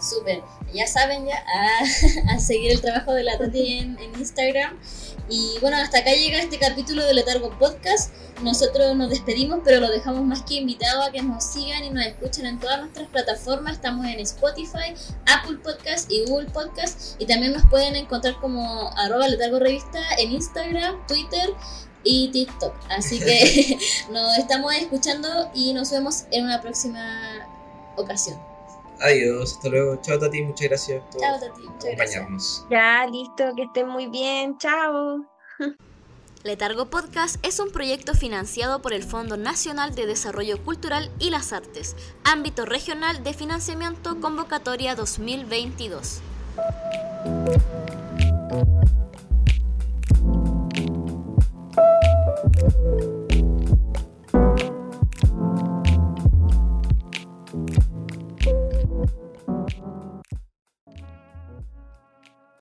Súper, 0.00 0.42
ya 0.72 0.86
saben 0.86 1.26
ya 1.26 1.42
a, 2.30 2.38
seguir 2.38 2.72
el 2.72 2.80
trabajo 2.80 3.12
de 3.14 3.24
la 3.24 3.36
Tati 3.38 3.78
en, 3.78 3.98
en 3.98 4.14
Instagram 4.18 4.78
y 5.30 5.58
bueno, 5.60 5.76
hasta 5.76 5.98
acá 5.98 6.12
llega 6.12 6.38
este 6.38 6.58
capítulo 6.58 7.04
de 7.04 7.12
Letargo 7.12 7.50
Podcast. 7.58 8.14
Nosotros 8.42 8.96
nos 8.96 9.10
despedimos, 9.10 9.60
pero 9.62 9.78
lo 9.78 9.90
dejamos 9.90 10.24
más 10.24 10.42
que 10.42 10.54
invitado 10.54 11.02
a 11.02 11.10
que 11.10 11.20
nos 11.20 11.44
sigan 11.44 11.84
y 11.84 11.90
nos 11.90 12.06
escuchen 12.06 12.46
en 12.46 12.58
todas 12.58 12.80
nuestras 12.80 13.08
plataformas. 13.08 13.74
Estamos 13.74 14.06
en 14.06 14.20
Spotify, 14.20 14.94
Apple 15.26 15.58
Podcast 15.62 16.10
y 16.10 16.24
Google 16.24 16.48
Podcast. 16.48 17.20
Y 17.20 17.26
también 17.26 17.52
nos 17.52 17.66
pueden 17.66 17.94
encontrar 17.94 18.36
como 18.40 18.90
arroba 18.96 19.28
Letargo 19.28 19.58
Revista 19.58 20.00
en 20.16 20.32
Instagram, 20.32 21.06
Twitter 21.06 21.50
y 22.04 22.28
TikTok. 22.28 22.74
Así 22.88 23.18
que 23.18 23.78
nos 24.10 24.38
estamos 24.38 24.74
escuchando 24.76 25.50
y 25.52 25.74
nos 25.74 25.90
vemos 25.90 26.24
en 26.30 26.44
una 26.44 26.62
próxima 26.62 27.46
ocasión. 27.96 28.38
Adiós, 29.00 29.54
hasta 29.54 29.68
luego. 29.68 29.96
Chao, 30.02 30.18
Tati, 30.18 30.42
muchas 30.42 30.68
gracias 30.68 31.02
por 31.10 31.20
chao, 31.20 31.40
Tati, 31.40 31.62
muchas 31.62 31.84
acompañarnos. 31.84 32.66
Ya, 32.70 33.06
listo, 33.06 33.44
que 33.56 33.62
estén 33.62 33.88
muy 33.88 34.06
bien. 34.08 34.58
Chao. 34.58 35.24
Letargo 36.44 36.86
Podcast 36.86 37.44
es 37.44 37.58
un 37.58 37.70
proyecto 37.70 38.14
financiado 38.14 38.80
por 38.80 38.92
el 38.92 39.02
Fondo 39.02 39.36
Nacional 39.36 39.94
de 39.94 40.06
Desarrollo 40.06 40.62
Cultural 40.64 41.10
y 41.18 41.30
las 41.30 41.52
Artes, 41.52 41.96
ámbito 42.24 42.64
regional 42.64 43.24
de 43.24 43.34
financiamiento 43.34 44.20
convocatoria 44.20 44.94
2022. 44.94 46.22